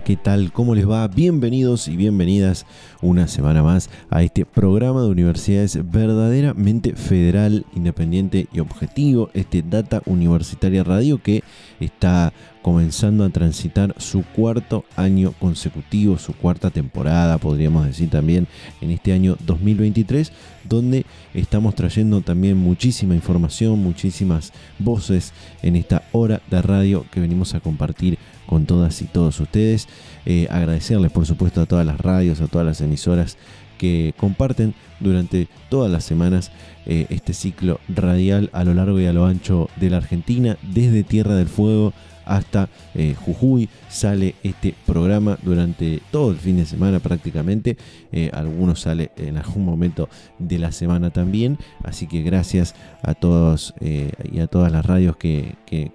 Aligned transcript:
¿Qué 0.00 0.16
tal? 0.16 0.50
¿Cómo 0.52 0.74
les 0.74 0.88
va? 0.88 1.06
Bienvenidos 1.06 1.88
y 1.88 1.96
bienvenidas 1.96 2.66
una 3.00 3.28
semana 3.28 3.62
más 3.62 3.90
a 4.10 4.22
este 4.22 4.44
programa 4.44 5.02
de 5.02 5.08
universidades 5.08 5.78
verdaderamente 5.90 6.94
federal, 6.96 7.64
independiente 7.74 8.48
y 8.52 8.60
objetivo, 8.60 9.30
este 9.34 9.62
Data 9.62 10.02
Universitaria 10.06 10.82
Radio 10.82 11.22
que 11.22 11.44
está 11.78 12.32
comenzando 12.64 13.24
a 13.24 13.28
transitar 13.28 13.94
su 13.98 14.22
cuarto 14.22 14.86
año 14.96 15.34
consecutivo, 15.38 16.16
su 16.16 16.32
cuarta 16.32 16.70
temporada, 16.70 17.36
podríamos 17.36 17.84
decir 17.84 18.08
también, 18.08 18.48
en 18.80 18.90
este 18.90 19.12
año 19.12 19.36
2023, 19.44 20.32
donde 20.66 21.04
estamos 21.34 21.74
trayendo 21.74 22.22
también 22.22 22.56
muchísima 22.56 23.14
información, 23.14 23.80
muchísimas 23.80 24.54
voces 24.78 25.34
en 25.60 25.76
esta 25.76 26.04
hora 26.12 26.40
de 26.50 26.62
radio 26.62 27.04
que 27.10 27.20
venimos 27.20 27.54
a 27.54 27.60
compartir 27.60 28.16
con 28.46 28.64
todas 28.64 29.02
y 29.02 29.04
todos 29.04 29.38
ustedes. 29.40 29.86
Eh, 30.24 30.48
agradecerles 30.50 31.12
por 31.12 31.26
supuesto 31.26 31.60
a 31.60 31.66
todas 31.66 31.84
las 31.84 32.00
radios, 32.00 32.40
a 32.40 32.46
todas 32.46 32.66
las 32.66 32.80
emisoras 32.80 33.36
que 33.76 34.14
comparten 34.16 34.72
durante 35.00 35.48
todas 35.68 35.92
las 35.92 36.04
semanas 36.04 36.50
eh, 36.86 37.04
este 37.10 37.34
ciclo 37.34 37.78
radial 37.88 38.48
a 38.54 38.64
lo 38.64 38.72
largo 38.72 38.98
y 39.00 39.04
a 39.04 39.12
lo 39.12 39.26
ancho 39.26 39.68
de 39.76 39.90
la 39.90 39.98
Argentina, 39.98 40.56
desde 40.62 41.02
Tierra 41.02 41.34
del 41.34 41.48
Fuego 41.48 41.92
hasta 42.24 42.68
eh, 42.94 43.14
Jujuy. 43.24 43.68
Sale 43.88 44.34
este 44.42 44.74
programa 44.86 45.38
durante 45.42 46.00
todo 46.10 46.30
el 46.30 46.36
fin 46.36 46.56
de 46.56 46.66
semana 46.66 46.98
prácticamente. 46.98 47.76
Eh, 48.12 48.30
algunos 48.32 48.80
sale 48.80 49.10
en 49.16 49.36
algún 49.36 49.64
momento 49.64 50.08
de 50.38 50.58
la 50.58 50.72
semana 50.72 51.10
también. 51.10 51.58
Así 51.82 52.06
que 52.06 52.22
gracias 52.22 52.74
a 53.02 53.14
todos 53.14 53.74
eh, 53.80 54.12
y 54.30 54.40
a 54.40 54.46
todas 54.46 54.72
las 54.72 54.84
radios 54.84 55.16
que, 55.16 55.54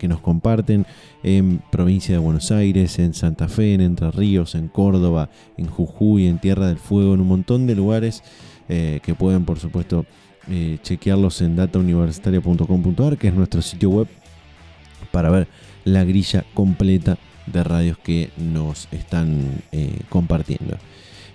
nos 0.09 0.21
comparten 0.21 0.87
en 1.21 1.61
provincia 1.71 2.15
de 2.15 2.19
Buenos 2.19 2.51
Aires, 2.51 2.97
en 2.97 3.13
Santa 3.13 3.47
Fe, 3.47 3.75
en 3.75 3.81
Entre 3.81 4.09
Ríos, 4.09 4.55
en 4.55 4.67
Córdoba, 4.67 5.29
en 5.55 5.67
Jujuy, 5.67 6.27
en 6.27 6.39
Tierra 6.39 6.67
del 6.67 6.79
Fuego, 6.79 7.13
en 7.13 7.21
un 7.21 7.27
montón 7.27 7.67
de 7.67 7.75
lugares 7.75 8.23
que 8.67 9.15
pueden 9.17 9.45
por 9.45 9.59
supuesto 9.59 10.05
chequearlos 10.83 11.41
en 11.41 11.55
datauniversitaria.com.ar, 11.55 13.17
que 13.17 13.27
es 13.27 13.33
nuestro 13.33 13.61
sitio 13.61 13.89
web 13.89 14.07
para 15.11 15.29
ver 15.29 15.47
la 15.83 16.03
grilla 16.03 16.45
completa 16.53 17.17
de 17.51 17.63
radios 17.63 17.97
que 17.97 18.29
nos 18.37 18.87
están 18.91 19.61
eh, 19.71 19.99
compartiendo. 20.09 20.77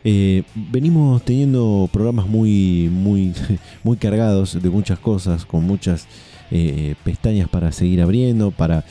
Eh, 0.04 0.42
venimos 0.54 1.22
teniendo 1.24 1.88
programas 1.92 2.26
muy, 2.26 2.90
muy, 2.92 3.32
muy 3.82 3.96
cargados 3.96 4.60
de 4.60 4.70
muchas 4.70 4.98
cosas, 4.98 5.44
con 5.46 5.64
muchas 5.64 6.06
eh, 6.50 6.94
pestañas 7.04 7.48
para 7.48 7.72
seguir 7.72 8.02
abriendo, 8.02 8.50
para 8.50 8.84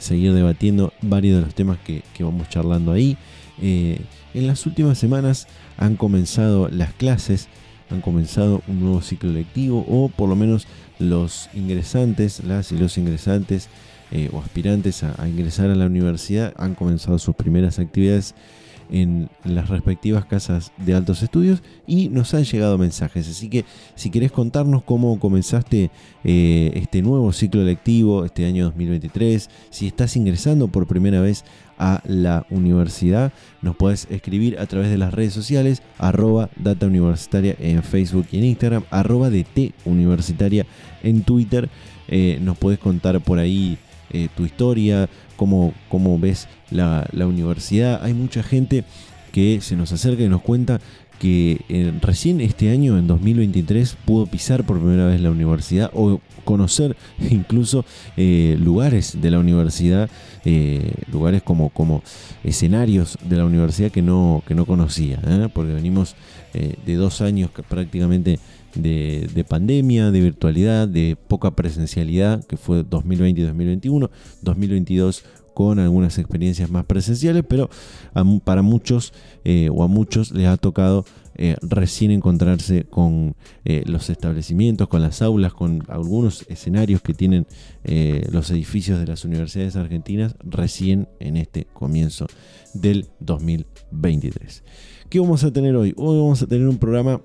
seguir 0.00 0.34
debatiendo 0.34 0.92
varios 1.00 1.38
de 1.38 1.46
los 1.46 1.54
temas 1.54 1.78
que, 1.78 2.02
que 2.14 2.24
vamos 2.24 2.48
charlando 2.48 2.92
ahí. 2.92 3.16
en 3.60 4.46
las 4.46 4.66
últimas 4.66 4.98
semanas 4.98 5.48
han 5.78 5.96
comenzado 5.96 6.68
las 6.68 6.92
clases, 6.92 7.48
han 7.90 8.02
comenzado 8.02 8.62
un 8.68 8.80
nuevo 8.80 9.00
ciclo 9.00 9.32
lectivo, 9.32 9.84
o 9.88 10.08
por 10.08 10.28
lo 10.28 10.36
menos 10.36 10.66
los 10.98 11.48
ingresantes, 11.54 12.44
las 12.44 12.70
y 12.70 12.76
los 12.76 12.98
ingresantes 12.98 13.68
eh, 14.12 14.28
o 14.32 14.40
aspirantes 14.40 15.02
a, 15.02 15.28
ingresar 15.28 15.70
a 15.70 15.74
la 15.74 15.86
universidad 15.86 16.52
han 16.56 16.74
comenzado 16.74 17.18
sus 17.18 17.34
primeras 17.34 17.78
actividades 17.78 18.34
en 18.92 19.28
las 19.44 19.68
respectivas 19.68 20.24
casas 20.24 20.72
de 20.76 20.94
altos 20.94 21.22
estudios 21.22 21.62
y 21.86 22.08
nos 22.08 22.34
han 22.34 22.44
llegado 22.44 22.76
mensajes. 22.76 23.28
Así 23.28 23.48
que 23.48 23.64
si 23.94 24.10
querés 24.10 24.32
contarnos 24.32 24.82
cómo 24.82 25.18
comenzaste 25.20 25.90
eh, 26.24 26.72
este 26.74 27.02
nuevo 27.02 27.32
ciclo 27.32 27.62
lectivo, 27.62 28.24
este 28.24 28.46
año 28.46 28.64
2023, 28.64 29.48
si 29.70 29.86
estás 29.86 30.16
ingresando 30.16 30.68
por 30.68 30.86
primera 30.86 31.20
vez 31.20 31.44
a 31.78 32.02
la 32.04 32.46
universidad, 32.50 33.32
nos 33.62 33.76
puedes 33.76 34.06
escribir 34.10 34.58
a 34.58 34.66
través 34.66 34.90
de 34.90 34.98
las 34.98 35.14
redes 35.14 35.32
sociales, 35.32 35.82
arroba 35.96 36.50
data 36.56 36.86
universitaria 36.86 37.54
en 37.58 37.82
Facebook 37.82 38.26
y 38.32 38.38
en 38.38 38.44
Instagram, 38.44 38.84
arroba 38.90 39.30
DT 39.30 39.72
universitaria 39.84 40.66
en 41.02 41.22
Twitter. 41.22 41.70
Eh, 42.08 42.38
nos 42.42 42.58
puedes 42.58 42.80
contar 42.80 43.20
por 43.20 43.38
ahí 43.38 43.78
eh, 44.10 44.28
tu 44.36 44.44
historia, 44.44 45.08
cómo, 45.36 45.72
cómo 45.88 46.18
ves 46.18 46.48
la, 46.70 47.08
universidad. 47.14 48.02
Hay 48.02 48.14
mucha 48.14 48.42
gente 48.42 48.84
que 49.32 49.60
se 49.60 49.76
nos 49.76 49.92
acerca 49.92 50.22
y 50.22 50.28
nos 50.28 50.42
cuenta 50.42 50.80
que 51.18 51.60
eh, 51.68 51.92
recién 52.00 52.40
este 52.40 52.70
año, 52.70 52.98
en 52.98 53.06
2023, 53.06 53.96
pudo 54.04 54.26
pisar 54.26 54.64
por 54.64 54.78
primera 54.78 55.06
vez 55.06 55.20
la 55.20 55.30
universidad 55.30 55.90
o 55.94 56.20
conocer 56.44 56.96
incluso 57.30 57.84
eh, 58.16 58.56
lugares 58.58 59.20
de 59.20 59.30
la 59.30 59.38
universidad, 59.38 60.08
lugares 61.12 61.42
como, 61.42 61.68
como 61.68 62.02
escenarios 62.42 63.18
de 63.22 63.36
la 63.36 63.44
universidad 63.44 63.90
que 63.90 64.00
no, 64.00 64.42
que 64.48 64.54
no 64.54 64.64
conocía, 64.64 65.20
porque 65.52 65.74
venimos 65.74 66.16
de 66.54 66.94
dos 66.94 67.20
años 67.20 67.50
prácticamente 67.68 68.40
de, 68.74 69.44
pandemia, 69.48 70.10
de 70.10 70.20
virtualidad, 70.20 70.88
de 70.88 71.16
poca 71.28 71.52
presencialidad, 71.52 72.44
que 72.44 72.56
fue 72.56 72.84
2020 72.84 73.40
y 73.40 73.44
2021, 73.44 74.10
2022 74.42 75.24
con 75.54 75.78
algunas 75.78 76.16
experiencias 76.18 76.70
más 76.70 76.84
presenciales, 76.86 77.44
pero 77.46 77.68
para 78.44 78.62
muchos 78.62 79.12
eh, 79.44 79.68
o 79.70 79.82
a 79.82 79.88
muchos 79.88 80.32
les 80.32 80.46
ha 80.46 80.56
tocado 80.56 81.04
eh, 81.34 81.56
recién 81.62 82.10
encontrarse 82.10 82.84
con 82.84 83.34
eh, 83.64 83.82
los 83.86 84.10
establecimientos, 84.10 84.88
con 84.88 85.02
las 85.02 85.22
aulas, 85.22 85.52
con 85.52 85.82
algunos 85.88 86.46
escenarios 86.48 87.02
que 87.02 87.14
tienen 87.14 87.46
los 88.30 88.50
edificios 88.50 89.00
de 89.00 89.06
las 89.06 89.24
universidades 89.24 89.76
argentinas 89.76 90.34
recién 90.44 91.08
en 91.18 91.36
este 91.36 91.66
comienzo 91.72 92.26
del 92.74 93.08
2023. 93.20 94.62
¿Qué 95.08 95.18
vamos 95.18 95.42
a 95.42 95.52
tener 95.52 95.74
hoy? 95.74 95.92
Hoy 95.96 96.18
vamos 96.18 96.40
a 96.42 96.46
tener 96.46 96.68
un 96.68 96.78
programa 96.78 97.20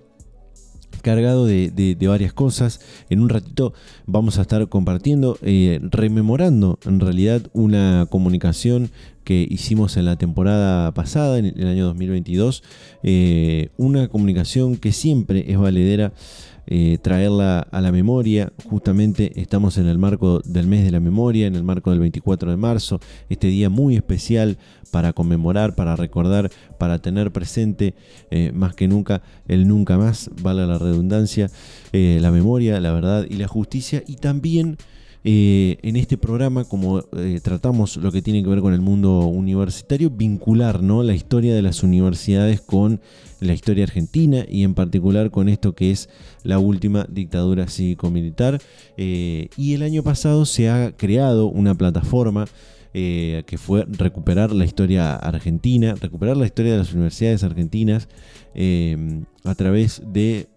cargado 1.02 1.46
de, 1.46 1.98
varias 2.08 2.34
cosas. 2.34 2.82
En 3.10 3.22
un 3.22 3.30
ratito 3.30 3.74
vamos 4.06 4.38
a 4.38 4.44
estar 4.44 4.68
compartiendo, 4.70 5.38
eh, 5.42 5.80
rememorando 5.82 6.80
en 6.86 7.00
realidad 7.00 7.44
una 7.54 8.08
comunicación 8.10 8.92
que 9.26 9.46
hicimos 9.50 9.98
en 9.98 10.06
la 10.06 10.16
temporada 10.16 10.94
pasada, 10.94 11.38
en 11.38 11.48
el 11.48 11.68
año 11.68 11.86
2022. 11.88 12.64
Eh, 13.04 13.70
una 13.76 14.08
comunicación 14.08 14.78
que 14.78 14.94
siempre 14.94 15.52
es 15.52 15.58
valedera 15.58 16.14
eh, 16.68 16.98
traerla 17.00 17.60
a 17.60 17.82
la 17.82 17.92
memoria. 17.92 18.52
Justamente 18.68 19.40
estamos 19.40 19.78
en 19.78 19.86
el 19.86 20.00
marco 20.00 20.40
del 20.46 20.66
mes 20.66 20.84
de 20.84 20.92
la 20.92 21.00
memoria, 21.00 21.46
en 21.46 21.56
el 21.56 21.64
marco 21.64 21.92
del 21.92 22.00
24 22.00 22.50
de 22.50 22.58
marzo, 22.58 23.00
este 23.30 23.48
día 23.48 23.70
muy 23.70 23.96
especial 23.96 24.58
para 24.90 25.14
conmemorar, 25.14 25.76
para 25.76 25.96
recordar, 25.96 26.50
para 26.80 27.00
tener 27.00 27.32
presente 27.32 27.94
eh, 28.32 28.52
más 28.52 28.74
que 28.74 28.88
nunca 28.88 29.22
el 29.48 29.68
nunca 29.68 29.98
más, 29.98 30.32
vale 30.42 30.66
la 30.66 30.80
redundancia, 30.80 31.52
eh, 31.94 32.18
la 32.20 32.32
memoria, 32.32 32.80
la 32.80 32.92
verdad 32.92 33.28
y 33.30 33.36
la 33.36 33.48
justicia 33.48 34.04
y 34.08 34.16
también 34.16 34.78
eh, 35.28 35.80
en 35.82 35.96
este 35.96 36.20
programa, 36.20 36.66
como 36.66 37.00
eh, 37.00 37.40
tratamos 37.42 37.98
lo 37.98 38.12
que 38.12 38.22
tiene 38.22 38.44
que 38.44 38.50
ver 38.50 38.60
con 38.60 38.76
el 38.76 38.82
mundo 38.82 39.22
universitario, 39.22 40.12
vincular 40.12 40.84
¿no? 40.84 41.02
la 41.02 41.16
historia 41.16 41.56
de 41.56 41.64
las 41.64 41.82
universidades 41.82 42.62
con 42.62 43.02
la 43.40 43.54
historia 43.54 43.86
argentina 43.86 44.46
y 44.48 44.62
en 44.62 44.76
particular 44.76 45.32
con 45.32 45.50
esto 45.50 45.74
que 45.74 45.90
es 45.90 46.10
la 46.44 46.60
última 46.60 47.08
dictadura 47.10 47.68
cívico-militar. 47.68 48.62
Eh, 48.98 49.50
y 49.58 49.74
el 49.74 49.82
año 49.82 50.04
pasado 50.04 50.46
se 50.46 50.70
ha 50.70 50.92
creado 50.96 51.48
una 51.48 51.74
plataforma 51.74 52.46
que 52.94 53.58
fue 53.58 53.84
recuperar 53.90 54.54
la 54.54 54.64
historia 54.64 55.16
argentina, 55.16 55.96
recuperar 56.00 56.38
la 56.38 56.46
historia 56.46 56.72
de 56.72 56.78
las 56.78 56.94
universidades 56.94 57.44
argentinas 57.44 58.08
a 59.44 59.56
través 59.56 60.02
de 60.06 60.48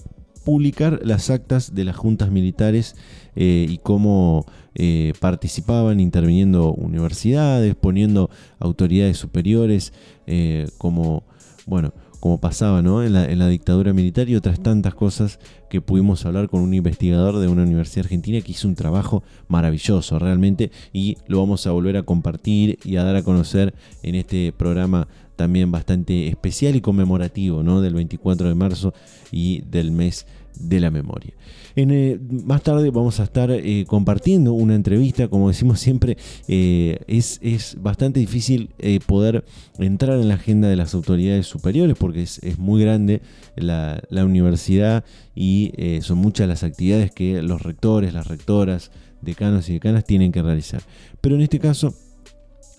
publicar 0.44 1.00
las 1.02 1.30
actas 1.30 1.74
de 1.74 1.82
las 1.82 1.96
juntas 1.96 2.30
militares 2.30 2.94
y 3.34 3.78
cómo 3.78 4.46
eh, 4.78 5.12
participaban 5.18 6.00
interviniendo 6.00 6.72
universidades, 6.72 7.74
poniendo 7.74 8.30
autoridades 8.60 9.18
superiores, 9.18 9.92
eh, 10.26 10.68
como, 10.78 11.24
bueno, 11.66 11.92
como 12.20 12.40
pasaba 12.40 12.82
¿no? 12.82 13.02
en, 13.02 13.12
la, 13.12 13.24
en 13.30 13.38
la 13.38 13.48
dictadura 13.48 13.92
militar 13.92 14.28
y 14.28 14.36
otras 14.36 14.60
tantas 14.60 14.94
cosas 14.94 15.38
que 15.68 15.80
pudimos 15.80 16.24
hablar 16.26 16.48
con 16.48 16.60
un 16.60 16.74
investigador 16.74 17.38
de 17.38 17.48
una 17.48 17.62
universidad 17.62 18.06
argentina 18.06 18.40
que 18.40 18.52
hizo 18.52 18.68
un 18.68 18.74
trabajo 18.74 19.22
maravilloso 19.48 20.18
realmente 20.18 20.70
y 20.92 21.16
lo 21.26 21.38
vamos 21.38 21.66
a 21.66 21.72
volver 21.72 21.96
a 21.96 22.02
compartir 22.02 22.78
y 22.84 22.96
a 22.96 23.04
dar 23.04 23.16
a 23.16 23.22
conocer 23.22 23.74
en 24.02 24.14
este 24.14 24.52
programa 24.52 25.08
también 25.38 25.70
bastante 25.70 26.26
especial 26.26 26.74
y 26.74 26.80
conmemorativo 26.80 27.62
¿no? 27.62 27.80
del 27.80 27.94
24 27.94 28.48
de 28.48 28.54
marzo 28.56 28.92
y 29.30 29.62
del 29.70 29.92
mes 29.92 30.26
de 30.58 30.80
la 30.80 30.90
memoria. 30.90 31.32
Eh, 31.76 32.18
más 32.44 32.64
tarde 32.64 32.90
vamos 32.90 33.20
a 33.20 33.22
estar 33.22 33.52
eh, 33.52 33.84
compartiendo 33.86 34.52
una 34.52 34.74
entrevista, 34.74 35.28
como 35.28 35.46
decimos 35.46 35.78
siempre, 35.78 36.16
eh, 36.48 36.98
es, 37.06 37.38
es, 37.40 37.76
bastante 37.80 38.18
difícil 38.18 38.70
poder 39.06 39.44
entrar 39.78 40.18
en 40.18 40.26
la 40.26 40.34
agenda 40.34 40.68
de 40.68 40.74
las 40.74 40.92
autoridades 40.94 41.46
superiores 41.46 41.96
porque 41.96 42.22
es, 42.22 42.40
es 42.42 42.58
muy 42.58 42.82
grande 42.82 43.22
la, 43.54 44.02
la 44.10 44.24
universidad 44.24 45.04
y 45.36 45.72
son 46.00 46.18
muchas 46.18 46.48
las 46.48 46.64
actividades 46.64 47.12
que 47.12 47.42
los 47.42 47.62
rectores, 47.62 48.12
las 48.12 48.26
rectoras, 48.26 48.90
decanos 49.22 49.68
y 49.68 49.74
decanas 49.74 50.04
tienen 50.04 50.32
que 50.32 50.42
realizar. 50.42 50.82
Pero 51.20 51.36
en 51.36 51.42
este 51.42 51.60
caso 51.60 51.94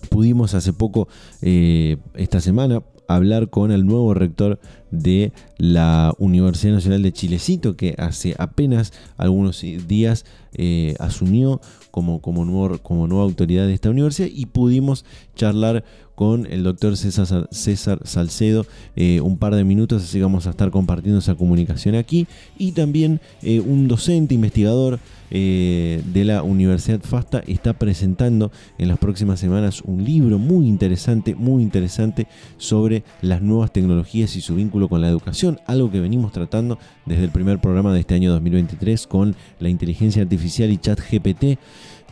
pudimos 0.08 0.54
hace 0.54 0.72
poco, 0.72 1.08
esta 1.42 2.40
semana, 2.40 2.82
hablar 3.14 3.50
con 3.50 3.72
el 3.72 3.86
nuevo 3.86 4.14
rector 4.14 4.60
de 4.90 5.32
la 5.58 6.14
Universidad 6.18 6.74
Nacional 6.74 7.02
de 7.02 7.12
Chilecito, 7.12 7.76
que 7.76 7.94
hace 7.98 8.34
apenas 8.38 8.92
algunos 9.16 9.60
días 9.60 10.24
eh, 10.54 10.94
asumió 10.98 11.60
como, 11.90 12.20
como, 12.20 12.44
nuevo, 12.44 12.78
como 12.78 13.06
nueva 13.06 13.24
autoridad 13.24 13.66
de 13.66 13.74
esta 13.74 13.90
universidad 13.90 14.28
y 14.32 14.46
pudimos 14.46 15.04
charlar 15.34 15.84
con 16.20 16.46
el 16.50 16.62
doctor 16.64 16.98
César, 16.98 17.48
César 17.50 18.00
Salcedo 18.04 18.66
eh, 18.94 19.22
un 19.22 19.38
par 19.38 19.54
de 19.54 19.64
minutos, 19.64 20.02
así 20.02 20.18
que 20.18 20.22
vamos 20.22 20.46
a 20.46 20.50
estar 20.50 20.70
compartiendo 20.70 21.18
esa 21.18 21.34
comunicación 21.34 21.94
aquí. 21.94 22.26
Y 22.58 22.72
también 22.72 23.22
eh, 23.42 23.60
un 23.60 23.88
docente, 23.88 24.34
investigador 24.34 25.00
eh, 25.30 26.02
de 26.12 26.24
la 26.24 26.42
Universidad 26.42 27.00
FASTA 27.00 27.42
está 27.46 27.72
presentando 27.72 28.52
en 28.76 28.88
las 28.88 28.98
próximas 28.98 29.40
semanas 29.40 29.80
un 29.80 30.04
libro 30.04 30.38
muy 30.38 30.66
interesante, 30.66 31.29
muy 31.34 31.62
interesante 31.62 32.26
sobre 32.58 33.04
las 33.22 33.42
nuevas 33.42 33.72
tecnologías 33.72 34.36
y 34.36 34.40
su 34.40 34.54
vínculo 34.54 34.88
con 34.88 35.00
la 35.00 35.08
educación, 35.08 35.60
algo 35.66 35.90
que 35.90 36.00
venimos 36.00 36.32
tratando 36.32 36.78
desde 37.06 37.24
el 37.24 37.30
primer 37.30 37.60
programa 37.60 37.92
de 37.92 38.00
este 38.00 38.14
año 38.14 38.30
2023 38.32 39.06
con 39.06 39.36
la 39.58 39.68
inteligencia 39.68 40.22
artificial 40.22 40.70
y 40.70 40.78
chat 40.78 41.00
GPT. 41.00 41.58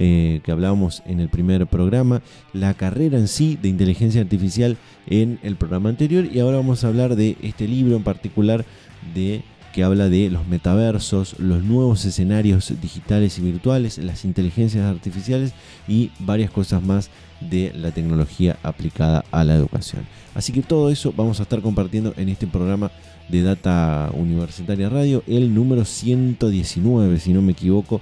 Eh, 0.01 0.43
que 0.45 0.53
hablábamos 0.53 1.03
en 1.07 1.19
el 1.19 1.29
primer 1.29 1.67
programa, 1.67 2.23
la 2.53 2.75
carrera 2.75 3.19
en 3.19 3.27
sí 3.27 3.59
de 3.61 3.69
inteligencia 3.69 4.21
artificial 4.21 4.77
en 5.09 5.41
el 5.43 5.57
programa 5.57 5.89
anterior 5.89 6.25
y 6.25 6.39
ahora 6.39 6.59
vamos 6.59 6.85
a 6.85 6.89
hablar 6.89 7.17
de 7.17 7.37
este 7.43 7.67
libro 7.67 7.97
en 7.97 8.05
particular 8.05 8.65
de 9.13 9.43
que 9.73 9.85
habla 9.85 10.09
de 10.09 10.31
los 10.31 10.47
metaversos, 10.47 11.39
los 11.39 11.63
nuevos 11.63 12.05
escenarios 12.05 12.73
digitales 12.81 13.39
y 13.39 13.43
virtuales, 13.43 13.99
las 13.99 14.25
inteligencias 14.25 14.85
artificiales 14.85 15.53
y 15.87 16.11
varias 16.21 16.51
cosas 16.51 16.83
más 16.83 17.11
de 17.41 17.73
la 17.75 17.91
tecnología 17.91 18.59
aplicada 18.63 19.25
a 19.31 19.45
la 19.45 19.55
educación. 19.55 20.07
Así 20.35 20.53
que 20.53 20.63
todo 20.63 20.91
eso 20.91 21.13
vamos 21.17 21.41
a 21.41 21.43
estar 21.43 21.61
compartiendo 21.61 22.15
en 22.17 22.29
este 22.29 22.47
programa 22.47 22.91
de 23.29 23.43
Data 23.43 24.11
Universitaria 24.15 24.89
Radio, 24.89 25.23
el 25.27 25.55
número 25.55 25.85
119, 25.85 27.21
si 27.21 27.33
no 27.33 27.43
me 27.43 27.53
equivoco, 27.53 28.01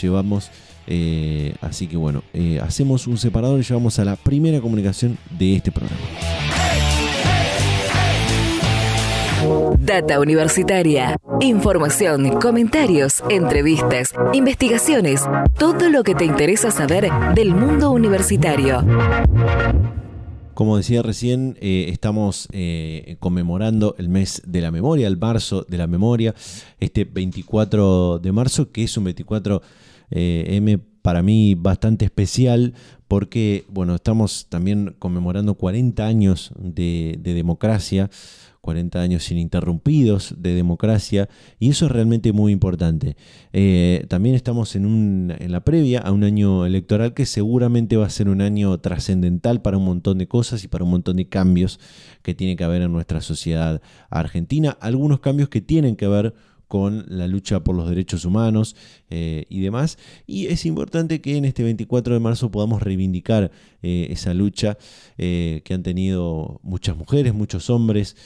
llevamos 0.00 0.50
eh, 0.86 1.54
así 1.60 1.86
que 1.88 1.96
bueno, 1.96 2.22
eh, 2.32 2.60
hacemos 2.62 3.06
un 3.06 3.18
separador 3.18 3.58
y 3.58 3.62
llevamos 3.64 3.98
a 3.98 4.04
la 4.04 4.16
primera 4.16 4.60
comunicación 4.60 5.18
de 5.30 5.56
este 5.56 5.72
programa. 5.72 6.00
Data 9.86 10.18
Universitaria. 10.18 11.16
Información, 11.40 12.40
comentarios, 12.40 13.22
entrevistas, 13.30 14.12
investigaciones, 14.32 15.22
todo 15.56 15.88
lo 15.90 16.02
que 16.02 16.16
te 16.16 16.24
interesa 16.24 16.72
saber 16.72 17.08
del 17.36 17.54
mundo 17.54 17.92
universitario. 17.92 18.84
Como 20.54 20.76
decía 20.76 21.02
recién, 21.02 21.56
eh, 21.60 21.86
estamos 21.90 22.48
conmemorando 23.20 23.94
el 23.98 24.08
mes 24.08 24.42
de 24.44 24.60
la 24.60 24.72
memoria, 24.72 25.06
el 25.06 25.18
marzo 25.18 25.64
de 25.68 25.78
la 25.78 25.86
memoria, 25.86 26.34
este 26.80 27.04
24 27.04 28.18
de 28.18 28.32
marzo, 28.32 28.72
que 28.72 28.82
es 28.82 28.96
un 28.96 29.04
24 29.04 29.62
eh, 30.10 30.44
M 30.48 30.78
para 31.02 31.22
mí 31.22 31.54
bastante 31.54 32.04
especial 32.04 32.74
porque, 33.08 33.64
bueno, 33.68 33.94
estamos 33.94 34.46
también 34.48 34.96
conmemorando 34.98 35.54
40 35.54 36.04
años 36.04 36.52
de, 36.58 37.18
democracia, 37.22 38.10
40 38.66 39.00
años 39.00 39.30
ininterrumpidos 39.30 40.34
de 40.38 40.54
democracia, 40.54 41.28
y 41.60 41.70
eso 41.70 41.86
es 41.86 41.92
realmente 41.92 42.32
muy 42.32 42.52
importante. 42.52 43.16
Eh, 43.52 44.04
también 44.08 44.34
estamos 44.34 44.74
en, 44.74 45.32
en 45.38 45.52
la 45.52 45.60
previa 45.60 46.00
a 46.00 46.10
un 46.10 46.24
año 46.24 46.66
electoral 46.66 47.14
que 47.14 47.26
seguramente 47.26 47.96
va 47.96 48.06
a 48.06 48.10
ser 48.10 48.28
un 48.28 48.40
año 48.40 48.76
trascendental 48.78 49.62
para 49.62 49.78
un 49.78 49.84
montón 49.84 50.18
de 50.18 50.26
cosas 50.26 50.64
y 50.64 50.68
para 50.68 50.82
un 50.82 50.90
montón 50.90 51.16
de 51.16 51.28
cambios 51.28 51.78
que 52.22 52.34
tiene 52.34 52.56
que 52.56 52.64
haber 52.64 52.82
en 52.82 52.90
nuestra 52.90 53.20
sociedad 53.20 53.80
argentina, 54.10 54.76
algunos 54.80 55.20
cambios 55.20 55.48
que 55.48 55.60
tienen 55.60 55.94
que 55.94 56.08
ver 56.08 56.34
con 56.68 57.04
la 57.08 57.26
lucha 57.28 57.62
por 57.62 57.76
los 57.76 57.88
derechos 57.88 58.24
humanos 58.24 58.76
eh, 59.08 59.46
y 59.48 59.60
demás. 59.60 59.98
Y 60.26 60.46
es 60.46 60.66
importante 60.66 61.20
que 61.20 61.36
en 61.36 61.44
este 61.44 61.62
24 61.62 62.14
de 62.14 62.20
marzo 62.20 62.50
podamos 62.50 62.82
reivindicar 62.82 63.50
eh, 63.82 64.08
esa 64.10 64.34
lucha 64.34 64.76
eh, 65.16 65.62
que 65.64 65.74
han 65.74 65.82
tenido 65.82 66.60
muchas 66.62 66.96
mujeres, 66.96 67.34
muchos 67.34 67.70
hombres 67.70 68.16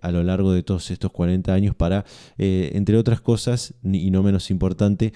a 0.00 0.10
lo 0.10 0.22
largo 0.22 0.52
de 0.52 0.62
todos 0.62 0.90
estos 0.90 1.10
40 1.12 1.52
años 1.52 1.74
para, 1.74 2.04
entre 2.36 2.96
otras 2.98 3.20
cosas, 3.20 3.74
y 3.82 4.10
no 4.10 4.22
menos 4.22 4.50
importante, 4.50 5.12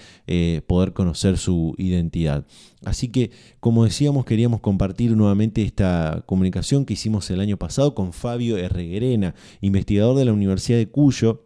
poder 0.65 0.93
conocer 0.93 1.37
su 1.37 1.75
identidad. 1.77 2.45
Así 2.83 3.09
que, 3.09 3.31
como 3.59 3.83
decíamos, 3.83 4.25
queríamos 4.25 4.61
compartir 4.61 5.15
nuevamente 5.15 5.61
esta 5.61 6.23
comunicación 6.25 6.85
que 6.85 6.93
hicimos 6.93 7.29
el 7.29 7.39
año 7.39 7.57
pasado 7.57 7.93
con 7.93 8.13
Fabio 8.13 8.57
Herreguerena, 8.57 9.35
investigador 9.61 10.17
de 10.17 10.25
la 10.25 10.33
Universidad 10.33 10.77
de 10.77 10.89
Cuyo, 10.89 11.44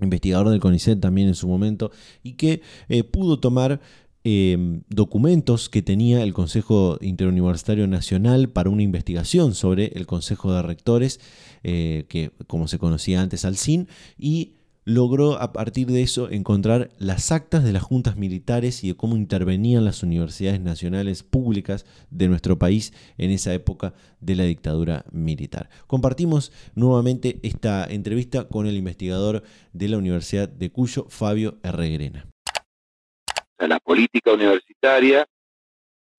investigador 0.00 0.48
del 0.48 0.60
CONICET 0.60 1.00
también 1.00 1.28
en 1.28 1.34
su 1.34 1.48
momento, 1.48 1.90
y 2.22 2.32
que 2.32 2.62
eh, 2.88 3.04
pudo 3.04 3.38
tomar 3.38 3.80
em, 4.24 4.82
documentos 4.88 5.68
que 5.68 5.82
tenía 5.82 6.22
el 6.22 6.32
Consejo 6.32 6.98
Interuniversitario 7.00 7.86
Nacional 7.86 8.48
para 8.48 8.70
una 8.70 8.82
investigación 8.82 9.54
sobre 9.54 9.86
el 9.94 10.06
Consejo 10.06 10.52
de 10.52 10.62
Rectores, 10.62 11.20
eh, 11.64 12.04
que 12.08 12.30
como 12.46 12.68
se 12.68 12.78
conocía 12.78 13.20
antes 13.20 13.44
al 13.44 13.56
CIN, 13.56 13.88
y 14.18 14.54
logró 14.84 15.40
a 15.40 15.52
partir 15.52 15.86
de 15.88 16.02
eso 16.02 16.28
encontrar 16.30 16.90
las 16.98 17.30
actas 17.30 17.64
de 17.64 17.72
las 17.72 17.82
juntas 17.82 18.16
militares 18.16 18.82
y 18.82 18.88
de 18.88 18.96
cómo 18.96 19.16
intervenían 19.16 19.84
las 19.84 20.02
universidades 20.02 20.60
nacionales 20.60 21.22
públicas 21.22 21.86
de 22.10 22.28
nuestro 22.28 22.58
país 22.58 22.92
en 23.18 23.30
esa 23.30 23.54
época 23.54 23.94
de 24.20 24.34
la 24.34 24.44
dictadura 24.44 25.04
militar. 25.12 25.70
Compartimos 25.86 26.52
nuevamente 26.74 27.38
esta 27.42 27.84
entrevista 27.84 28.48
con 28.48 28.66
el 28.66 28.76
investigador 28.76 29.42
de 29.72 29.88
la 29.88 29.98
Universidad 29.98 30.48
de 30.48 30.70
Cuyo, 30.70 31.06
Fabio 31.08 31.58
Herregrena. 31.62 32.26
La 33.58 33.78
política 33.78 34.32
universitaria 34.32 35.26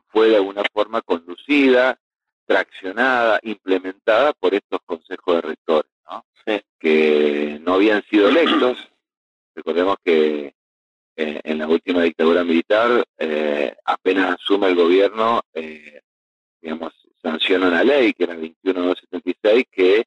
fue 0.07 0.29
de 0.29 0.37
alguna 0.37 0.63
forma 0.71 1.01
conducida, 1.01 1.99
traccionada, 2.45 3.39
implementada 3.43 4.31
por 4.33 4.53
estos 4.53 4.79
consejos 4.85 5.35
de 5.35 5.41
rectores 5.41 5.92
que 6.79 7.59
no 7.61 7.75
habían 7.75 8.03
sido 8.03 8.29
electos. 8.29 8.77
Recordemos 9.55 9.97
que 10.03 10.53
eh, 11.15 11.41
en 11.43 11.59
la 11.59 11.67
última 11.67 12.01
dictadura 12.01 12.43
militar, 12.43 13.05
eh, 13.17 13.75
apenas 13.85 14.35
asume 14.39 14.67
el 14.67 14.75
gobierno, 14.75 15.41
eh, 15.53 16.01
digamos, 16.59 16.93
sanciona 17.21 17.67
una 17.67 17.83
ley, 17.83 18.13
que 18.13 18.23
era 18.23 18.33
el 18.33 18.41
21276, 18.41 19.65
que, 19.71 20.05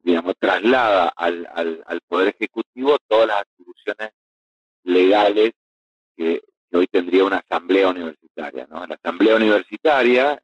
digamos, 0.00 0.34
traslada 0.38 1.08
al, 1.16 1.48
al, 1.54 2.00
Poder 2.06 2.28
Ejecutivo 2.28 2.98
todas 3.08 3.28
las 3.28 3.40
atribuciones 3.40 4.10
legales 4.84 5.52
que, 6.16 6.42
hoy 6.72 6.86
tendría 6.88 7.24
una 7.24 7.38
asamblea 7.38 7.88
universitaria. 7.88 8.66
¿no? 8.68 8.84
La 8.84 8.96
asamblea 8.96 9.36
universitaria, 9.36 10.42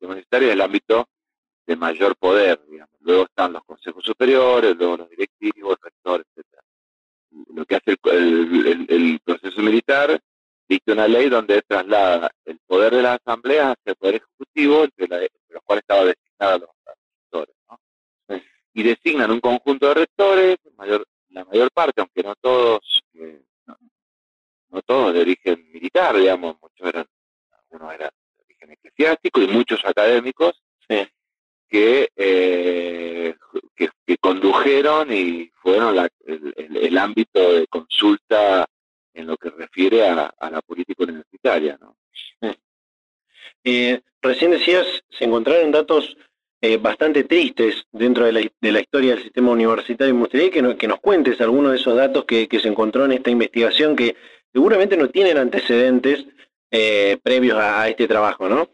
universitaria 0.00 0.48
es 0.48 0.54
el 0.54 0.60
ámbito 0.60 1.08
de 1.66 1.76
mayor 1.76 2.16
poder, 2.16 2.60
digamos. 2.68 2.94
Luego 3.00 3.24
están 3.24 3.52
los 3.52 3.64
consejos 3.64 4.04
superiores, 4.04 4.76
luego 4.76 4.98
los 4.98 5.10
directivos, 5.10 5.76
el 5.76 5.82
rector, 5.82 6.24
etc. 6.34 6.46
Lo 7.54 7.64
que 7.64 7.76
hace 7.76 7.96
el, 8.04 9.20
proceso 9.24 9.60
militar 9.60 10.20
dicta 10.68 10.92
una 10.92 11.08
ley 11.08 11.28
donde 11.28 11.62
traslada 11.62 12.30
el 12.44 12.58
poder 12.66 12.94
de 12.94 13.02
la 13.02 13.14
asamblea 13.14 13.72
hacia 13.72 13.90
el 13.90 13.96
poder 13.96 14.14
ejecutivo, 14.16 14.84
entre, 14.84 15.30
los 15.48 15.62
cuales 15.64 15.82
estaba 15.82 16.04
designada 16.04 16.58
los 16.58 16.70
rectores. 16.84 17.54
Y 18.72 18.82
designan 18.82 19.30
un 19.30 19.40
conjunto 19.40 19.88
de 19.88 19.94
rectores, 19.94 20.56
mayor, 20.76 21.06
la 21.30 21.44
mayor 21.44 21.70
parte, 21.72 22.00
aunque 22.00 22.22
no 22.22 22.34
todos, 22.36 23.02
eh, 23.14 23.42
no, 24.68 24.82
todos 24.82 25.14
de 25.14 25.20
origen 25.20 25.70
militar, 25.72 26.16
digamos, 26.16 26.56
muchos 26.60 26.86
eran, 26.86 27.06
algunos 27.52 27.94
eran 27.94 28.10
de 28.36 28.44
origen 28.44 28.70
eclesiástico 28.72 29.40
y 29.40 29.48
muchos 29.48 29.80
académicos, 29.84 30.62
que, 31.68 32.10
eh, 32.16 33.34
que, 33.74 34.18
condujeron 34.18 35.12
y 35.12 35.50
fueron 35.62 36.08
el, 36.24 36.98
ámbito 36.98 37.52
de 37.54 37.66
consulta 37.68 38.66
en 39.14 39.26
lo 39.26 39.36
que 39.36 39.50
refiere 39.50 40.06
a, 40.08 40.32
la 40.50 40.62
política 40.62 41.04
universitaria. 41.04 41.78
¿no? 41.80 41.96
Eh, 43.64 44.00
recién 44.22 44.52
decías, 44.52 44.86
se 45.10 45.24
encontraron 45.24 45.72
datos 45.72 46.16
eh, 46.60 46.78
bastante 46.78 47.24
tristes 47.24 47.84
dentro 47.92 48.24
de 48.24 48.32
la, 48.32 48.40
historia 48.80 49.14
del 49.14 49.22
sistema 49.22 49.50
universitario. 49.50 50.14
Me 50.14 50.20
gustaría 50.20 50.50
que, 50.50 50.76
que 50.76 50.88
nos 50.88 51.00
cuentes 51.00 51.40
algunos 51.40 51.72
de 51.72 51.78
esos 51.78 51.96
datos 51.96 52.24
que, 52.24 52.48
se 52.50 52.68
encontró 52.68 53.04
en 53.04 53.12
esta 53.12 53.30
investigación 53.30 53.94
que 53.94 54.16
seguramente 54.52 54.96
no 54.96 55.10
tienen 55.10 55.36
antecedentes 55.36 56.26
eh, 56.70 57.18
previos 57.22 57.58
a, 57.58 57.88
este 57.88 58.08
trabajo, 58.08 58.48
¿no? 58.48 58.70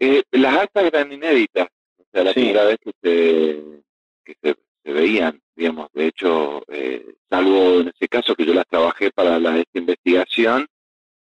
Eh, 0.00 0.22
las 0.32 0.56
actas 0.56 0.84
eran 0.84 1.12
inéditas, 1.12 1.68
o 1.98 2.04
sea, 2.10 2.24
la 2.24 2.32
primera 2.32 2.64
vez 2.64 2.78
que 2.80 2.92
se, 3.02 4.56
se, 4.82 4.92
veían, 4.92 5.40
digamos, 5.54 5.88
de 5.92 6.06
hecho, 6.06 6.62
salvo 7.28 7.80
en 7.80 7.88
ese 7.88 8.08
caso 8.08 8.34
que 8.34 8.46
yo 8.46 8.54
las 8.54 8.66
trabajé 8.66 9.10
para 9.12 9.38
la, 9.38 9.58
esta 9.58 9.78
investigación, 9.78 10.66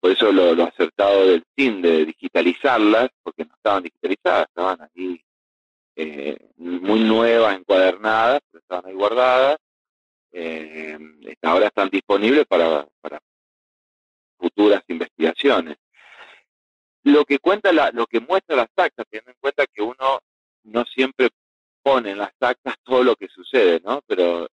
por 0.03 0.11
eso 0.11 0.33
lo, 0.33 0.65
acertado 0.65 1.29
del 1.29 1.45
CIN 1.55 1.81
de 1.81 2.07
digitalizarlas, 2.07 3.11
porque 3.23 3.45
no 3.45 3.55
estaban 3.55 3.85
digitalizadas, 3.85 4.49
estaban 4.49 4.81
ahí 4.81 5.23
eh, 5.95 6.37
muy 6.57 7.01
nuevas, 7.01 7.57
encuadernadas, 7.57 8.41
pero 8.51 8.63
estaban 8.63 8.87
ahí 8.87 8.95
guardadas. 8.95 9.59
Eh, 10.33 10.99
ahora 11.43 11.67
están 11.67 11.89
disponibles 11.89 12.47
para, 12.47 12.89
futuras 14.39 14.83
investigaciones. 14.89 15.77
Lo 17.05 17.25
que 17.25 17.39
cuenta 17.39 17.73
la, 17.73 17.91
lo 17.91 18.07
que 18.07 18.21
muestra 18.21 18.57
las 18.57 18.69
actas, 18.77 19.07
teniendo 19.11 19.33
en 19.33 19.37
cuenta 19.41 19.67
que 19.67 19.83
uno 19.83 20.21
no 20.65 20.85
siempre 20.85 21.31
pone 21.83 22.13
en 22.13 22.19
las 22.19 22.33
actas 22.41 22.75
todo 22.85 23.03
lo 23.03 23.17
que 23.17 23.29
sucede, 23.29 23.81
¿no? 23.85 24.03
Pero 24.07 24.49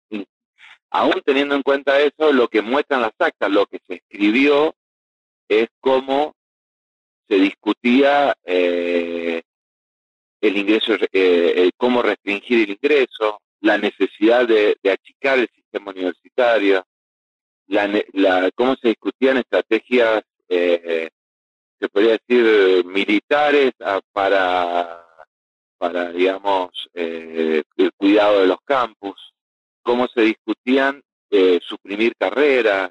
aún 0.91 1.23
teniendo 1.25 1.55
en 1.55 1.63
cuenta 1.63 2.01
eso, 2.01 2.33
lo 2.33 2.49
que 2.49 2.63
muestran 2.63 3.03
las 3.03 3.13
actas, 3.19 3.51
lo 3.51 3.67
que 3.67 3.81
se 3.87 3.97
escribió, 3.97 4.75
es 5.49 5.69
cómo 5.81 6.35
se 7.29 7.37
discutía 7.37 8.35
eh, 8.45 9.43
el 10.41 10.57
ingreso, 10.57 10.95
eh, 11.13 11.71
cómo 11.77 12.03
restringir 12.03 12.65
el 12.65 12.71
ingreso, 12.71 13.41
la 13.61 13.77
necesidad 13.77 14.47
de, 14.47 14.79
achicar 14.91 15.39
el 15.39 15.49
sistema 15.55 15.91
universitario, 15.91 16.87
la, 17.67 18.51
cómo 18.55 18.77
se 18.77 18.89
discutían 18.89 19.37
estrategias, 19.37 20.23
eh, 20.49 21.11
se 21.79 21.89
podría 21.89 22.19
decir, 22.19 22.85
militares 22.85 23.73
ah, 23.81 24.01
para, 24.13 25.07
para 25.79 26.11
digamos, 26.13 26.89
el 26.95 27.65
cuidado 27.97 28.41
de 28.41 28.47
los 28.49 28.59
campus, 28.65 29.33
cómo 29.83 30.09
se 30.09 30.23
discutían 30.23 31.03
suprimir 31.61 32.15
carreras, 32.17 32.91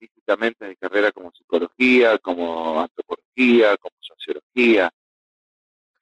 explícitamente 0.00 0.66
en 0.66 0.74
carrera 0.76 1.12
como 1.12 1.30
psicología, 1.32 2.18
como 2.18 2.80
antropología, 2.80 3.76
como 3.76 3.94
sociología. 4.00 4.90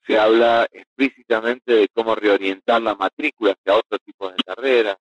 Se 0.06 0.18
habla 0.18 0.66
explícitamente 0.70 1.72
de 1.72 1.88
cómo 1.92 2.14
reorientar 2.14 2.80
la 2.80 2.94
matrícula 2.94 3.52
hacia 3.52 3.76
otro 3.76 3.98
tipo 3.98 4.30
de 4.30 4.36
carrera. 4.44 4.96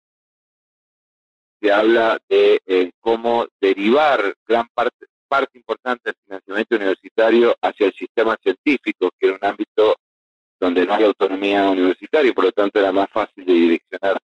Se 1.62 1.72
habla 1.72 2.20
de 2.28 2.62
eh, 2.66 2.92
cómo 3.00 3.48
derivar 3.60 4.36
gran 4.46 4.68
parte, 4.74 5.08
parte 5.28 5.58
importante 5.58 6.12
del 6.12 6.16
financiamiento 6.24 6.76
universitario 6.76 7.56
hacia 7.62 7.88
el 7.88 7.94
sistema 7.94 8.36
científico, 8.42 9.10
que 9.20 9.28
era 9.28 9.36
un 9.36 9.46
ámbito 9.46 9.96
donde 10.60 10.86
no 10.86 10.94
hay 10.94 11.04
autonomía 11.04 11.70
universitaria 11.70 12.32
y 12.32 12.34
por 12.34 12.46
lo 12.46 12.52
tanto 12.52 12.80
era 12.80 12.92
más 12.92 13.10
fácil 13.12 13.46
de 13.46 13.54
direccionar 13.54 14.18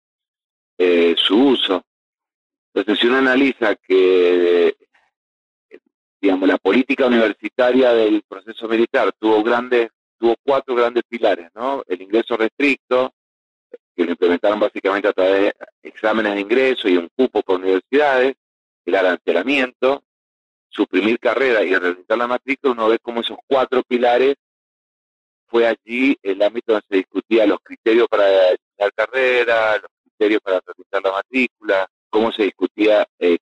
eh, 0.78 1.14
su 1.16 1.36
uso. 1.38 1.84
Entonces, 2.72 3.00
si 3.00 3.06
uno 3.06 3.18
analiza 3.18 3.76
que 3.76 4.76
digamos, 6.24 6.48
la 6.48 6.56
política 6.56 7.06
universitaria 7.06 7.92
del 7.92 8.22
proceso 8.22 8.66
militar 8.66 9.12
tuvo 9.18 9.42
grandes, 9.42 9.90
tuvo 10.18 10.34
cuatro 10.42 10.74
grandes 10.74 11.02
pilares, 11.06 11.50
¿no? 11.54 11.84
El 11.86 12.00
ingreso 12.00 12.34
restricto, 12.34 13.12
que 13.94 14.04
lo 14.04 14.12
implementaron 14.12 14.58
básicamente 14.58 15.06
a 15.06 15.12
través 15.12 15.40
de 15.42 15.54
exámenes 15.82 16.34
de 16.34 16.40
ingreso 16.40 16.88
y 16.88 16.96
un 16.96 17.10
cupo 17.14 17.42
por 17.42 17.60
universidades, 17.60 18.36
el 18.86 18.94
arancelamiento, 18.94 20.02
suprimir 20.74 21.18
carreras 21.18 21.64
y 21.64 21.74
realizar 21.74 22.18
la 22.18 22.26
matrícula, 22.26 22.72
uno 22.72 22.88
ve 22.88 22.98
cómo 23.00 23.20
esos 23.20 23.38
cuatro 23.46 23.82
pilares 23.86 24.34
fue 25.46 25.66
allí 25.66 26.16
el 26.22 26.42
ámbito 26.42 26.72
donde 26.72 26.86
se 26.88 26.96
discutía 26.96 27.46
los 27.46 27.58
criterios 27.62 28.08
para 28.08 28.26
diseñar 28.26 28.92
carrera, 28.94 29.78
los 29.78 29.90
criterios 30.02 30.40
para 30.42 30.60
realizar 30.66 31.02
la 31.04 31.12
matrícula, 31.12 31.86
cómo 32.10 32.32
se 32.32 32.44
discutía 32.44 33.06
eh, 33.18 33.38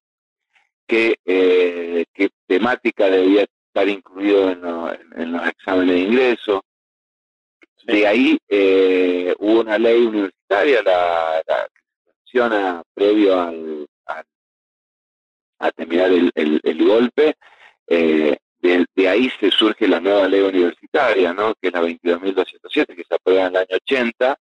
qué, 0.86 1.16
eh, 1.24 2.04
qué 2.12 2.28
temática 2.46 3.06
debía 3.06 3.46
estar 3.66 3.88
incluido 3.88 4.50
en, 4.50 5.32
los 5.32 5.46
exámenes 5.48 5.94
de 5.94 6.00
ingreso. 6.00 6.64
De 7.84 8.06
ahí 8.06 8.38
eh, 8.48 9.34
hubo 9.38 9.60
una 9.60 9.78
ley 9.78 10.04
universitaria, 10.04 10.82
la, 10.82 11.42
que 11.46 11.80
se 12.04 12.12
menciona 12.18 12.82
previo 12.94 13.40
al, 13.40 13.71
a 15.62 15.70
terminar 15.70 16.10
el, 16.12 16.84
golpe. 16.86 17.36
Eh, 17.86 18.36
de, 18.60 19.08
ahí 19.08 19.30
se 19.40 19.50
surge 19.50 19.88
la 19.88 20.00
nueva 20.00 20.28
ley 20.28 20.40
universitaria, 20.40 21.32
¿no? 21.32 21.54
que 21.60 21.68
es 21.68 21.72
la 21.72 21.82
22.207, 21.82 22.94
que 22.94 23.04
se 23.04 23.14
aprueba 23.14 23.46
en 23.46 23.48
el 23.48 23.56
año 23.56 23.76
80. 23.76 24.38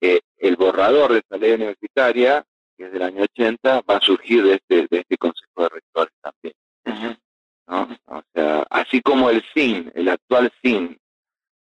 el 0.00 0.56
borrador 0.56 1.12
de 1.12 1.18
esta 1.18 1.36
ley 1.36 1.52
universitaria 1.52 2.44
que 2.80 2.86
es 2.86 2.92
del 2.92 3.02
año 3.02 3.24
80, 3.24 3.82
va 3.82 3.96
a 3.96 4.00
surgir 4.00 4.42
de 4.42 4.54
este, 4.54 4.86
de 4.90 5.00
este 5.00 5.18
Consejo 5.18 5.64
de 5.64 5.68
Rectores 5.68 6.14
también. 6.22 6.54
O 8.06 8.22
sea, 8.32 8.64
así 8.70 9.02
como 9.02 9.28
el 9.28 9.44
SIN, 9.52 9.92
el 9.94 10.08
actual 10.08 10.50
SIN, 10.62 10.98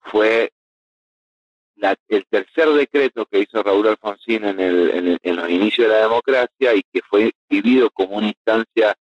fue 0.01 0.51
el 2.07 2.25
tercer 2.27 2.69
decreto 2.69 3.25
que 3.25 3.39
hizo 3.39 3.61
Raúl 3.61 3.87
Alfonsín 3.87 4.45
en, 4.45 4.59
el, 4.59 5.19
en, 5.21 5.35
los 5.35 5.49
inicios 5.49 5.87
de 5.87 5.93
la 5.93 6.01
democracia 6.01 6.73
y 6.73 6.83
que 6.91 7.01
fue 7.01 7.31
vivido 7.49 7.89
como 7.91 8.17
una 8.17 8.27
instancia 8.27 8.95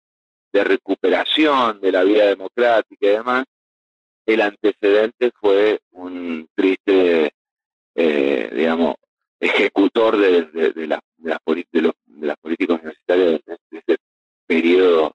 de 0.52 0.64
recuperación 0.64 1.80
de 1.80 1.92
la 1.92 2.04
vida 2.04 2.26
democrática 2.26 3.06
y 3.06 3.10
demás, 3.10 3.44
el 4.26 4.40
antecedente 4.40 5.32
fue 5.38 5.80
un 5.92 6.48
triste, 6.54 7.32
eh, 7.94 8.50
digamos, 8.52 8.96
ejecutor 9.40 10.16
de, 10.16 10.42
de, 10.42 10.86
la, 10.86 11.00
de, 11.16 11.36
de, 11.72 11.92
de 12.04 12.26
las 12.26 12.36
políticas 12.36 12.78
universitarias 12.78 13.40
de, 13.46 13.78
ese 13.78 13.96
periodo 14.46 15.14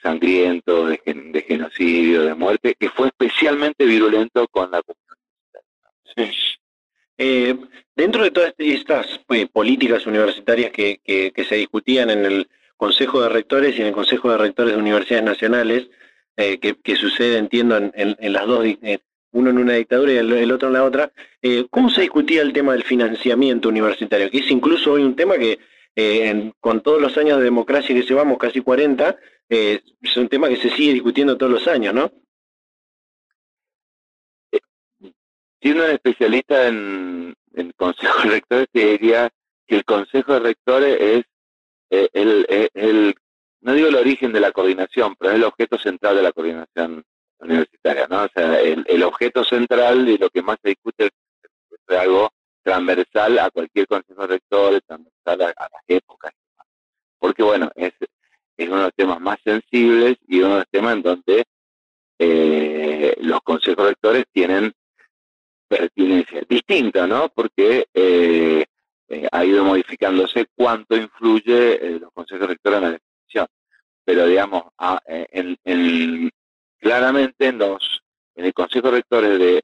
sangriento, 0.00 0.86
de, 0.86 1.44
genocidio, 1.46 2.22
de 2.24 2.34
muerte, 2.34 2.74
que 2.78 2.88
fue 2.90 3.08
especialmente 3.08 3.84
virulento 3.84 4.46
con 4.48 4.70
la 4.70 4.82
comunidad 4.82 5.16
universitaria. 6.16 6.47
Eh, 7.18 7.56
dentro 7.96 8.22
de 8.22 8.30
todas 8.30 8.54
estas 8.58 9.20
pues, 9.26 9.48
políticas 9.48 10.06
universitarias 10.06 10.70
que, 10.70 11.00
que, 11.04 11.44
se 11.44 11.56
discutían 11.56 12.10
en 12.10 12.24
el 12.24 12.48
Consejo 12.76 13.20
de 13.20 13.28
Rectores 13.28 13.76
y 13.76 13.80
en 13.80 13.88
el 13.88 13.92
Consejo 13.92 14.30
de 14.30 14.38
Rectores 14.38 14.74
de 14.74 14.80
Universidades 14.80 15.24
Nacionales, 15.24 15.88
eh, 16.36 16.58
que, 16.58 16.96
sucede, 16.96 17.38
entiendo, 17.38 17.76
en, 17.76 17.92
en, 17.94 18.32
las 18.32 18.46
dos, 18.46 18.64
eh, 18.64 19.00
uno 19.32 19.50
en 19.50 19.58
una 19.58 19.74
dictadura 19.74 20.12
y 20.12 20.16
el, 20.16 20.52
otro 20.52 20.68
en 20.68 20.74
la 20.74 20.84
otra, 20.84 21.12
¿cómo 21.70 21.90
se 21.90 22.02
discutía 22.02 22.42
el 22.42 22.52
tema 22.52 22.72
del 22.72 22.84
financiamiento 22.84 23.68
universitario? 23.68 24.30
Que 24.30 24.38
es 24.38 24.50
incluso 24.50 24.92
hoy 24.92 25.02
un 25.02 25.16
tema 25.16 25.36
que 25.36 25.58
eh, 26.00 26.52
con 26.60 26.80
todos 26.80 27.02
los 27.02 27.18
años 27.18 27.38
de 27.38 27.44
democracia 27.44 27.92
que 27.92 28.02
llevamos, 28.02 28.38
casi 28.38 28.60
40, 28.60 29.16
eh, 29.48 29.80
es 30.00 30.16
un 30.16 30.28
tema 30.28 30.48
que 30.48 30.54
se 30.54 30.70
sigue 30.70 30.92
discutiendo 30.92 31.36
todos 31.36 31.50
los 31.50 31.66
años, 31.66 31.92
¿no? 31.92 32.12
Siendo 35.60 35.84
un 35.84 35.90
especialista 35.90 36.68
en, 36.68 37.34
en 37.54 37.72
Consejo 37.72 38.22
de 38.22 38.30
Rectores, 38.30 38.68
te 38.72 38.86
diría 38.86 39.28
que 39.66 39.76
el 39.76 39.84
Consejo 39.84 40.34
de 40.34 40.40
Rectores 40.40 41.00
es 41.00 41.24
eh, 41.90 42.08
el, 42.12 43.14
no 43.60 43.72
digo 43.72 43.88
el 43.88 43.96
origen 43.96 44.32
de 44.32 44.40
la 44.40 44.52
coordinación, 44.52 45.16
pero 45.18 45.32
es 45.32 45.36
el 45.36 45.44
objeto 45.44 45.78
central 45.78 46.16
de 46.16 46.22
la 46.22 46.32
coordinación 46.32 47.04
universitaria, 47.40 48.06
¿no? 48.08 48.24
O 48.24 48.28
sea, 48.34 48.60
el, 48.60 48.84
el 48.88 49.02
objeto 49.02 49.44
central 49.44 50.08
y 50.08 50.18
lo 50.18 50.30
que 50.30 50.42
más 50.42 50.58
se 50.62 50.70
discute 50.70 51.06
es 51.06 51.98
algo 51.98 52.30
transversal 52.62 53.38
a 53.38 53.50
cualquier 53.50 53.86
consejo 53.86 54.26
rector, 54.26 54.80
transversal 54.86 55.54
a, 55.56 55.68
las 55.72 55.82
épocas. 55.86 56.32
Porque 57.18 57.42
bueno, 57.42 57.70
es, 57.74 57.94
es 58.56 58.68
uno 58.68 58.76
de 58.78 58.82
los 58.84 58.94
temas 58.94 59.20
más 59.20 59.38
sensibles 59.42 60.16
y 60.26 60.40
uno 60.40 60.50
de 60.50 60.58
los 60.58 60.68
temas 60.70 60.96
en 60.96 61.02
donde 61.02 61.44
eh, 62.18 63.16
los 63.20 63.40
consejos 63.40 63.86
rectores 63.86 64.24
tienen 64.32 64.72
pertinencia. 65.68 66.42
Distinto, 66.48 67.06
¿no? 67.06 67.28
Porque 67.28 67.86
eh, 67.94 68.64
eh, 69.08 69.28
ha 69.30 69.44
ido 69.44 69.64
modificándose 69.64 70.46
cuánto 70.54 70.96
influye 70.96 71.74
eh, 71.74 71.98
los 72.00 72.12
consejos 72.12 72.48
rectores 72.48 72.78
en 72.78 72.84
la 72.84 72.90
decisión. 72.92 73.46
Pero, 74.04 74.26
digamos, 74.26 74.64
a, 74.78 75.00
en, 75.06 75.56
en, 75.64 76.30
claramente 76.78 77.46
en, 77.46 77.58
los, 77.58 78.02
en 78.34 78.46
el 78.46 78.54
consejo 78.54 78.90
de, 78.90 79.04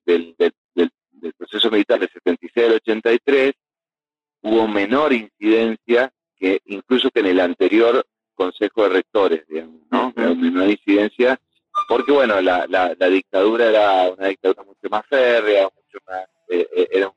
del, 0.04 0.34
del, 0.37 0.54
del, 0.75 1.32
proceso 1.38 1.70
militar 1.70 1.99
del 1.99 2.11
76 2.11 2.66
al 2.66 2.75
83 2.75 3.52
hubo 4.42 4.68
menor 4.68 5.14
incidencia 5.14 6.12
que 6.37 6.61
incluso 6.66 7.11
que 7.11 7.20
en 7.20 7.26
el 7.26 7.40
anterior 7.40 8.06
consejo 8.34 8.82
de 8.82 8.88
rectores, 8.90 9.49
digamos, 9.49 9.80
¿no? 9.90 10.12
Menor 10.14 10.68
incidencia 10.68 11.40
porque 11.88 12.12
bueno, 12.12 12.40
la, 12.40 12.66
la, 12.68 12.94
la, 12.99 13.08
dictadura 13.08 13.68
era 13.68 14.11
una 14.11 14.28
dictadura 14.28 14.62
mucho 14.62 14.88
más 14.90 15.04
férrea, 15.06 15.68
mucho 15.94 16.04
más, 16.06 16.26
eh, 16.48 16.66
eh, 16.76 16.88
era 16.92 17.08
un 17.08 17.14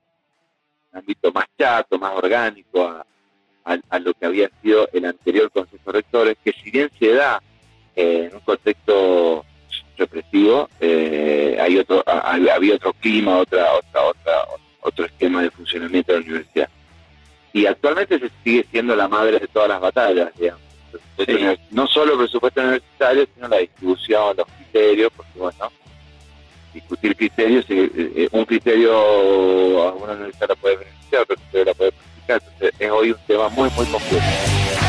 ámbito 1.00 1.32
más 1.32 1.46
chato, 1.58 1.98
más 1.98 2.14
orgánico 2.16 2.84
a, 2.84 3.06
a, 3.90 4.00
lo 4.00 4.14
que 4.14 4.26
había 4.26 4.50
sido 4.62 4.88
el 4.94 5.06
anterior 5.06 5.52
Consejo 5.52 5.92
de 5.92 6.00
Rectores, 6.00 6.38
que 6.44 6.54
si 6.54 6.72
bien 6.72 6.90
se 7.00 7.14
da 7.14 7.42
eh, 7.96 8.28
en 8.30 8.36
un 8.36 8.42
contexto 8.42 9.46
represivo, 9.98 10.70
hay 10.80 11.78
otro, 11.78 12.04
había 12.06 12.76
otro 12.76 12.94
clima, 12.94 13.40
otra, 13.40 13.74
otra, 13.74 14.04
otra, 14.04 14.48
otro 14.82 15.06
esquema 15.06 15.42
de 15.42 15.52
funcionamiento 15.52 16.14
de 16.14 16.20
la 16.20 16.26
universidad. 16.26 16.70
Y 17.52 17.66
actualmente 17.66 18.20
se 18.20 18.30
sigue 18.44 18.66
siendo 18.70 18.96
la 18.96 19.08
madre 19.08 19.40
de 19.40 19.48
todas 19.48 19.70
las 19.70 19.82
batallas, 19.82 20.32
digamos. 20.36 20.62
No 21.72 21.88
solo 21.88 22.14
el 22.14 22.20
presupuesto 22.20 22.62
universitario, 22.62 23.28
sino 23.34 23.48
la 23.48 23.58
distribución, 23.58 24.38
los 24.38 24.48
criterios, 24.48 25.12
porque 25.16 25.40
bueno, 25.40 25.72
discutir 26.78 27.16
criterios, 27.16 27.66
eh, 27.70 27.90
eh, 27.96 28.30
un 28.32 28.46
criterio 28.46 28.94
a 28.94 29.94
una 29.94 30.14
universidad 30.14 30.50
la 30.50 30.56
puede 30.56 30.78
beneficiar, 30.78 31.22
otro 31.24 31.36
la 31.66 31.74
puede 31.74 31.92
perjudicar, 31.92 32.42
entonces 32.44 32.74
es 32.80 32.92
hoy 32.92 33.12
un 33.12 33.18
tema 33.26 33.50
muy, 33.50 33.70
muy 33.72 33.86
complejo. 33.86 34.87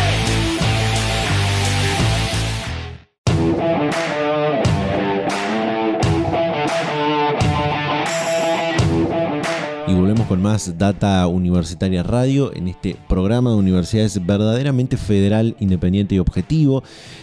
Más 10.38 10.78
Data 10.78 11.26
Universitaria 11.26 12.02
Radio 12.02 12.54
en 12.54 12.68
este 12.68 12.96
programa 13.08 13.50
de 13.50 13.56
universidades 13.56 14.24
verdaderamente 14.24 14.96
federal, 14.96 15.54
independiente 15.60 16.14
y 16.14 16.18
objetivo. 16.18 16.82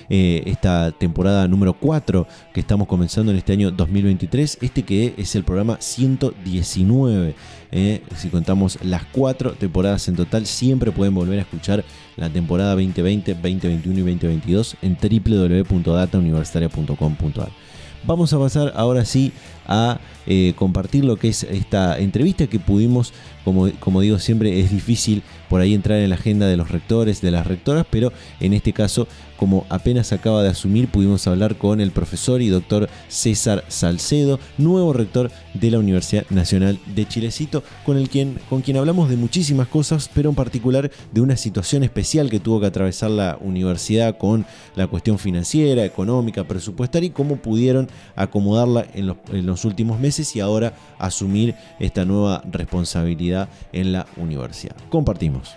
Eh, 0.10 0.43
esta 0.45 0.91
temporada 0.91 1.48
número 1.48 1.74
4 1.74 2.27
que 2.53 2.60
estamos 2.60 2.88
comenzando 2.88 3.31
en 3.31 3.38
este 3.38 3.53
año 3.53 3.72
2023, 3.72 4.60
este 4.62 4.84
que 4.84 5.15
es 5.17 5.34
el 5.36 5.43
programa 5.43 5.77
119. 5.79 7.34
Eh, 7.72 8.03
si 8.15 8.29
contamos 8.29 8.77
las 8.84 9.03
cuatro 9.05 9.53
temporadas 9.53 10.07
en 10.07 10.15
total, 10.15 10.45
siempre 10.45 10.91
pueden 10.91 11.15
volver 11.15 11.39
a 11.39 11.41
escuchar 11.41 11.84
la 12.15 12.29
temporada 12.29 12.75
2020, 12.75 13.34
2021 13.34 14.00
y 14.00 14.01
2022 14.01 14.77
en 14.81 14.98
www.datauniversitaria.com.ar. 15.01 17.50
Vamos 18.05 18.31
a 18.34 18.39
pasar 18.39 18.72
ahora 18.75 19.03
sí 19.03 19.34
a 19.67 20.00
eh, 20.27 20.53
compartir 20.55 21.05
lo 21.05 21.17
que 21.17 21.29
es 21.29 21.43
esta 21.43 22.00
entrevista 22.00 22.48
que 22.48 22.60
pudimos, 22.60 23.13
como, 23.43 23.69
como 23.79 24.01
digo 24.01 24.19
siempre, 24.19 24.60
es 24.60 24.72
difícil 24.72 25.24
por 25.50 25.62
ahí 25.62 25.74
entrar 25.74 26.00
en 26.00 26.10
la 26.10 26.15
agenda 26.15 26.48
de 26.48 26.57
los 26.57 26.72
rectores, 26.72 27.22
de 27.22 27.31
las 27.31 27.45
rectoras, 27.45 27.86
pero 27.89 28.12
en 28.39 28.53
este 28.53 28.74
caso, 28.74 29.07
como 29.38 29.65
apenas 29.70 30.13
acaba 30.13 30.44
de 30.44 30.50
asumir, 30.50 30.88
pudimos 30.88 31.27
hablar 31.27 31.56
con 31.58 31.82
el 31.82 31.92
profesor 31.92 32.42
y 32.42 32.48
doctor 32.48 32.89
César 33.08 33.63
Salcedo, 33.68 34.39
nuevo 34.58 34.94
rector 34.94 35.32
de 35.54 35.72
la 35.72 35.80
Universidad 35.80 36.25
Nacional 36.30 36.80
de 36.96 37.08
Chilecito, 37.08 37.63
con, 37.86 37.98
el 37.98 38.10
quien, 38.10 38.39
con 38.50 38.62
quien 38.62 38.77
hablamos 38.77 39.10
de 39.10 39.18
muchísimas 39.18 39.68
cosas, 39.68 40.10
pero 40.13 40.30
en 40.30 40.36
particular 40.36 40.92
de 41.12 41.22
una 41.22 41.38
situación 41.38 41.84
especial 41.84 42.30
que 42.30 42.39
tuvo 42.39 42.60
que 42.60 42.68
atravesar 42.68 43.12
la 43.12 43.38
universidad 43.42 44.18
con 44.18 44.46
la 44.75 44.88
cuestión 44.88 45.20
financiera, 45.20 45.86
económica, 45.86 46.44
presupuestaria 46.44 47.08
y 47.08 47.12
cómo 47.12 47.38
pudieron 47.38 47.89
acomodarla 48.15 48.86
en 48.94 49.08
los, 49.08 49.18
en 49.32 49.46
los 49.46 49.65
últimos 49.65 50.00
meses 50.00 50.36
y 50.36 50.39
ahora 50.39 50.74
asumir 50.98 51.56
esta 51.80 52.06
nueva 52.06 52.42
responsabilidad 52.51 53.50
en 53.74 53.92
la 53.92 54.06
universidad. 54.18 54.75
Compartimos. 54.89 55.56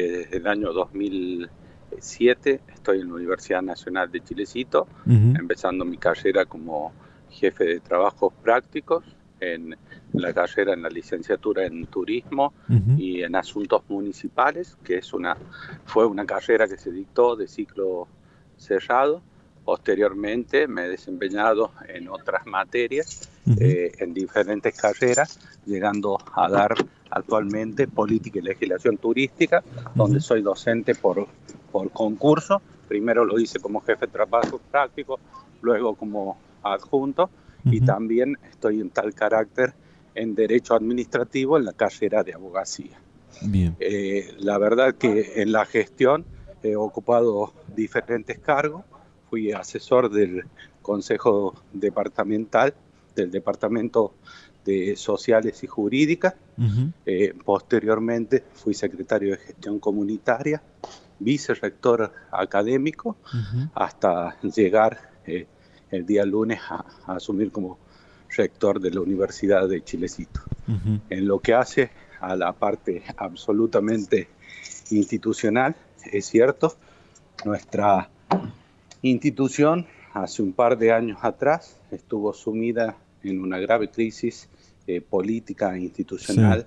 Que 0.00 0.10
desde 0.10 0.38
el 0.38 0.46
año 0.46 0.72
2007 0.72 2.62
estoy 2.72 3.00
en 3.00 3.08
la 3.08 3.14
Universidad 3.16 3.60
Nacional 3.60 4.10
de 4.10 4.22
Chilecito, 4.22 4.88
empezando 5.06 5.84
mi 5.84 5.98
carrera 5.98 6.46
como 6.46 6.94
jefe 7.28 7.64
de 7.64 7.80
trabajos 7.80 8.32
prácticos 8.42 9.04
en 9.40 9.76
la 10.14 10.32
carrera 10.32 10.72
en 10.72 10.80
la 10.80 10.88
licenciatura 10.88 11.66
en 11.66 11.84
turismo 11.84 12.54
y 12.96 13.20
en 13.20 13.36
asuntos 13.36 13.82
municipales, 13.90 14.78
que 14.82 14.96
es 14.96 15.12
una 15.12 15.36
fue 15.84 16.06
una 16.06 16.24
carrera 16.24 16.66
que 16.66 16.78
se 16.78 16.90
dictó 16.90 17.36
de 17.36 17.46
ciclo 17.46 18.08
cerrado. 18.56 19.20
Posteriormente 19.64 20.66
me 20.66 20.86
he 20.86 20.88
desempeñado 20.88 21.72
en 21.88 22.08
otras 22.08 22.46
materias, 22.46 23.28
eh, 23.58 23.92
en 23.98 24.14
diferentes 24.14 24.76
carreras, 24.76 25.38
llegando 25.66 26.18
a 26.34 26.48
dar 26.48 26.74
actualmente 27.10 27.86
política 27.86 28.38
y 28.38 28.42
legislación 28.42 28.96
turística, 28.96 29.62
donde 29.94 30.20
soy 30.20 30.42
docente 30.42 30.94
por, 30.94 31.26
por 31.70 31.90
concurso. 31.90 32.62
Primero 32.88 33.24
lo 33.24 33.38
hice 33.38 33.60
como 33.60 33.80
jefe 33.80 34.06
de 34.06 34.12
trabajo 34.12 34.60
práctico, 34.70 35.20
luego 35.62 35.94
como 35.94 36.38
adjunto 36.62 37.30
y 37.64 37.80
también 37.80 38.38
estoy 38.50 38.80
en 38.80 38.90
tal 38.90 39.14
carácter 39.14 39.74
en 40.14 40.34
derecho 40.34 40.74
administrativo 40.74 41.56
en 41.56 41.64
la 41.64 41.72
carrera 41.72 42.22
de 42.22 42.34
abogacía. 42.34 42.98
Bien. 43.42 43.76
Eh, 43.78 44.34
la 44.38 44.58
verdad 44.58 44.94
que 44.94 45.42
en 45.42 45.52
la 45.52 45.64
gestión 45.66 46.24
he 46.62 46.76
ocupado 46.76 47.52
diferentes 47.74 48.38
cargos, 48.38 48.84
fui 49.30 49.52
asesor 49.52 50.10
del 50.10 50.44
Consejo 50.82 51.54
Departamental, 51.72 52.74
del 53.14 53.30
Departamento 53.30 54.14
de 54.64 54.96
Sociales 54.96 55.62
y 55.62 55.68
Jurídicas, 55.68 56.34
eh, 57.06 57.32
posteriormente 57.44 58.44
fui 58.52 58.74
secretario 58.74 59.30
de 59.30 59.38
Gestión 59.38 59.78
Comunitaria, 59.78 60.60
vicerrector 61.18 62.12
académico, 62.32 63.16
hasta 63.74 64.38
llegar 64.42 64.98
eh, 65.26 65.46
el 65.90 66.04
día 66.04 66.24
lunes 66.24 66.60
a, 66.68 66.84
asumir 67.06 67.52
como 67.52 67.78
rector 68.36 68.80
de 68.80 68.90
la 68.90 69.00
Universidad 69.00 69.68
de 69.68 69.82
Chilecito. 69.82 70.40
En 71.08 71.26
lo 71.26 71.40
que 71.40 71.54
hace 71.54 71.90
a 72.20 72.36
la 72.36 72.52
parte 72.52 73.02
absolutamente 73.16 74.28
institucional, 74.90 75.74
es 76.12 76.26
cierto, 76.26 76.76
nuestra 77.44 78.08
institución 79.02 79.86
hace 80.12 80.42
un 80.42 80.52
par 80.52 80.76
de 80.78 80.92
años 80.92 81.18
atrás 81.22 81.80
estuvo 81.90 82.32
sumida 82.32 82.96
en 83.22 83.40
una 83.40 83.58
grave 83.58 83.90
crisis 83.90 84.48
eh, 84.86 85.00
política, 85.00 85.76
institucional, 85.78 86.66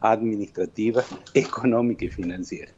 administrativa, 0.00 1.02
económica 1.34 2.04
y 2.04 2.08
financiera. 2.08 2.72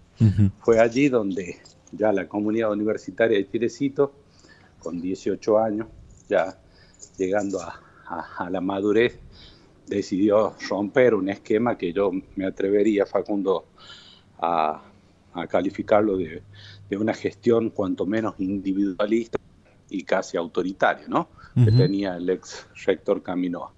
Fue 0.61 0.79
allí 0.79 1.09
donde 1.09 1.57
ya 1.93 2.13
la 2.13 2.29
comunidad 2.29 2.71
universitaria 2.73 3.39
de 3.39 3.51
Chilecito 3.51 4.13
con 4.79 5.01
18 5.01 5.59
años, 5.59 5.87
ya 6.29 6.59
llegando 7.17 7.59
a, 7.61 8.51
la 8.51 8.61
madurez, 8.61 9.19
decidió 9.87 10.55
romper 10.69 11.15
un 11.15 11.29
esquema 11.29 11.79
que 11.79 11.93
yo 11.93 12.11
me 12.37 12.45
atrevería, 12.45 13.07
Facundo, 13.07 13.67
a, 14.39 14.83
calificarlo 15.49 16.17
de, 16.17 16.43
una 16.97 17.15
gestión 17.15 17.71
cuanto 17.71 18.07
menos 18.07 18.35
individualista 18.39 19.39
y 19.89 20.03
casi 20.05 20.37
autoritaria, 20.37 21.07
¿no? 21.09 21.29
Que 21.55 21.73
tenía 21.73 22.17
el 22.17 22.31
ex 22.31 22.67
rector 22.87 23.23
Caminoa. 23.23 23.73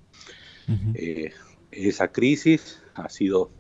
Eh, 0.94 1.32
esa 1.70 2.08
crisis 2.08 2.80
ha 2.94 3.08
sido 3.08 3.50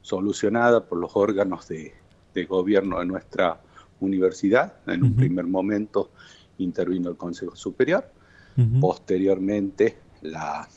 solucionada 0.00 0.86
por 0.86 0.98
los 0.98 1.10
órganos 1.14 1.68
de, 1.68 1.92
gobierno 2.48 3.00
de 3.00 3.04
nuestra 3.04 3.60
universidad. 3.98 4.74
En 4.86 5.02
un 5.02 5.16
primer 5.16 5.44
momento 5.44 6.12
intervino 6.58 7.10
el 7.10 7.16
Consejo 7.16 7.56
Superior, 7.56 8.08
posteriormente 8.80 9.98
la, 10.22 10.68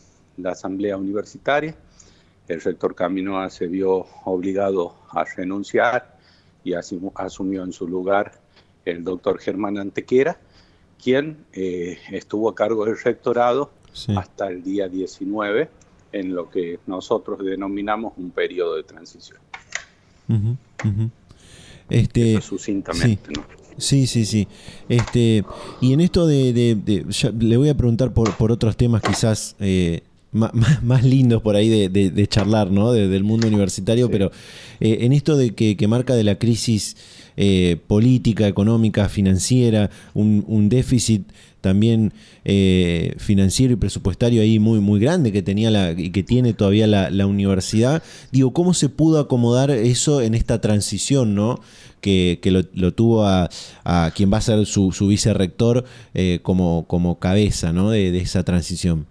Asamblea 0.44 0.98
Universitaria, 0.98 1.76
el 2.48 2.62
rector 2.62 2.96
Caminoa 2.96 3.52
se 3.52 3.68
vio 3.68 4.08
obligado 4.26 4.96
a 5.12 5.24
renunciar 5.24 6.11
y 6.63 6.74
asumió 6.74 7.63
en 7.63 7.74
su 7.74 7.88
lugar 7.88 8.34
el 8.86 9.04
doctor 9.04 9.39
Germán 9.39 9.78
Antequera, 9.78 10.39
quien 11.02 11.45
eh, 11.54 11.97
estuvo 12.12 12.50
a 12.50 12.56
cargo 12.56 12.86
del 12.86 12.97
rectorado 13.00 13.71
hasta 14.15 14.47
el 14.47 14.63
día 14.63 14.88
19, 14.88 15.69
en 16.13 16.34
lo 16.34 16.50
que 16.50 16.80
nosotros 16.88 17.43
denominamos 17.43 18.13
un 18.17 18.32
periodo 18.32 18.76
de 18.76 18.84
transición. 18.84 19.39
Este, 21.89 22.41
sucintamente, 22.41 23.32
¿no? 23.36 23.43
Sí, 23.78 24.08
sí, 24.08 24.26
sí. 24.26 24.47
Este, 24.89 25.43
y 25.82 25.93
en 25.93 26.02
esto 26.02 26.28
de, 26.28 27.04
le 27.39 27.58
voy 27.58 27.69
a 27.69 27.76
preguntar 27.76 28.13
por, 28.13 28.36
por 28.38 28.52
otros 28.52 28.78
temas 28.78 29.02
quizás 29.02 29.56
eh, 29.60 30.04
más, 30.32 31.04
lindos 31.04 31.41
por 31.41 31.56
ahí 31.56 31.89
de, 31.89 32.28
charlar, 32.28 32.72
¿no? 32.72 32.94
del 32.94 33.24
mundo 33.24 33.48
universitario, 33.48 34.10
pero 34.10 34.32
eh, 34.80 35.00
en 35.02 35.13
esto 35.13 35.36
de 35.36 35.54
que, 35.54 35.88
marca 35.88 36.15
de 36.15 36.24
la 36.24 36.36
crisis 36.36 36.96
eh, 37.38 37.78
política, 37.88 38.48
económica, 38.48 39.10
financiera, 39.10 39.89
un, 40.13 40.70
déficit 40.70 41.24
también 41.60 42.13
eh, 42.46 43.13
financiero 43.17 43.74
y 43.74 43.76
presupuestario 43.76 44.41
ahí 44.41 44.58
muy, 44.58 44.80
muy 44.80 45.00
grande 45.00 45.32
que 45.32 45.44
tenía 45.44 45.70
la, 45.70 45.91
y 45.91 46.12
que 46.12 46.24
tiene 46.24 46.54
todavía 46.54 46.88
la, 46.88 47.28
universidad. 47.28 48.02
Digo, 48.32 48.54
¿cómo 48.54 48.74
se 48.74 48.89
pudo 48.89 49.20
acomodar 49.20 49.70
eso 49.70 50.22
en 50.22 50.34
esta 50.34 50.62
transición, 50.62 51.36
¿no? 51.36 51.60
Que, 52.00 52.39
lo, 52.74 52.94
tuvo 52.94 53.26
a, 53.28 53.50
quien 54.15 54.34
va 54.34 54.38
a 54.38 54.41
ser 54.41 54.65
su, 54.65 54.91
su 54.91 55.08
vicerrector 55.08 55.86
como, 56.41 56.86
como 56.88 57.20
cabeza 57.20 57.74
¿no? 57.74 57.91
de 57.91 58.17
esa 58.17 58.44
transición. 58.44 59.06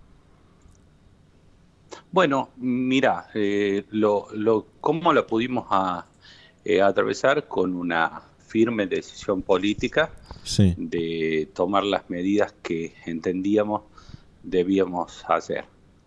Bueno, 2.12 2.50
mira, 2.56 3.28
eh, 3.34 3.84
lo, 3.90 4.28
lo, 4.32 4.66
¿cómo 4.80 5.12
lo 5.12 5.26
pudimos 5.26 5.66
a, 5.70 6.06
eh, 6.64 6.82
atravesar 6.82 7.46
con 7.46 7.74
una 7.74 8.22
firme 8.46 8.86
decisión 8.86 9.42
política 9.42 10.10
de 10.76 11.48
tomar 11.54 11.84
las 11.84 12.10
medidas 12.10 12.52
que 12.62 12.94
entendíamos 13.06 13.82
debíamos 14.42 15.24
hacer? 15.28 15.64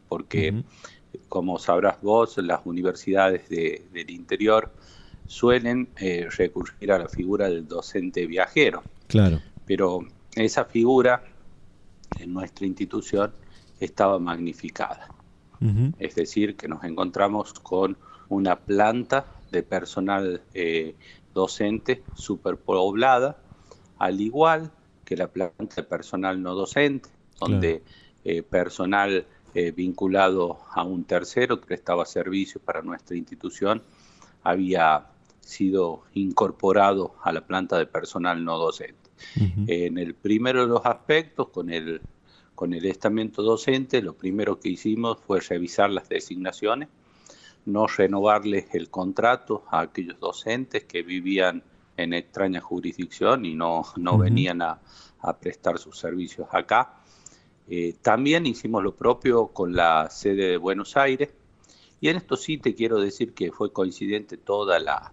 Porque, 0.09 0.63
como 1.29 1.57
sabrás 1.57 2.01
vos, 2.01 2.37
las 2.37 2.61
universidades 2.65 3.47
del 3.47 4.09
interior 4.09 4.71
suelen 5.25 5.87
eh, 5.97 6.27
recurrir 6.37 6.91
a 6.91 6.99
la 6.99 7.07
figura 7.07 7.49
del 7.49 7.67
docente 7.67 8.27
viajero. 8.27 8.83
Claro. 9.07 9.39
Pero 9.65 10.05
esa 10.35 10.65
figura 10.65 11.23
en 12.19 12.33
nuestra 12.33 12.67
institución 12.67 13.31
estaba 13.79 14.19
magnificada. 14.19 15.07
Es 15.97 16.15
decir, 16.15 16.55
que 16.55 16.67
nos 16.67 16.83
encontramos 16.83 17.53
con 17.53 17.97
una 18.29 18.57
planta 18.57 19.25
de 19.51 19.63
personal 19.63 20.41
eh, 20.53 20.95
docente 21.33 22.03
superpoblada, 22.15 23.37
al 23.97 24.19
igual 24.19 24.71
que 25.05 25.15
la 25.15 25.27
planta 25.27 25.75
de 25.75 25.83
personal 25.83 26.41
no 26.41 26.55
docente, 26.55 27.09
donde 27.39 27.83
eh, 28.23 28.41
personal 28.41 29.25
eh, 29.53 29.71
vinculado 29.71 30.59
a 30.71 30.83
un 30.83 31.03
tercero 31.03 31.59
que 31.59 31.67
prestaba 31.67 32.05
servicios 32.05 32.61
para 32.63 32.81
nuestra 32.81 33.15
institución 33.15 33.83
había 34.43 35.07
sido 35.41 36.03
incorporado 36.13 37.15
a 37.21 37.31
la 37.31 37.41
planta 37.41 37.77
de 37.77 37.85
personal 37.85 38.43
no 38.43 38.57
docente. 38.57 39.03
En 39.67 39.97
el 39.97 40.15
primero 40.15 40.61
de 40.61 40.67
los 40.67 40.85
aspectos, 40.85 41.49
con 41.49 41.69
el 41.69 42.01
con 42.63 42.73
el 42.73 42.85
estamento 42.85 43.43
docente, 43.43 44.01
lo 44.01 44.13
primero 44.13 44.57
que 44.57 44.69
hicimos 44.69 45.19
fue 45.19 45.41
revisar 45.41 45.89
las 45.89 46.07
designaciones, 46.07 46.87
no 47.65 47.87
renovarles 47.87 48.73
el 48.73 48.89
contrato 48.89 49.65
a 49.69 49.81
aquellos 49.81 50.17
docentes 50.17 50.85
que 50.85 51.03
vivían 51.03 51.61
en 51.97 52.13
extraña 52.13 52.61
jurisdicción 52.61 53.43
y 53.43 53.53
no, 53.53 53.83
no 53.97 54.17
venían 54.17 54.61
a, 54.61 54.79
prestar 55.41 55.77
sus 55.77 55.97
servicios 55.97 56.47
acá. 56.53 56.93
Eh, 57.67 57.95
también 58.01 58.45
hicimos 58.45 58.81
lo 58.81 58.95
propio 58.95 59.47
con 59.47 59.75
la 59.75 60.09
sede 60.09 60.51
de 60.51 60.55
Buenos 60.57 60.95
Aires 60.95 61.33
y 61.99 62.07
en 62.07 62.15
esto 62.15 62.37
sí 62.37 62.59
te 62.59 62.75
quiero 62.75 62.97
decir 62.97 63.33
que 63.33 63.51
fue 63.51 63.73
coincidente 63.73 64.37
toda 64.37 64.79
la, 64.79 65.11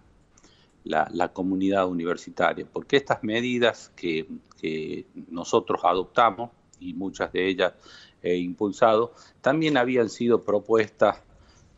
la, 0.85 1.33
comunidad 1.33 1.85
universitaria, 1.89 2.65
porque 2.71 2.95
estas 2.95 3.25
medidas 3.25 3.91
que, 3.97 4.25
que 4.57 5.05
nosotros 5.29 5.81
adoptamos 5.83 6.51
y 6.81 6.93
muchas 6.93 7.31
de 7.31 7.47
ellas 7.47 7.73
he 8.21 8.35
impulsado, 8.35 9.13
también 9.41 9.77
habían 9.77 10.09
sido 10.09 10.43
propuestas 10.43 11.21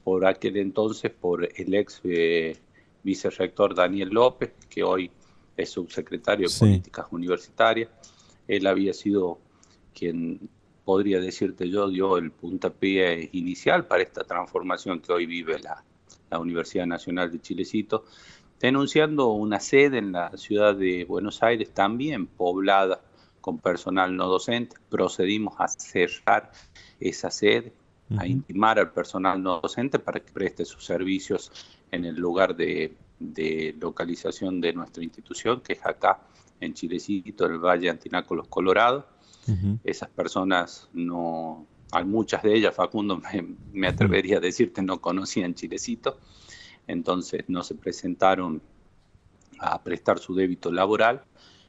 por 0.04 0.26
aquel 0.26 0.58
entonces 0.58 1.12
por 1.12 1.48
el 1.56 1.74
ex 1.74 2.02
eh, 2.04 2.58
vicerrector 3.04 3.76
Daniel 3.76 4.10
López, 4.10 4.52
que 4.70 4.84
hoy 4.84 5.12
es 5.56 5.70
subsecretario 5.70 6.50
de 6.50 6.56
Políticas 6.58 7.06
Universitarias. 7.12 7.90
Él 8.48 8.68
había 8.68 8.94
sido 8.94 9.40
quien, 9.94 10.50
podría 10.84 11.20
decirte 11.20 11.70
yo, 11.70 11.90
dio 11.90 12.18
el 12.18 12.32
puntapié 12.32 13.30
inicial 13.34 13.86
para 13.86 14.04
esta 14.04 14.24
transformación 14.24 15.00
que 15.00 15.14
hoy 15.14 15.26
vive 15.26 15.60
la, 15.60 15.84
la 16.30 16.40
Universidad 16.40 16.86
Nacional 16.86 17.32
de 17.32 17.40
Chilecito, 17.40 18.06
denunciando 18.60 19.30
una 19.30 19.60
sede 19.60 20.00
en 20.00 20.12
la 20.12 20.36
ciudad 20.38 20.76
de 20.76 21.06
Buenos 21.06 21.44
Aires 21.44 21.74
también 21.74 22.28
poblada 22.28 23.02
con 23.44 23.60
personal 23.60 24.16
no 24.16 24.30
docente, 24.30 24.78
procedimos 24.90 25.56
a 25.60 25.68
cerrar 25.68 26.54
esa 27.02 27.30
sede, 27.30 27.74
a 28.18 28.26
intimar 28.26 28.80
al 28.80 28.94
personal 28.94 29.44
no 29.44 29.60
docente 29.60 30.00
para 30.00 30.22
que 30.22 30.32
preste 30.32 30.64
sus 30.64 30.86
servicios 30.86 31.52
en 31.92 32.06
el 32.06 32.16
lugar 32.16 32.56
de, 32.56 32.96
localización 33.82 34.62
de 34.62 34.72
nuestra 34.72 35.04
institución, 35.04 35.60
que 35.60 35.74
es 35.74 35.86
acá 35.86 36.22
en 36.62 36.74
Chilecito, 36.74 37.46
el 37.46 37.58
Valle 37.58 37.90
Antinaco 37.90 38.34
Los 38.34 38.48
Colorados. 38.48 39.04
Esas 39.84 40.08
personas 40.08 40.88
no, 40.94 41.68
hay 41.92 42.06
muchas 42.06 42.44
de 42.44 42.56
ellas, 42.56 42.74
Facundo, 42.74 43.22
me, 43.74 43.88
atrevería 43.90 44.38
a 44.38 44.40
decirte, 44.40 44.82
no 44.82 45.02
conocían 45.02 45.54
Chilecito, 45.54 46.18
entonces 46.88 47.44
no 47.50 47.62
se 47.62 47.76
presentaron 47.76 48.62
a 49.60 49.84
prestar 49.84 50.20
su 50.20 50.34
débito 50.34 50.72
laboral 50.72 51.26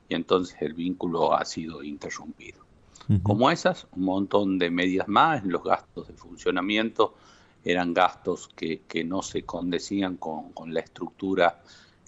y 0.08 0.14
entonces 0.14 0.56
el 0.60 0.74
vínculo 0.74 1.34
ha 1.34 1.44
sido 1.44 1.82
interrumpido. 1.82 2.64
Como 3.22 3.50
esas, 3.50 3.86
un 3.92 4.04
montón 4.04 4.58
de 4.58 4.70
medidas 4.70 5.08
más, 5.08 5.44
los 5.44 5.62
gastos 5.62 6.08
de 6.08 6.14
funcionamiento 6.14 7.14
eran 7.62 7.92
gastos 7.92 8.48
que, 8.54 8.80
no 9.04 9.22
se 9.22 9.42
condecían 9.42 10.16
con, 10.16 10.52
la 10.72 10.80
estructura 10.80 11.62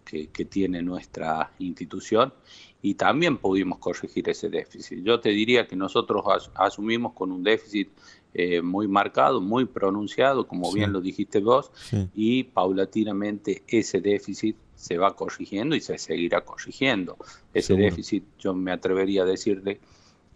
que, 0.05 0.29
tiene 0.47 0.81
nuestra 0.83 1.53
institución 1.59 2.33
y 2.81 2.95
también 2.95 3.37
pudimos 3.37 3.79
corregir 3.79 4.29
ese 4.31 4.49
déficit. 4.49 5.03
Yo 5.03 5.21
te 5.21 5.31
diría 5.31 5.67
que 5.67 5.77
nosotros 5.77 6.25
asumimos 6.55 7.13
con 7.13 7.31
un 7.31 7.43
déficit 7.43 7.91
eh, 8.33 8.63
muy 8.63 8.89
marcado, 8.89 9.41
muy 9.41 9.67
pronunciado, 9.67 10.47
como 10.47 10.73
bien 10.73 10.93
lo 10.93 11.03
dijiste 11.03 11.41
vos, 11.41 11.71
y 12.15 12.45
paulatinamente 12.45 13.65
ese 13.67 14.01
déficit 14.01 14.57
se 14.77 14.99
va 14.99 15.17
corrigiendo 15.17 15.75
y 15.75 15.81
se 15.81 15.99
seguirá 15.99 16.43
corrigiendo. 16.43 17.17
Ese 17.53 17.75
déficit 17.75 18.25
yo 18.39 18.55
me 18.55 18.71
atrevería 18.71 19.23
a 19.23 19.27
decirle 19.27 19.81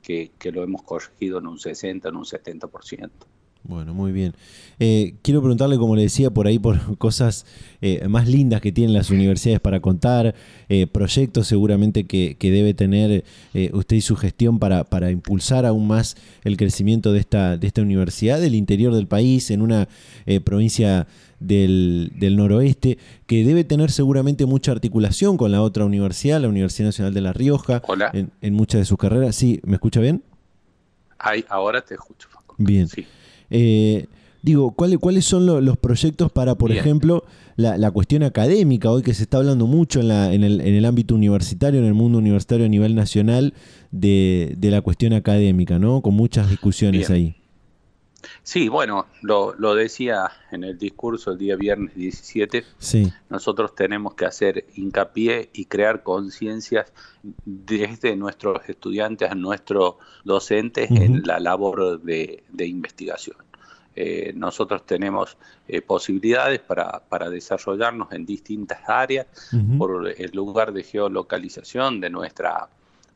que, 0.02 0.32
que, 0.38 0.50
lo 0.50 0.62
hemos 0.62 0.82
corregido 0.82 1.38
en 1.38 1.46
un 1.46 1.58
60, 1.58 2.08
en 2.08 2.16
un 2.16 2.24
70%. 2.24 3.10
Bueno, 3.62 3.92
muy 3.92 4.10
bien. 4.10 4.34
Eh, 4.78 5.14
quiero 5.22 5.42
preguntarle, 5.42 5.76
como 5.76 5.94
le 5.94 6.02
decía, 6.02 6.30
por 6.30 6.46
ahí 6.46 6.58
por 6.58 6.96
cosas 6.98 7.44
eh, 7.82 8.06
más 8.08 8.26
lindas 8.26 8.60
que 8.62 8.72
tienen 8.72 8.94
las 8.94 9.10
universidades 9.10 9.60
para 9.60 9.80
contar, 9.80 10.34
eh, 10.68 10.86
proyectos 10.86 11.46
seguramente 11.46 12.04
que, 12.04 12.36
debe 12.40 12.74
tener 12.74 13.24
usted 13.72 13.96
y 13.96 14.00
su 14.00 14.16
gestión 14.16 14.58
para, 14.58 14.84
para, 14.84 15.10
impulsar 15.10 15.66
aún 15.66 15.86
más 15.86 16.16
el 16.42 16.56
crecimiento 16.56 17.12
de 17.12 17.20
esta, 17.20 17.58
de 17.58 17.66
esta 17.66 17.82
universidad 17.82 18.40
del 18.40 18.54
interior 18.54 18.94
del 18.94 19.06
país, 19.06 19.50
en 19.50 19.62
una 19.62 19.88
provincia 20.44 21.06
del, 21.40 22.12
del, 22.16 22.36
noroeste, 22.36 22.98
que 23.26 23.44
debe 23.44 23.64
tener 23.64 23.90
seguramente 23.90 24.46
mucha 24.46 24.72
articulación 24.72 25.36
con 25.36 25.50
la 25.50 25.62
otra 25.62 25.84
universidad, 25.84 26.40
la 26.40 26.48
Universidad 26.48 26.88
Nacional 26.88 27.14
de 27.14 27.20
La 27.20 27.32
Rioja, 27.32 27.82
En, 28.12 28.54
muchas 28.54 28.80
de 28.80 28.84
sus 28.84 28.98
carreras. 28.98 29.34
Sí, 29.34 29.60
¿me 29.64 29.74
escucha 29.74 30.00
bien? 30.00 30.22
Ay, 31.18 31.44
ahora 31.48 31.80
te 31.80 31.94
escucho. 31.94 32.28
Bien. 32.58 32.88
Sí. 32.88 33.06
Eh, 33.50 34.06
digo, 34.42 34.72
¿cuáles, 34.72 34.98
¿cuáles 34.98 35.24
son 35.24 35.46
los 35.46 35.76
proyectos 35.78 36.30
para, 36.30 36.54
por 36.54 36.72
ejemplo, 36.72 37.24
la, 37.56 37.90
cuestión 37.90 38.22
académica, 38.22 38.90
hoy 38.90 39.02
que 39.02 39.14
se 39.14 39.24
está 39.24 39.38
hablando 39.38 39.66
mucho 39.66 40.00
en, 40.00 40.10
en, 40.10 40.44
el, 40.44 40.60
en, 40.60 40.74
el, 40.74 40.84
ámbito 40.84 41.14
universitario, 41.14 41.80
en 41.80 41.86
el 41.86 41.94
mundo 41.94 42.18
universitario 42.18 42.66
a 42.66 42.68
nivel 42.68 42.94
nacional, 42.94 43.54
de, 43.90 44.56
la 44.60 44.80
cuestión 44.80 45.12
académica, 45.12 45.78
¿no? 45.78 46.00
Con 46.00 46.14
muchas 46.14 46.48
discusiones 46.48 47.10
ahí. 47.10 47.36
Sí, 48.42 48.68
bueno, 48.68 49.06
lo, 49.22 49.54
lo, 49.54 49.74
decía 49.74 50.30
en 50.50 50.64
el 50.64 50.78
discurso 50.78 51.32
el 51.32 51.38
día 51.38 51.56
viernes 51.56 51.94
17. 51.94 52.64
Sí. 52.78 53.12
Nosotros 53.28 53.74
tenemos 53.74 54.14
que 54.14 54.26
hacer 54.26 54.66
hincapié 54.74 55.50
y 55.52 55.66
crear 55.66 56.02
conciencias 56.02 56.92
desde 57.44 58.16
nuestros 58.16 58.68
estudiantes 58.68 59.30
a 59.30 59.34
nuestros 59.34 59.96
docentes 60.24 60.90
en 60.90 61.22
la 61.24 61.38
labor 61.40 62.00
de, 62.00 62.42
investigación. 62.58 63.36
Eh, 63.96 64.32
nosotros 64.34 64.86
tenemos 64.86 65.36
eh, 65.66 65.82
posibilidades 65.82 66.60
para, 66.60 67.02
para, 67.08 67.28
desarrollarnos 67.28 68.12
en 68.12 68.24
distintas 68.24 68.88
áreas 68.88 69.26
por 69.76 70.08
el 70.08 70.30
lugar 70.32 70.72
de 70.72 70.84
geolocalización 70.84 72.00
de 72.00 72.08
nuestra 72.08 72.68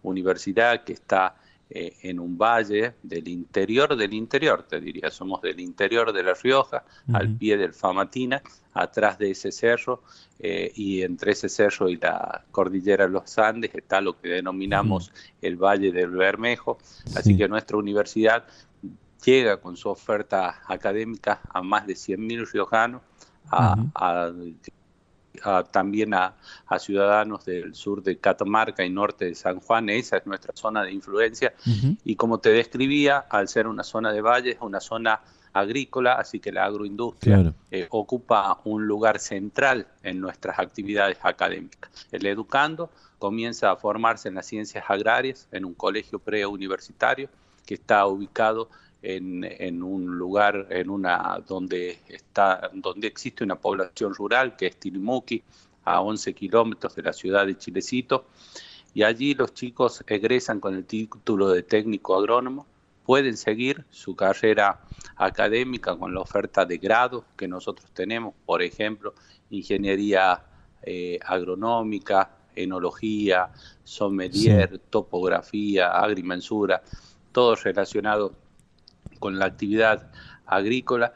universidad 0.02 0.82
que 0.84 0.92
está 0.92 1.36
eh, 1.70 1.96
en 2.02 2.20
un 2.20 2.36
valle 2.36 2.94
del 3.02 3.26
interior 3.28 3.96
del 3.96 4.12
interior, 4.12 4.64
te 4.68 4.80
diría, 4.80 5.10
somos 5.10 5.40
del 5.40 5.60
interior 5.60 6.12
de 6.12 6.22
La 6.22 6.34
Rioja, 6.34 6.84
al 7.12 7.36
pie 7.36 7.56
del 7.56 7.72
Famatina, 7.72 8.42
atrás 8.74 9.18
de 9.18 9.30
ese 9.30 9.50
cerro, 9.50 10.02
eh, 10.38 10.70
y 10.74 11.02
entre 11.02 11.32
ese 11.32 11.48
cerro 11.48 11.88
y 11.88 11.96
la 11.96 12.44
cordillera 12.50 13.06
de 13.06 13.12
los 13.12 13.38
Andes 13.38 13.74
está 13.74 14.00
lo 14.00 14.20
que 14.20 14.28
denominamos 14.28 15.10
el 15.40 15.56
Valle 15.56 15.90
del 15.90 16.10
Bermejo, 16.10 16.78
así 17.16 17.36
que 17.36 17.48
nuestra 17.48 17.76
universidad 17.76 18.44
llega 19.24 19.56
con 19.56 19.76
su 19.76 19.88
oferta 19.88 20.62
académica 20.66 21.40
a 21.48 21.62
más 21.62 21.86
de 21.86 21.94
100.000 21.94 22.52
riojanos, 22.52 23.02
a, 23.50 24.30
también 25.70 26.14
a, 26.14 26.34
ciudadanos 26.78 27.44
del 27.44 27.74
sur 27.74 28.02
de 28.02 28.18
Catamarca 28.18 28.84
y 28.84 28.90
norte 28.90 29.26
de 29.26 29.34
San 29.34 29.60
Juan. 29.60 29.88
Esa 29.88 30.16
es 30.16 30.26
nuestra 30.26 30.52
zona 30.54 30.82
de 30.82 30.92
influencia. 30.92 31.54
Y 32.04 32.16
como 32.16 32.38
te 32.38 32.50
describía, 32.50 33.18
al 33.18 33.48
ser 33.48 33.66
una 33.66 33.84
zona 33.84 34.12
de 34.12 34.20
valles, 34.20 34.56
una 34.60 34.80
zona 34.80 35.20
agrícola, 35.52 36.14
así 36.14 36.40
que 36.40 36.50
la 36.50 36.64
agroindustria 36.64 37.54
eh, 37.70 37.86
ocupa 37.90 38.58
un 38.64 38.86
lugar 38.86 39.20
central 39.20 39.86
en 40.02 40.20
nuestras 40.20 40.58
actividades 40.58 41.18
académicas. 41.22 41.90
El 42.10 42.26
educando 42.26 42.90
comienza 43.18 43.70
a 43.70 43.76
formarse 43.76 44.28
en 44.28 44.34
las 44.34 44.46
ciencias 44.46 44.84
agrarias 44.88 45.46
en 45.52 45.64
un 45.64 45.74
colegio 45.74 46.18
preuniversitario 46.18 47.28
que 47.64 47.74
está 47.74 48.04
ubicado 48.06 48.68
en, 49.04 49.82
un 49.82 50.16
lugar 50.16 50.66
en 50.70 50.88
una 50.88 51.42
donde 51.46 51.98
está 52.08 52.70
donde 52.72 53.06
existe 53.06 53.44
una 53.44 53.56
población 53.56 54.14
rural 54.14 54.56
que 54.56 54.66
es 54.66 54.76
Tilimuki 54.76 55.42
a 55.84 56.00
11 56.00 56.32
kilómetros 56.32 56.94
de 56.94 57.02
la 57.02 57.12
ciudad 57.12 57.46
de 57.46 57.58
Chilecito. 57.58 58.26
Y 58.94 59.02
allí 59.02 59.34
los 59.34 59.52
chicos 59.52 60.02
egresan 60.06 60.60
con 60.60 60.74
el 60.74 60.86
título 60.86 61.50
de 61.50 61.62
técnico 61.62 62.16
agrónomo. 62.16 62.66
Pueden 63.04 63.36
seguir 63.36 63.84
su 63.90 64.16
carrera 64.16 64.80
académica 65.16 65.96
con 65.96 66.14
la 66.14 66.20
oferta 66.20 66.64
de 66.64 66.78
grado 66.78 67.24
que 67.36 67.46
nosotros 67.46 67.90
tenemos, 67.92 68.34
por 68.46 68.62
ejemplo, 68.62 69.14
ingeniería 69.50 70.42
eh, 70.82 71.18
agronómica, 71.26 72.30
enología, 72.56 73.50
sommelier, 73.82 74.78
topografía, 74.88 75.90
agrimensura, 75.90 76.82
todo 77.32 77.56
relacionado 77.56 78.32
con 79.18 79.38
la 79.38 79.46
actividad 79.46 80.10
agrícola 80.46 81.14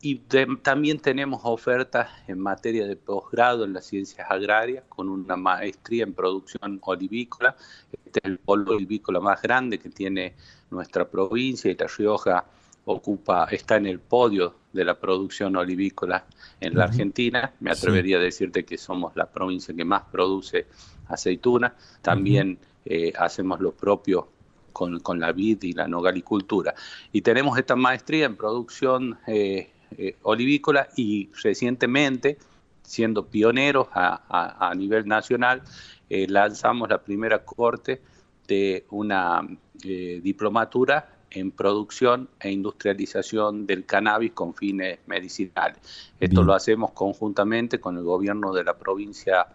y 0.00 0.16
también 0.62 0.98
tenemos 0.98 1.42
ofertas 1.44 2.08
en 2.26 2.38
materia 2.38 2.86
de 2.86 2.96
posgrado 2.96 3.64
en 3.64 3.74
las 3.74 3.86
ciencias 3.86 4.26
agrarias 4.30 4.84
con 4.88 5.08
una 5.08 5.36
maestría 5.36 6.04
en 6.04 6.14
producción 6.14 6.80
olivícola. 6.82 7.54
Este 7.92 8.20
es 8.20 8.24
el 8.24 8.38
polo 8.38 8.72
olivícola 8.72 9.20
más 9.20 9.42
grande 9.42 9.78
que 9.78 9.90
tiene 9.90 10.34
nuestra 10.70 11.06
provincia 11.06 11.70
y 11.70 11.76
La 11.76 11.86
Rioja 11.86 12.44
ocupa, 12.84 13.46
está 13.50 13.76
en 13.76 13.86
el 13.86 14.00
podio 14.00 14.54
de 14.72 14.84
la 14.84 14.98
producción 14.98 15.54
olivícola 15.56 16.24
en 16.60 16.74
la 16.74 16.84
Argentina. 16.84 17.52
Me 17.60 17.70
atrevería 17.70 18.16
a 18.16 18.20
decirte 18.20 18.64
que 18.64 18.78
somos 18.78 19.14
la 19.16 19.26
provincia 19.26 19.74
que 19.74 19.84
más 19.84 20.02
produce 20.10 20.66
aceituna. 21.08 21.74
También 22.00 22.58
eh, 22.84 23.12
hacemos 23.16 23.60
lo 23.60 23.72
propio 23.72 24.28
con, 24.72 25.20
la 25.20 25.32
vid 25.32 25.62
y 25.62 25.72
la 25.72 25.86
nogalicultura. 25.86 26.74
Y 27.12 27.22
tenemos 27.22 27.58
esta 27.58 27.76
maestría 27.76 28.26
en 28.26 28.36
producción 28.36 29.18
eh, 29.26 29.70
eh, 29.96 30.16
olivícola 30.22 30.88
y 30.96 31.30
recientemente, 31.42 32.38
siendo 32.82 33.26
pioneros 33.26 33.88
a, 33.92 34.72
nivel 34.76 35.06
nacional, 35.06 35.62
lanzamos 36.08 36.88
la 36.90 37.02
primera 37.02 37.44
corte 37.44 38.02
de 38.46 38.84
una 38.90 39.46
diplomatura 39.74 41.08
en 41.34 41.50
producción 41.50 42.28
e 42.40 42.50
industrialización 42.50 43.66
del 43.66 43.84
cannabis 43.86 44.32
con 44.32 44.54
fines 44.54 44.98
medicinales. 45.06 45.78
Esto 46.20 46.42
lo 46.42 46.54
hacemos 46.54 46.92
conjuntamente 46.92 47.80
con 47.80 47.96
el 47.96 48.04
gobierno 48.04 48.52
de 48.52 48.64
la 48.64 48.76
provincia 48.76 49.46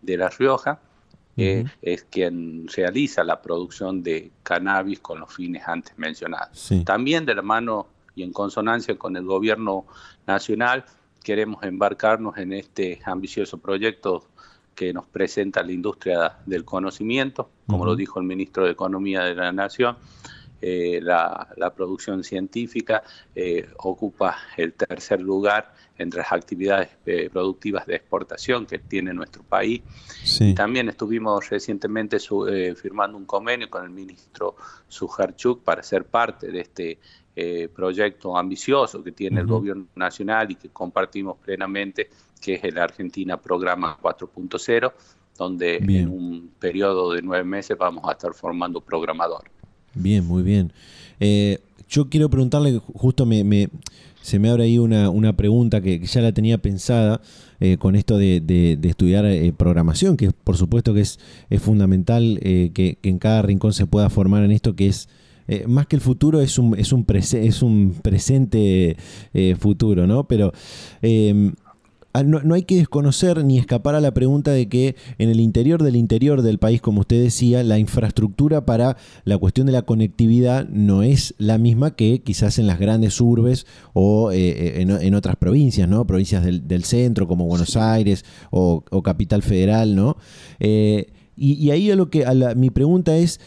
de 0.00 0.16
La 0.16 0.28
Rioja, 0.28 0.80
que 1.36 1.64
es 1.80 2.04
quien 2.04 2.66
realiza 2.68 3.24
la 3.24 3.40
producción 3.40 4.02
de 4.02 4.30
cannabis 4.42 5.00
con 5.00 5.20
los 5.20 5.32
fines 5.34 5.66
antes 5.66 5.96
mencionados. 5.96 6.72
También 6.84 7.24
de 7.24 7.34
la 7.34 7.42
mano 7.42 7.86
y 8.14 8.22
en 8.22 8.32
consonancia 8.32 8.96
con 8.98 9.16
el 9.16 9.24
gobierno 9.24 9.86
nacional, 10.26 10.84
queremos 11.22 11.62
embarcarnos 11.62 12.36
en 12.36 12.52
este 12.52 13.00
ambicioso 13.04 13.58
proyecto 13.58 14.26
que 14.74 14.92
nos 14.92 15.06
presenta 15.06 15.62
la 15.62 15.72
industria 15.72 16.38
del 16.46 16.64
conocimiento, 16.64 17.50
como 17.66 17.84
lo 17.84 17.96
dijo 17.96 18.18
el 18.18 18.26
ministro 18.26 18.64
de 18.64 18.72
Economía 18.72 19.22
de 19.22 19.34
la 19.34 19.52
Nación, 19.52 19.96
eh, 20.64 21.00
la, 21.02 21.48
producción 21.74 22.22
científica 22.22 23.02
eh, 23.34 23.68
ocupa 23.78 24.36
el 24.56 24.74
tercer 24.74 25.20
lugar 25.20 25.74
entre 25.98 26.20
las 26.20 26.30
actividades 26.30 26.88
eh, 27.04 27.28
productivas 27.32 27.84
de 27.84 27.96
exportación 27.96 28.64
que 28.66 28.78
tiene 28.78 29.12
nuestro 29.12 29.42
país. 29.42 29.82
Y 30.38 30.54
también 30.54 30.88
estuvimos 30.88 31.50
recientemente 31.50 32.18
firmando 32.76 33.18
un 33.18 33.24
convenio 33.24 33.68
con 33.68 33.82
el 33.82 33.90
ministro 33.90 34.54
Sujarchuk 34.86 35.64
para 35.64 35.82
ser 35.82 36.04
parte 36.04 36.52
de 36.52 36.60
este 36.60 36.98
proyecto 37.74 38.36
ambicioso 38.36 39.02
que 39.02 39.10
tiene 39.10 39.40
el 39.40 39.46
gobierno 39.46 39.86
nacional 39.96 40.50
y 40.50 40.54
que 40.54 40.68
compartimos 40.68 41.38
plenamente, 41.38 42.10
que 42.40 42.54
es 42.54 42.64
el 42.64 42.78
Argentina 42.78 43.40
Programa 43.40 43.98
4.0, 44.00 44.92
donde 45.36 45.76
en 45.76 46.08
un 46.08 46.52
periodo 46.60 47.12
de 47.12 47.22
nueve 47.22 47.44
meses 47.44 47.76
vamos 47.76 48.04
a 48.06 48.12
estar 48.12 48.34
formando 48.34 48.80
programadores. 48.80 49.61
Bien, 49.94 50.26
muy 50.26 50.42
bien. 50.42 50.72
Eh, 51.20 51.58
yo 51.88 52.08
quiero 52.08 52.30
preguntarle, 52.30 52.80
justo 52.94 53.26
me, 53.26 53.68
se 54.22 54.38
me 54.38 54.48
abre 54.48 54.64
ahí 54.64 54.78
una, 54.78 55.10
una 55.10 55.36
pregunta 55.36 55.80
que, 55.80 56.00
ya 56.00 56.20
la 56.22 56.32
tenía 56.32 56.58
pensada 56.58 57.20
eh, 57.60 57.76
con 57.78 57.96
esto 57.96 58.16
de, 58.16 58.78
estudiar 58.82 59.26
eh, 59.26 59.52
programación, 59.52 60.16
que 60.16 60.30
por 60.32 60.56
supuesto 60.56 60.94
que 60.94 61.02
es, 61.02 61.18
es 61.50 61.60
fundamental 61.60 62.38
que, 62.40 62.98
en 63.02 63.18
cada 63.18 63.42
rincón 63.42 63.72
se 63.72 63.86
pueda 63.86 64.08
formar 64.10 64.42
en 64.44 64.52
esto 64.52 64.74
que 64.74 64.88
es... 64.88 65.08
más 65.66 65.86
que 65.86 65.96
el 65.96 66.02
futuro 66.02 66.40
es 66.40 66.58
un, 66.58 66.78
es 66.78 66.92
un, 66.92 67.04
es 67.14 67.62
un 67.62 67.94
presente 68.02 68.96
futuro, 69.58 70.06
¿no? 70.06 70.24
Pero 70.24 70.52
Ah, 72.14 72.22
no, 72.24 72.54
hay 72.54 72.64
que 72.64 72.76
desconocer 72.76 73.42
ni 73.42 73.58
escapar 73.58 73.94
a 73.94 74.00
la 74.00 74.12
pregunta 74.12 74.50
de 74.50 74.68
que 74.68 74.96
en 75.16 75.30
el 75.30 75.40
interior 75.40 75.82
del 75.82 75.96
interior 75.96 76.42
del 76.42 76.58
país, 76.58 76.82
como 76.82 77.00
usted 77.00 77.22
decía, 77.22 77.62
la 77.62 77.78
infraestructura 77.78 78.66
para 78.66 78.98
la 79.24 79.38
cuestión 79.38 79.66
de 79.66 79.72
la 79.72 79.82
conectividad 79.82 80.68
no 80.68 81.02
es 81.02 81.34
la 81.38 81.56
misma 81.56 81.96
que 81.96 82.20
quizás 82.22 82.58
en 82.58 82.66
las 82.66 82.78
grandes 82.78 83.18
urbes 83.18 83.66
o 83.94 84.30
eh, 84.30 84.36
eh, 84.80 84.86
en, 85.00 85.14
otras 85.14 85.36
provincias, 85.36 85.88
¿no? 85.88 86.06
Provincias 86.06 86.44
del, 86.44 86.84
centro 86.84 87.26
como 87.26 87.46
Buenos 87.46 87.76
Aires 87.76 88.26
o, 88.50 88.82
Capital 89.02 89.42
Federal, 89.42 89.96
¿no? 89.96 90.18
Eh, 90.60 91.06
y, 91.34 91.70
ahí 91.70 91.90
a 91.90 91.96
lo 91.96 92.10
que 92.10 92.26
mi 92.56 92.68
pregunta 92.68 93.16
es 93.16 93.40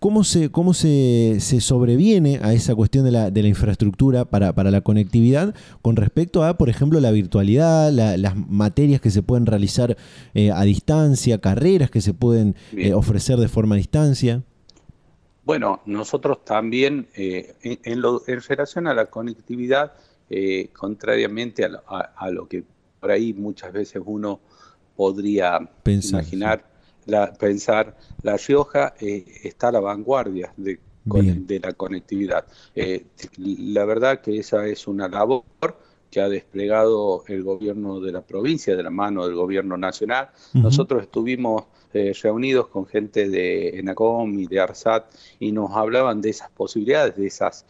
¿Cómo 0.00 0.24
se, 0.24 0.50
cómo 0.50 0.72
se, 0.72 1.38
sobreviene 1.60 2.40
a 2.42 2.54
esa 2.54 2.74
cuestión 2.74 3.04
de 3.04 3.10
la, 3.10 3.30
de 3.30 3.42
la 3.42 3.48
infraestructura 3.48 4.24
para, 4.24 4.70
la 4.70 4.80
conectividad 4.80 5.54
con 5.82 5.94
respecto 5.94 6.42
a, 6.42 6.56
por 6.56 6.70
ejemplo, 6.70 7.00
la 7.00 7.10
virtualidad, 7.10 7.92
las 7.92 8.34
materias 8.34 9.02
que 9.02 9.10
se 9.10 9.22
pueden 9.22 9.44
realizar 9.44 9.98
eh, 10.32 10.52
a 10.52 10.62
distancia, 10.62 11.38
carreras 11.38 11.90
que 11.90 12.00
se 12.00 12.14
pueden 12.14 12.56
eh, 12.72 12.94
ofrecer 12.94 13.36
de 13.36 13.48
forma 13.48 13.74
a 13.74 13.78
distancia? 13.78 14.42
Bueno, 15.44 15.82
nosotros 15.84 16.46
también, 16.46 17.08
eh, 17.14 17.54
en, 17.62 18.02
relación 18.48 18.86
a 18.86 18.94
la 18.94 19.04
conectividad, 19.04 19.92
contrariamente 20.72 21.62
a 21.66 22.30
lo, 22.30 22.48
que 22.48 22.64
por 23.00 23.10
ahí 23.10 23.34
muchas 23.34 23.70
veces 23.70 24.00
uno 24.02 24.40
podría 24.96 25.58
imaginar, 25.84 26.64
pensar, 27.38 27.96
La 28.22 28.36
Rioja 28.36 28.94
eh, 29.00 29.24
está 29.44 29.68
a 29.68 29.72
la 29.72 29.80
vanguardia 29.80 30.52
de, 30.56 30.78
la 31.62 31.72
conectividad. 31.72 32.44
Eh, 32.74 33.06
la 33.38 33.84
verdad 33.84 34.20
que 34.20 34.38
esa 34.38 34.66
es 34.66 34.86
una 34.86 35.08
labor 35.08 35.44
que 36.10 36.20
ha 36.20 36.28
desplegado 36.28 37.24
el 37.28 37.42
gobierno 37.42 38.00
de 38.00 38.12
la 38.12 38.20
provincia 38.20 38.76
de 38.76 38.82
la 38.82 38.90
mano 38.90 39.26
del 39.26 39.34
gobierno 39.34 39.76
nacional. 39.76 40.30
Nosotros 40.54 41.02
estuvimos 41.02 41.64
eh, 41.94 42.12
reunidos 42.20 42.68
con 42.68 42.86
gente 42.86 43.28
de 43.28 43.78
ENACOM 43.78 44.38
y 44.38 44.46
de 44.46 44.60
ARSAT 44.60 45.10
y 45.38 45.52
nos 45.52 45.72
hablaban 45.72 46.20
de 46.20 46.30
esas 46.30 46.50
posibilidades, 46.50 47.16
de 47.16 47.26
esas 47.26 47.64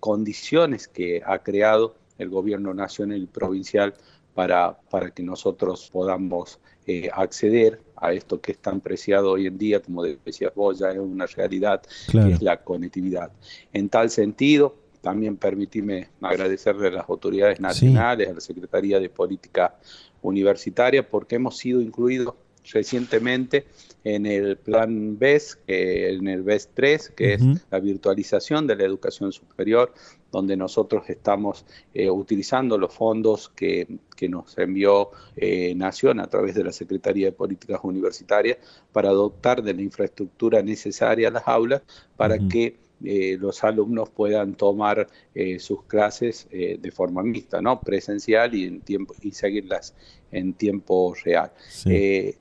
condiciones 0.00 0.88
que 0.88 1.22
ha 1.24 1.38
creado 1.38 1.94
el 2.18 2.28
gobierno 2.30 2.74
nacional 2.74 3.22
y 3.22 3.26
provincial 3.26 3.94
para, 4.34 4.78
para 4.90 5.10
que 5.10 5.22
nosotros 5.22 5.88
podamos 5.92 6.58
acceder 7.12 7.80
a 7.96 8.12
esto 8.12 8.40
que 8.40 8.52
es 8.52 8.58
tan 8.58 8.80
preciado 8.80 9.32
hoy 9.32 9.46
en 9.46 9.56
día, 9.56 9.80
como 9.80 10.02
decías 10.02 10.52
vos, 10.54 10.78
ya 10.78 10.90
es 10.90 10.98
una 10.98 11.26
realidad, 11.26 11.82
que 12.10 12.32
es 12.32 12.42
la 12.42 12.62
conectividad. 12.62 13.30
En 13.72 13.88
tal 13.88 14.10
sentido, 14.10 14.76
también 15.00 15.36
permitirme 15.36 16.08
agradecerle 16.20 16.88
a 16.88 16.90
las 16.90 17.08
autoridades 17.08 17.60
nacionales, 17.60 18.28
a 18.28 18.32
la 18.32 18.40
Secretaría 18.40 18.98
de 18.98 19.10
Política 19.10 19.76
Universitaria, 20.22 21.08
porque 21.08 21.36
hemos 21.36 21.58
sido 21.58 21.80
incluidos 21.80 22.34
recientemente 22.72 23.66
en 24.04 24.26
el 24.26 24.56
plan 24.56 25.18
BES, 25.18 25.58
en 25.66 26.26
el 26.28 26.42
BES 26.42 26.70
3, 26.74 27.12
que 27.14 27.34
es 27.34 27.42
la 27.70 27.80
virtualización 27.80 28.66
de 28.66 28.76
la 28.76 28.84
educación 28.84 29.32
superior, 29.32 29.92
donde 30.34 30.56
nosotros 30.56 31.08
estamos 31.08 31.64
eh, 31.94 32.10
utilizando 32.10 32.76
los 32.76 32.92
fondos 32.92 33.48
que, 33.54 33.86
nos 34.28 34.56
envió 34.56 35.10
eh, 35.36 35.74
Nación 35.74 36.18
a 36.18 36.26
través 36.26 36.54
de 36.54 36.64
la 36.64 36.72
Secretaría 36.72 37.26
de 37.26 37.32
Políticas 37.32 37.80
Universitarias 37.82 38.56
para 38.90 39.10
dotar 39.10 39.62
de 39.62 39.74
la 39.74 39.82
infraestructura 39.82 40.62
necesaria 40.62 41.28
a 41.28 41.30
las 41.30 41.46
aulas 41.46 41.82
para 42.16 42.38
que 42.38 42.78
eh, 43.04 43.36
los 43.38 43.62
alumnos 43.64 44.08
puedan 44.08 44.54
tomar 44.54 45.06
eh, 45.34 45.58
sus 45.58 45.82
clases 45.84 46.46
eh, 46.50 46.78
de 46.80 46.90
forma 46.90 47.22
mixta, 47.22 47.60
¿no? 47.60 47.80
presencial 47.80 48.54
y, 48.54 48.64
en 48.64 48.80
tiempo, 48.80 49.14
y 49.20 49.32
seguirlas 49.32 49.94
en 50.30 50.54
tiempo 50.54 51.14
real. 51.22 51.52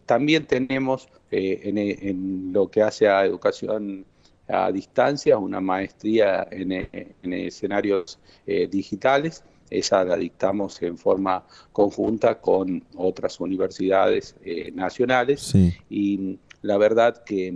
también 0.05 0.45
tenemos 0.45 1.09
en, 1.31 2.53
lo 2.53 2.69
que 2.69 2.81
hace 2.81 3.07
a 3.07 3.25
educación 3.25 4.05
a 4.47 4.71
distancia 4.71 5.37
una 5.37 5.61
maestría 5.61 6.47
en, 6.51 6.87
escenarios 7.33 8.19
digitales. 8.45 9.43
Esa 9.69 10.03
la 10.03 10.17
dictamos 10.17 10.81
en 10.81 10.97
forma 10.97 11.43
conjunta 11.71 12.39
con 12.39 12.83
otras 12.95 13.39
universidades 13.39 14.35
nacionales 14.73 15.53
y 15.89 16.37
la 16.61 16.77
verdad 16.77 17.23
que 17.23 17.53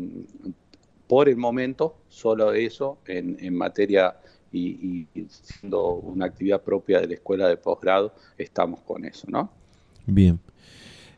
por 1.08 1.30
el 1.30 1.38
momento, 1.38 1.96
solo 2.10 2.54
eso 2.54 3.00
en, 3.08 3.56
materia 3.56 4.18
y, 4.52 5.08
siendo 5.30 5.94
una 5.94 6.26
actividad 6.26 6.62
propia 6.62 7.00
de 7.00 7.08
la 7.08 7.14
escuela 7.16 7.48
de 7.48 7.58
posgrado, 7.58 8.14
estamos 8.38 8.82
con 8.82 9.06
eso, 9.06 9.26
¿no? 9.30 9.50
Bien. 10.06 10.40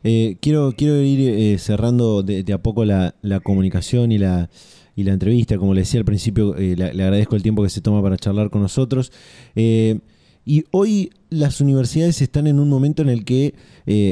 Eh, 0.02 0.36
quiero, 0.40 0.72
quiero 0.76 1.02
ir 1.02 1.20
eh, 1.28 1.58
cerrando 1.58 2.22
de, 2.22 2.50
a 2.52 2.58
poco 2.58 2.84
la, 2.84 3.14
comunicación 3.42 4.12
y 4.12 4.18
la, 4.18 4.48
y 4.96 5.04
la 5.04 5.12
entrevista. 5.12 5.58
Como 5.58 5.74
le 5.74 5.80
decía 5.82 6.00
al 6.00 6.04
principio, 6.04 6.56
eh, 6.56 6.74
le, 6.76 6.84
agradezco 6.84 7.36
el 7.36 7.42
tiempo 7.42 7.62
que 7.62 7.70
se 7.70 7.80
toma 7.80 8.02
para 8.02 8.16
charlar 8.16 8.50
con 8.50 8.62
nosotros. 8.62 9.12
y 9.54 10.64
hoy 10.70 11.10
las 11.28 11.60
universidades 11.60 12.22
están 12.22 12.46
en 12.46 12.58
un 12.58 12.68
momento 12.68 13.02
en 13.02 13.08
el 13.08 13.24
que 13.24 13.54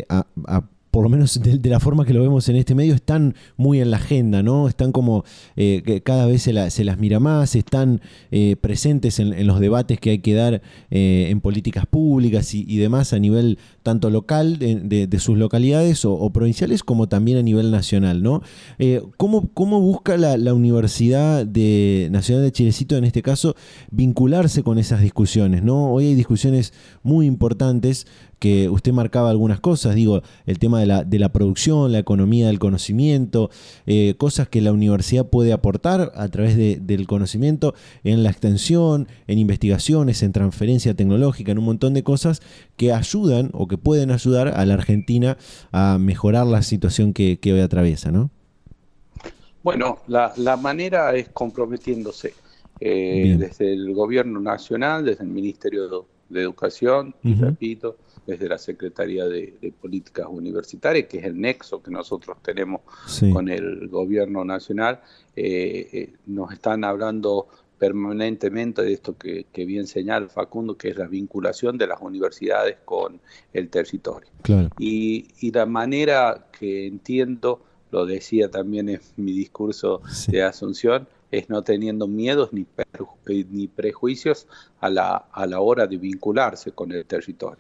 a, 0.08 0.26
por 0.98 1.04
lo 1.04 1.10
menos 1.10 1.40
de, 1.40 1.70
la 1.70 1.78
forma 1.78 2.04
que 2.04 2.12
lo 2.12 2.20
vemos 2.20 2.48
en 2.48 2.56
este 2.56 2.74
medio, 2.74 2.92
están 2.92 3.36
muy 3.56 3.80
en 3.80 3.92
la 3.92 3.98
agenda, 3.98 4.42
¿no? 4.42 4.66
Están 4.66 4.90
como 4.90 5.24
eh, 5.54 5.80
que 5.86 6.02
cada 6.02 6.26
vez 6.26 6.42
se, 6.42 6.52
las 6.52 6.98
mira 6.98 7.20
más, 7.20 7.54
están 7.54 8.00
eh, 8.32 8.56
presentes 8.60 9.20
en, 9.20 9.46
los 9.46 9.60
debates 9.60 10.00
que 10.00 10.10
hay 10.10 10.18
que 10.18 10.34
dar 10.34 10.60
eh, 10.90 11.28
en 11.30 11.40
políticas 11.40 11.86
públicas 11.86 12.52
y, 12.52 12.76
demás 12.78 13.12
a 13.12 13.20
nivel 13.20 13.60
tanto 13.84 14.10
local 14.10 14.58
de, 14.58 15.18
sus 15.20 15.38
localidades 15.38 16.04
o, 16.04 16.30
provinciales 16.30 16.82
como 16.82 17.08
también 17.08 17.38
a 17.38 17.42
nivel 17.42 17.70
nacional, 17.70 18.20
¿no? 18.20 18.42
¿cómo, 19.16 19.50
¿cómo, 19.54 19.80
busca 19.80 20.16
la, 20.16 20.52
Universidad 20.52 21.46
de 21.46 22.08
Nacional 22.10 22.42
de 22.42 22.50
Chilecito 22.50 22.96
en 22.96 23.04
este 23.04 23.22
caso 23.22 23.54
vincularse 23.92 24.64
con 24.64 24.80
esas 24.80 25.00
discusiones, 25.00 25.62
¿no? 25.62 25.92
Hoy 25.92 26.06
hay 26.06 26.14
discusiones 26.16 26.72
muy 27.04 27.26
importantes 27.26 28.08
que 28.38 28.68
usted 28.68 28.92
marcaba 28.92 29.30
algunas 29.30 29.60
cosas, 29.60 29.94
digo, 29.94 30.22
el 30.46 30.58
tema 30.58 30.80
de 30.80 30.86
la, 30.86 31.04
de 31.04 31.18
la 31.18 31.30
producción, 31.30 31.92
la 31.92 31.98
economía 31.98 32.46
del 32.46 32.58
conocimiento, 32.58 33.50
eh, 33.86 34.14
cosas 34.16 34.48
que 34.48 34.60
la 34.60 34.72
universidad 34.72 35.26
puede 35.26 35.52
aportar 35.52 36.12
a 36.14 36.28
través 36.28 36.56
del 36.56 37.06
conocimiento 37.06 37.74
en 38.04 38.22
la 38.22 38.30
extensión, 38.30 39.08
en 39.26 39.38
investigaciones, 39.38 40.22
en 40.22 40.32
transferencia 40.32 40.94
tecnológica, 40.94 41.52
en 41.52 41.58
un 41.58 41.64
montón 41.64 41.94
de 41.94 42.02
cosas 42.02 42.40
que 42.76 42.92
ayudan 42.92 43.50
o 43.52 43.66
que 43.66 43.78
pueden 43.78 44.10
ayudar 44.10 44.48
a 44.48 44.64
la 44.64 44.74
Argentina 44.74 45.36
a 45.72 45.98
mejorar 45.98 46.46
la 46.46 46.62
situación 46.62 47.12
que, 47.12 47.38
hoy 47.44 47.60
atraviesa, 47.60 48.12
¿no? 48.12 48.30
Bueno, 49.62 49.98
la, 50.06 50.56
manera 50.56 51.14
es 51.14 51.28
comprometiéndose 51.30 52.34
eh, 52.80 53.36
desde 53.38 53.72
el 53.72 53.92
gobierno 53.92 54.40
nacional, 54.40 55.04
desde 55.04 55.24
el 55.24 55.30
Ministerio 55.30 55.88
de, 55.88 56.18
Educación, 56.30 57.14
repito, 57.24 57.96
desde 58.28 58.46
la 58.46 58.58
Secretaría 58.58 59.24
de, 59.24 59.72
Políticas 59.80 60.26
Universitarias, 60.28 61.06
que 61.08 61.16
es 61.16 61.24
el 61.24 61.40
nexo 61.40 61.82
que 61.82 61.90
nosotros 61.90 62.36
tenemos 62.42 62.82
con 63.32 63.48
el 63.48 63.88
gobierno 63.88 64.44
nacional, 64.44 65.00
eh, 65.34 65.88
eh, 65.92 66.12
nos 66.26 66.52
están 66.52 66.84
hablando 66.84 67.48
permanentemente 67.78 68.82
de 68.82 68.92
esto 68.92 69.16
que, 69.16 69.46
bien 69.64 69.86
señala 69.86 70.28
Facundo, 70.28 70.76
que 70.76 70.90
es 70.90 70.98
la 70.98 71.06
vinculación 71.06 71.78
de 71.78 71.86
las 71.86 72.02
universidades 72.02 72.76
con 72.84 73.18
el 73.54 73.70
territorio. 73.70 74.28
Y, 74.78 75.50
la 75.50 75.64
manera 75.64 76.48
que 76.52 76.86
entiendo, 76.86 77.62
lo 77.90 78.04
decía 78.04 78.50
también 78.50 78.90
en 78.90 79.00
mi 79.16 79.32
discurso 79.32 80.02
de 80.26 80.42
Asunción, 80.42 81.08
es 81.30 81.48
no 81.50 81.62
teniendo 81.62 82.06
miedos 82.06 82.52
ni, 82.52 82.62
eh, 82.62 83.44
ni 83.50 83.68
prejuicios 83.68 84.46
a 84.80 84.88
la, 84.88 85.16
a 85.32 85.46
la 85.46 85.60
hora 85.60 85.86
de 85.86 85.98
vincularse 85.98 86.72
con 86.72 86.92
el 86.92 87.04
territorio. 87.04 87.58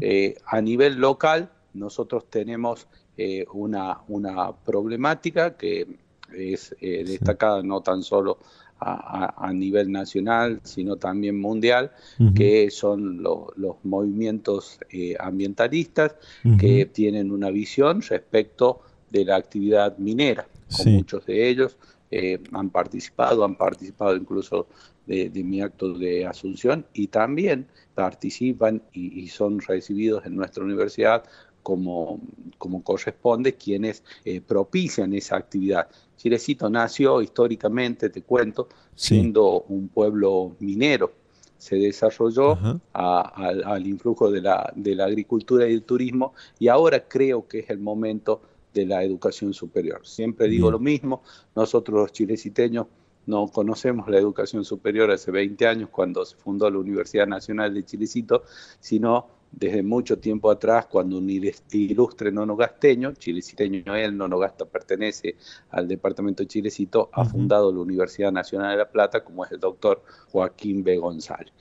Eh, 0.00 0.36
a 0.46 0.60
nivel 0.60 0.96
local, 0.96 1.50
nosotros 1.74 2.24
tenemos 2.28 2.86
eh, 3.16 3.44
una, 3.52 4.00
una 4.08 4.52
problemática 4.52 5.56
que 5.56 5.98
es 6.32 6.74
destacada 6.80 7.62
no 7.62 7.80
tan 7.80 8.02
solo 8.02 8.38
a, 8.80 9.52
nivel 9.54 9.90
nacional, 9.92 10.60
sino 10.64 10.96
también 10.96 11.40
mundial, 11.40 11.92
que 12.34 12.70
son 12.70 13.22
los 13.22 13.76
movimientos 13.84 14.78
ambientalistas 15.20 16.16
que 16.58 16.86
tienen 16.86 17.30
una 17.30 17.50
visión 17.50 18.02
respecto 18.02 18.80
de 19.10 19.24
la 19.24 19.36
actividad 19.36 19.96
minera, 19.98 20.48
con 20.76 20.92
muchos 20.92 21.24
de 21.24 21.48
ellos 21.48 21.78
eh, 22.16 22.38
han 22.52 22.70
participado, 22.70 23.44
han 23.44 23.56
participado 23.56 24.14
incluso 24.14 24.68
de, 25.04 25.28
mi 25.44 25.60
acto 25.60 25.94
de 25.94 26.24
asunción 26.24 26.86
y 26.94 27.08
también 27.08 27.66
participan 27.96 28.80
y, 28.92 29.26
son 29.26 29.58
recibidos 29.58 30.24
en 30.24 30.36
nuestra 30.36 30.62
universidad 30.62 31.24
como, 31.64 32.20
como 32.56 32.84
corresponde 32.84 33.54
quienes 33.54 34.04
eh, 34.24 34.40
propician 34.40 35.12
esa 35.12 35.34
actividad. 35.34 35.88
Chilecito 36.16 36.70
nació 36.70 37.20
históricamente, 37.20 38.10
te 38.10 38.22
cuento, 38.22 38.68
siendo 38.94 39.62
un 39.62 39.88
pueblo 39.88 40.54
minero. 40.60 41.12
Se 41.58 41.74
desarrolló 41.74 42.56
al 42.92 43.86
influjo 43.88 44.30
de 44.30 44.40
la, 44.40 44.72
de 44.76 44.94
la 44.94 45.06
agricultura 45.06 45.66
y 45.68 45.72
el 45.72 45.82
turismo 45.82 46.34
y 46.60 46.68
ahora 46.68 47.08
creo 47.08 47.48
que 47.48 47.58
es 47.58 47.70
el 47.70 47.80
momento 47.80 48.40
de 48.74 48.84
la 48.84 49.02
educación 49.02 49.54
superior. 49.54 50.06
Siempre 50.06 50.48
digo 50.48 50.70
lo 50.70 50.78
mismo, 50.78 51.22
nosotros 51.54 52.00
los 52.00 52.12
chileciteños 52.12 52.86
no 53.26 53.48
conocemos 53.48 54.08
la 54.08 54.18
educación 54.18 54.64
superior 54.64 55.10
hace 55.10 55.30
20 55.30 55.66
años 55.66 55.88
cuando 55.90 56.24
se 56.26 56.36
fundó 56.36 56.68
la 56.68 56.78
Universidad 56.78 57.26
Nacional 57.26 57.72
de 57.72 57.84
Chilecito, 57.84 58.42
sino 58.80 59.28
desde 59.56 59.82
mucho 59.82 60.18
tiempo 60.18 60.50
atrás 60.50 60.86
cuando 60.86 61.18
un 61.18 61.30
ilustre 61.30 62.32
nonogasteño, 62.32 63.12
chileciteño 63.12 63.94
él, 63.94 64.16
nonogasta 64.16 64.64
pertenece 64.64 65.36
al 65.70 65.86
departamento 65.86 66.42
de 66.42 66.48
Chilecito, 66.48 67.08
ha 67.12 67.24
fundado 67.24 67.72
la 67.72 67.78
Universidad 67.80 68.32
Nacional 68.32 68.72
de 68.72 68.78
La 68.78 68.90
Plata 68.90 69.22
como 69.22 69.44
es 69.44 69.52
el 69.52 69.60
doctor 69.60 70.02
Joaquín 70.32 70.82
B. 70.82 70.96
González. 70.98 71.52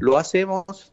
Lo 0.00 0.16
hacemos 0.16 0.91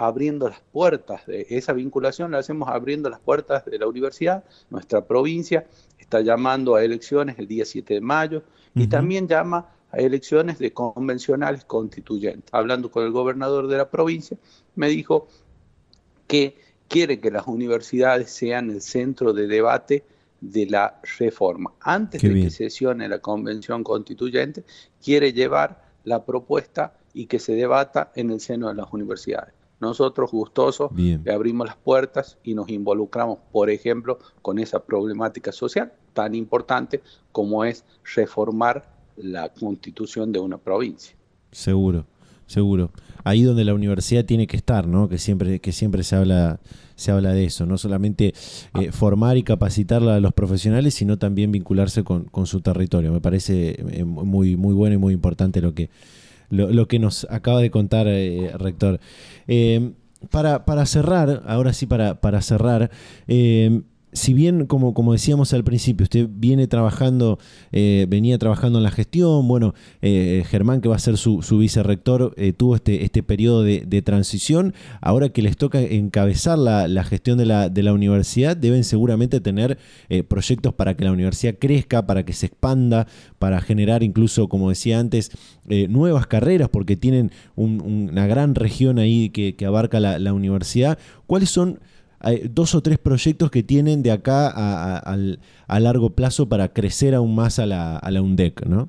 abriendo 0.00 0.48
las 0.48 0.60
puertas 0.72 1.26
de 1.26 1.46
esa 1.50 1.74
vinculación, 1.74 2.30
la 2.30 2.38
hacemos 2.38 2.70
abriendo 2.70 3.10
las 3.10 3.20
puertas 3.20 3.66
de 3.66 3.78
la 3.78 3.86
universidad, 3.86 4.44
nuestra 4.70 5.04
provincia 5.04 5.66
está 5.98 6.22
llamando 6.22 6.74
a 6.74 6.82
elecciones 6.82 7.38
el 7.38 7.46
día 7.46 7.66
7 7.66 7.94
de 7.94 8.00
mayo 8.00 8.42
y 8.74 8.86
también 8.86 9.28
llama 9.28 9.68
a 9.90 9.98
elecciones 9.98 10.58
de 10.58 10.72
convencionales 10.72 11.66
constituyentes. 11.66 12.48
Hablando 12.50 12.90
con 12.90 13.04
el 13.04 13.10
gobernador 13.10 13.66
de 13.66 13.76
la 13.76 13.90
provincia, 13.90 14.38
me 14.74 14.88
dijo 14.88 15.28
que 16.26 16.56
quiere 16.88 17.20
que 17.20 17.30
las 17.30 17.46
universidades 17.46 18.30
sean 18.30 18.70
el 18.70 18.80
centro 18.80 19.34
de 19.34 19.46
debate 19.48 20.04
de 20.40 20.64
la 20.64 20.98
reforma. 21.18 21.72
Antes 21.80 22.22
de 22.22 22.32
que 22.32 22.50
sesione 22.50 23.06
la 23.06 23.18
convención 23.18 23.84
constituyente, 23.84 24.64
quiere 25.04 25.34
llevar 25.34 25.84
la 26.04 26.24
propuesta 26.24 26.96
y 27.12 27.26
que 27.26 27.38
se 27.38 27.52
debata 27.52 28.12
en 28.14 28.30
el 28.30 28.40
seno 28.40 28.68
de 28.68 28.74
las 28.74 28.90
universidades. 28.92 29.59
Nosotros 29.80 30.30
gustosos 30.30 30.90
le 30.94 31.32
abrimos 31.32 31.66
las 31.66 31.76
puertas 31.76 32.38
y 32.42 32.54
nos 32.54 32.68
involucramos, 32.68 33.38
por 33.50 33.70
ejemplo, 33.70 34.18
con 34.42 34.58
esa 34.58 34.84
problemática 34.84 35.52
social 35.52 35.92
tan 36.12 36.34
importante 36.34 37.00
como 37.32 37.64
es 37.64 37.84
reformar 38.14 38.94
la 39.16 39.48
constitución 39.48 40.32
de 40.32 40.38
una 40.38 40.58
provincia. 40.58 41.16
Seguro, 41.50 42.04
seguro. 42.46 42.90
Ahí 43.24 43.42
donde 43.42 43.64
la 43.64 43.74
universidad 43.74 44.24
tiene 44.24 44.46
que 44.46 44.56
estar, 44.56 44.86
¿no? 44.86 45.08
Que 45.08 45.18
siempre, 45.18 45.60
que 45.60 45.72
siempre 45.72 46.02
se 46.02 46.16
habla, 46.16 46.60
se 46.94 47.10
habla 47.10 47.32
de 47.32 47.44
eso, 47.44 47.64
no 47.64 47.78
solamente 47.78 48.34
eh, 48.78 48.92
formar 48.92 49.36
y 49.38 49.42
capacitar 49.42 50.02
a 50.02 50.20
los 50.20 50.32
profesionales, 50.34 50.94
sino 50.94 51.18
también 51.18 51.52
vincularse 51.52 52.04
con, 52.04 52.24
con 52.24 52.46
su 52.46 52.60
territorio. 52.60 53.12
Me 53.12 53.20
parece 53.20 53.76
eh, 53.78 54.04
muy, 54.04 54.56
muy 54.56 54.74
bueno 54.74 54.94
y 54.94 54.98
muy 54.98 55.14
importante 55.14 55.60
lo 55.60 55.74
que, 55.74 55.90
lo, 56.50 56.88
que 56.88 56.98
nos 56.98 57.26
acaba 57.30 57.60
de 57.60 57.70
contar, 57.70 58.06
eh, 58.08 58.52
rector. 58.58 59.00
Eh, 59.48 59.92
para, 60.30 60.64
para, 60.66 60.84
cerrar, 60.84 61.42
ahora 61.46 61.72
sí, 61.72 61.86
para, 61.86 62.20
para 62.20 62.42
cerrar, 62.42 62.90
eh, 63.26 63.82
si 64.12 64.34
bien, 64.34 64.66
como, 64.66 64.92
como 64.92 65.12
decíamos 65.12 65.52
al 65.52 65.62
principio, 65.62 66.04
usted 66.04 66.28
viene 66.28 66.66
trabajando, 66.66 67.38
eh, 67.70 68.06
venía 68.08 68.38
trabajando 68.38 68.78
en 68.78 68.82
la 68.82 68.90
gestión, 68.90 69.46
bueno, 69.46 69.74
eh, 70.02 70.44
Germán, 70.48 70.80
que 70.80 70.88
va 70.88 70.96
a 70.96 71.00
ser 71.00 71.16
su, 71.16 71.42
su 71.42 71.58
vicerrector, 71.58 72.34
eh, 72.36 72.52
tuvo 72.52 72.74
este, 72.74 73.04
este 73.04 73.22
periodo 73.22 73.62
de, 73.62 74.02
transición, 74.02 74.74
ahora 75.00 75.28
que 75.28 75.42
les 75.42 75.56
toca 75.56 75.80
encabezar 75.80 76.58
la, 76.58 77.04
gestión 77.04 77.38
de 77.38 77.46
la, 77.46 77.68
de 77.68 77.82
la, 77.82 77.92
universidad, 77.92 78.56
deben 78.56 78.82
seguramente 78.82 79.40
tener 79.40 79.78
proyectos 80.28 80.72
para 80.72 80.96
que 80.96 81.04
la 81.04 81.12
universidad 81.12 81.56
crezca, 81.58 82.06
para 82.06 82.24
que 82.24 82.32
se 82.32 82.46
expanda, 82.46 83.06
para 83.38 83.60
generar 83.60 84.02
incluso, 84.02 84.48
como 84.48 84.70
decía 84.70 84.98
antes, 84.98 85.32
nuevas 85.88 86.26
carreras, 86.26 86.70
porque 86.70 86.96
tienen 86.96 87.30
una 87.56 88.26
gran 88.26 88.54
región 88.54 88.98
ahí 88.98 89.28
que, 89.28 89.54
abarca 89.66 90.00
la, 90.00 90.18
la 90.18 90.32
universidad. 90.32 90.98
¿Cuáles 91.26 91.50
son 91.50 91.78
hay 92.20 92.48
dos 92.48 92.74
o 92.74 92.82
tres 92.82 92.98
proyectos 92.98 93.50
que 93.50 93.62
tienen 93.62 94.02
de 94.02 94.12
acá 94.12 94.48
a, 94.48 95.80
largo 95.80 96.10
plazo 96.10 96.48
para 96.48 96.72
crecer 96.72 97.14
aún 97.14 97.34
más 97.34 97.58
a 97.58 97.66
la, 97.66 97.96
a 97.96 98.10
la 98.10 98.22
UNDEC, 98.22 98.66
¿no? 98.66 98.88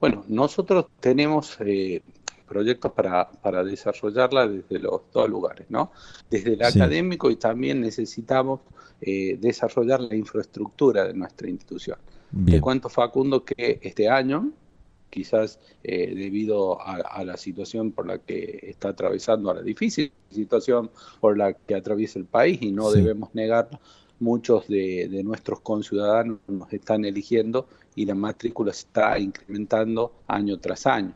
Bueno, 0.00 0.24
nosotros 0.28 0.86
tenemos 1.00 1.56
eh, 1.60 2.02
proyectos 2.46 2.92
para, 2.92 3.64
desarrollarla 3.64 4.46
desde 4.48 4.78
los 4.78 5.00
dos 5.12 5.28
lugares, 5.28 5.66
¿no? 5.70 5.92
Desde 6.30 6.54
el 6.54 6.62
académico 6.62 7.30
y 7.30 7.36
también 7.36 7.80
necesitamos 7.80 8.60
eh, 9.00 9.38
desarrollar 9.40 10.00
la 10.00 10.14
infraestructura 10.14 11.04
de 11.04 11.14
nuestra 11.14 11.48
institución. 11.48 11.98
Te 12.44 12.60
cuento, 12.60 12.88
Facundo, 12.88 13.44
que 13.44 13.78
este 13.82 14.08
año 14.08 14.50
quizás 15.14 15.60
eh, 15.84 16.12
debido 16.12 16.80
a, 16.82 17.22
la 17.22 17.36
situación 17.36 17.92
por 17.92 18.08
la 18.08 18.18
que 18.18 18.58
está 18.62 18.88
atravesando, 18.88 19.48
a 19.48 19.54
la 19.54 19.62
difícil 19.62 20.10
situación 20.28 20.90
por 21.20 21.38
la 21.38 21.52
que 21.52 21.76
atraviesa 21.76 22.18
el 22.18 22.24
país 22.24 22.58
y 22.60 22.72
no 22.72 22.90
debemos 22.90 23.32
negar, 23.32 23.68
muchos 24.18 24.66
de, 24.66 25.22
nuestros 25.22 25.60
conciudadanos 25.60 26.38
nos 26.48 26.72
están 26.72 27.04
eligiendo 27.04 27.68
y 27.94 28.06
la 28.06 28.16
matrícula 28.16 28.72
se 28.72 28.86
está 28.86 29.16
incrementando 29.20 30.12
año 30.26 30.58
tras 30.58 30.84
año. 30.86 31.14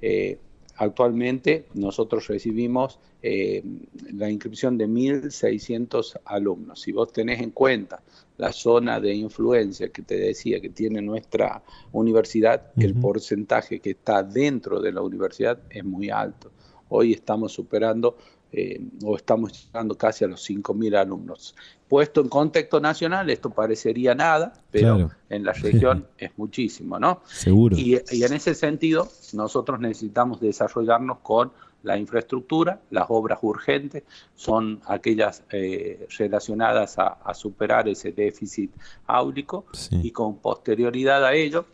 Eh, 0.00 0.38
actualmente 0.76 1.66
nosotros 1.74 2.28
recibimos 2.28 3.00
eh, 3.20 3.64
la 4.12 4.30
inscripción 4.30 4.78
de 4.78 4.86
1.600 4.86 6.20
alumnos. 6.24 6.80
Si 6.80 6.92
vos 6.92 7.12
tenés 7.12 7.40
en 7.40 7.50
cuenta 7.50 8.00
la 8.40 8.52
zona 8.52 8.98
de 8.98 9.14
influencia 9.14 9.90
que 9.90 10.00
te 10.00 10.16
decía 10.16 10.60
que 10.60 10.70
tiene 10.70 11.02
nuestra 11.02 11.62
universidad, 11.92 12.72
el 12.78 12.94
porcentaje 12.94 13.80
que 13.80 13.90
está 13.90 14.22
dentro 14.22 14.80
de 14.80 14.92
la 14.92 15.02
universidad 15.02 15.58
es 15.68 15.84
muy 15.84 16.08
alto. 16.08 16.50
Hoy 16.88 17.12
estamos 17.12 17.52
superando 17.52 18.16
eh, 18.50 18.80
o 19.04 19.14
estamos 19.14 19.66
llegando 19.66 19.94
casi 19.94 20.24
a 20.24 20.28
los 20.28 20.48
5.000 20.48 20.96
alumnos. 20.96 21.54
Puesto 21.86 22.22
en 22.22 22.30
contexto 22.30 22.80
nacional, 22.80 23.28
esto 23.28 23.50
parecería 23.50 24.14
nada, 24.14 24.54
pero 24.70 25.10
en 25.28 25.44
la 25.44 25.52
región 25.66 26.06
es 26.16 26.30
muchísimo, 26.38 26.98
¿no? 26.98 27.20
Seguro. 27.26 27.76
y 27.76 27.94
en 27.94 28.32
ese 28.32 28.54
sentido, 28.54 29.06
nosotros 29.34 29.80
necesitamos 29.80 30.40
desarrollarnos 30.40 31.18
con 31.18 31.52
la 31.82 31.96
infraestructura, 31.96 32.80
las 32.90 33.06
obras 33.08 33.38
urgentes 33.42 34.04
son 34.34 34.80
aquellas 34.86 35.42
eh, 35.50 36.06
relacionadas 36.18 36.98
a, 36.98 37.34
superar 37.34 37.88
ese 37.88 38.12
déficit 38.12 38.70
áulico 39.06 39.64
y 39.90 40.10
con 40.10 40.38
posterioridad 40.38 41.24
a 41.24 41.32
ello, 41.32 41.66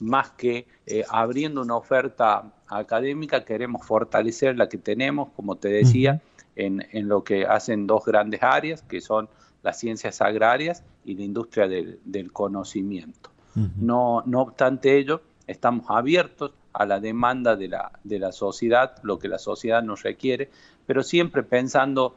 más 0.00 0.30
que 0.30 0.66
eh, 0.86 1.04
abriendo 1.08 1.60
una 1.62 1.76
oferta 1.76 2.52
académica, 2.66 3.44
queremos 3.44 3.86
fortalecer 3.86 4.56
la 4.56 4.68
que 4.68 4.78
tenemos, 4.78 5.28
como 5.36 5.56
te 5.56 5.68
decía, 5.68 6.20
en, 6.56 6.82
lo 7.08 7.22
que 7.22 7.46
hacen 7.46 7.86
dos 7.86 8.04
grandes 8.04 8.42
áreas, 8.42 8.82
que 8.82 9.00
son 9.00 9.28
las 9.62 9.78
ciencias 9.78 10.20
agrarias 10.22 10.82
y 11.04 11.14
la 11.14 11.22
industria 11.22 11.68
del, 11.68 12.32
conocimiento. 12.32 13.30
no, 13.54 14.22
no 14.26 14.40
obstante 14.42 14.96
ello, 14.98 15.20
estamos 15.46 15.86
abiertos 15.88 16.52
a 16.76 16.84
la 16.84 17.00
demanda 17.00 17.56
de 17.56 17.68
la, 17.68 17.90
de 18.04 18.18
la 18.18 18.32
sociedad, 18.32 18.96
lo 19.02 19.18
que 19.18 19.28
la 19.28 19.38
sociedad 19.38 19.82
nos 19.82 20.02
requiere, 20.02 20.50
pero 20.86 21.02
siempre 21.02 21.42
pensando 21.42 22.14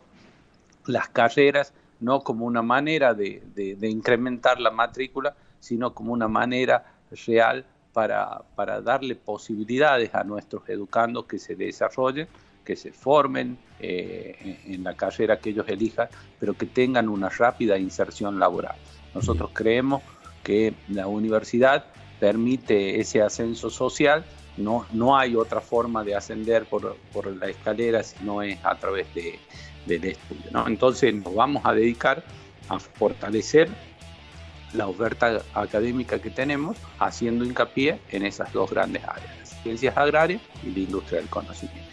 las 0.85 1.07
carreras 1.09 1.73
no 2.01 2.21
como 2.21 2.45
una 2.45 2.61
manera 2.61 3.13
de, 3.13 3.41
incrementar 3.81 4.59
la 4.59 4.71
matrícula, 4.71 5.35
sino 5.59 5.93
como 5.93 6.11
una 6.11 6.27
manera 6.27 6.83
real 7.25 7.65
para, 7.93 8.41
para, 8.55 8.81
darle 8.81 9.15
posibilidades 9.15 10.13
a 10.13 10.23
nuestros 10.23 10.67
educandos 10.69 11.25
que 11.25 11.39
se 11.39 11.55
desarrollen, 11.55 12.27
que 12.63 12.75
se 12.75 12.91
formen 12.91 13.57
eh, 13.79 14.59
en, 14.65 14.83
la 14.83 14.95
carrera 14.95 15.39
que 15.39 15.51
ellos 15.51 15.67
elijan, 15.69 16.09
pero 16.39 16.53
que 16.53 16.65
tengan 16.65 17.09
una 17.09 17.29
rápida 17.29 17.77
inserción 17.77 18.39
laboral. 18.39 18.75
Nosotros 19.15 19.51
creemos 19.53 20.03
que 20.43 20.73
la 20.89 21.07
universidad 21.07 21.85
permite 22.19 22.99
ese 22.99 23.21
ascenso 23.21 23.69
social 23.69 24.25
no, 24.57 24.85
no 24.91 25.17
hay 25.17 25.35
otra 25.35 25.61
forma 25.61 26.03
de 26.03 26.15
ascender 26.15 26.65
por, 26.65 26.95
la 27.37 27.47
escalera 27.47 28.03
si 28.03 28.23
no 28.23 28.41
es 28.41 28.57
a 28.63 28.75
través 28.75 29.13
de, 29.13 29.39
del 29.85 30.05
estudio. 30.05 30.51
¿no? 30.51 30.67
Entonces 30.67 31.13
nos 31.13 31.33
vamos 31.33 31.63
a 31.65 31.73
dedicar 31.73 32.23
a 32.67 32.79
fortalecer 32.79 33.69
la 34.73 34.87
oferta 34.87 35.41
académica 35.53 36.19
que 36.19 36.29
tenemos, 36.29 36.77
haciendo 36.99 37.43
hincapié 37.43 37.99
en 38.11 38.25
esas 38.25 38.53
dos 38.53 38.69
grandes 38.69 39.03
áreas, 39.03 39.39
las 39.39 39.63
ciencias 39.63 39.97
agrarias 39.97 40.41
y 40.63 40.71
la 40.71 40.79
industria 40.79 41.19
del 41.19 41.29
conocimiento. 41.29 41.89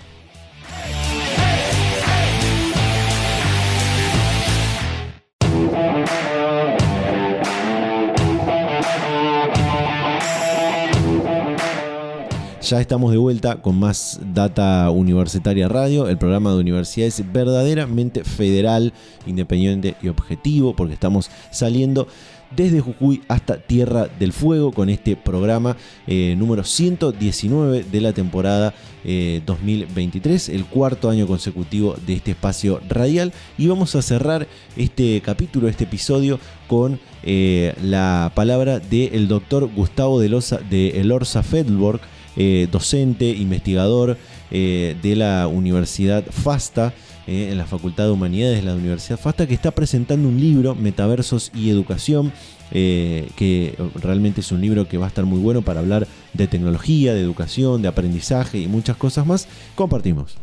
Ya 12.66 12.80
estamos 12.80 13.12
de 13.12 13.18
vuelta 13.18 13.62
con 13.62 13.78
más 13.78 14.18
Data 14.34 14.90
Universitaria 14.90 15.68
Radio. 15.68 16.08
El 16.08 16.18
programa 16.18 16.50
de 16.50 16.58
universidad 16.58 17.06
es 17.06 17.22
verdaderamente 17.32 18.24
federal, 18.24 18.92
independiente 19.24 19.94
y 20.02 20.08
objetivo, 20.08 20.74
porque 20.74 20.94
estamos 20.94 21.30
saliendo 21.52 22.08
desde 22.56 22.80
Jujuy 22.80 23.22
hasta 23.28 23.58
Tierra 23.58 24.08
del 24.18 24.32
Fuego 24.32 24.72
con 24.72 24.88
este 24.88 25.14
programa 25.14 25.76
eh, 26.08 26.34
número 26.36 26.64
119 26.64 27.84
de 27.84 28.00
la 28.00 28.12
temporada 28.12 28.74
2023, 29.04 30.48
eh, 30.48 30.54
el 30.56 30.64
cuarto 30.64 31.08
año 31.08 31.28
consecutivo 31.28 31.94
de 32.04 32.14
este 32.14 32.32
espacio 32.32 32.80
radial. 32.88 33.32
Y 33.58 33.68
vamos 33.68 33.94
a 33.94 34.02
cerrar 34.02 34.48
este 34.76 35.20
capítulo, 35.20 35.68
este 35.68 35.84
episodio, 35.84 36.40
con 36.66 36.98
eh, 37.22 37.74
la 37.80 38.32
palabra 38.34 38.80
del 38.80 39.28
doctor 39.28 39.70
Gustavo 39.72 40.18
de, 40.18 40.30
Loza, 40.30 40.58
de 40.68 41.00
Elorza 41.00 41.44
Fedborg 41.44 42.00
eh, 42.36 42.68
docente, 42.70 43.24
investigador 43.26 44.16
eh, 44.50 44.96
de 45.02 45.16
la 45.16 45.48
Universidad 45.48 46.24
FASTA, 46.24 46.92
eh, 47.26 47.48
en 47.50 47.58
la 47.58 47.66
Facultad 47.66 48.04
de 48.04 48.10
Humanidades 48.10 48.58
de 48.58 48.62
la 48.62 48.74
Universidad 48.74 49.18
FASTA, 49.18 49.46
que 49.46 49.54
está 49.54 49.70
presentando 49.70 50.28
un 50.28 50.38
libro, 50.38 50.74
Metaversos 50.74 51.50
y 51.54 51.70
Educación, 51.70 52.32
que 52.70 53.76
realmente 53.94 54.40
es 54.40 54.50
un 54.50 54.60
libro 54.60 54.88
que 54.88 54.98
va 54.98 55.06
a 55.06 55.08
estar 55.08 55.24
muy 55.24 55.38
bueno 55.38 55.62
para 55.62 55.80
hablar 55.80 56.06
de 56.34 56.48
tecnología, 56.48 57.14
de 57.14 57.20
educación, 57.20 57.80
de 57.80 57.88
aprendizaje 57.88 58.58
y 58.58 58.66
muchas 58.66 58.96
cosas 58.96 59.24
más. 59.24 59.46
Compartimos. 59.76 60.36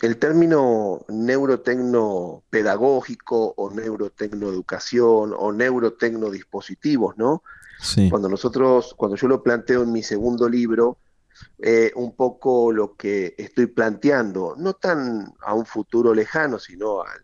El 0.00 0.18
término 0.18 1.06
neurotecno 1.08 2.42
pedagógico 2.50 3.54
o 3.56 3.70
neurotecnoeducación 3.70 5.34
o 5.34 5.52
neurotecnodispositivos, 5.52 7.16
¿no? 7.16 7.42
Cuando 8.10 8.28
nosotros, 8.28 8.94
cuando 8.96 9.16
yo 9.16 9.28
lo 9.28 9.42
planteo 9.42 9.82
en 9.82 9.92
mi 9.92 10.02
segundo 10.02 10.48
libro, 10.48 10.98
eh, 11.58 11.92
un 11.94 12.14
poco 12.14 12.72
lo 12.72 12.96
que 12.96 13.34
estoy 13.38 13.66
planteando, 13.66 14.54
no 14.56 14.74
tan 14.74 15.34
a 15.40 15.54
un 15.54 15.66
futuro 15.66 16.14
lejano, 16.14 16.58
sino 16.58 17.02
al, 17.02 17.22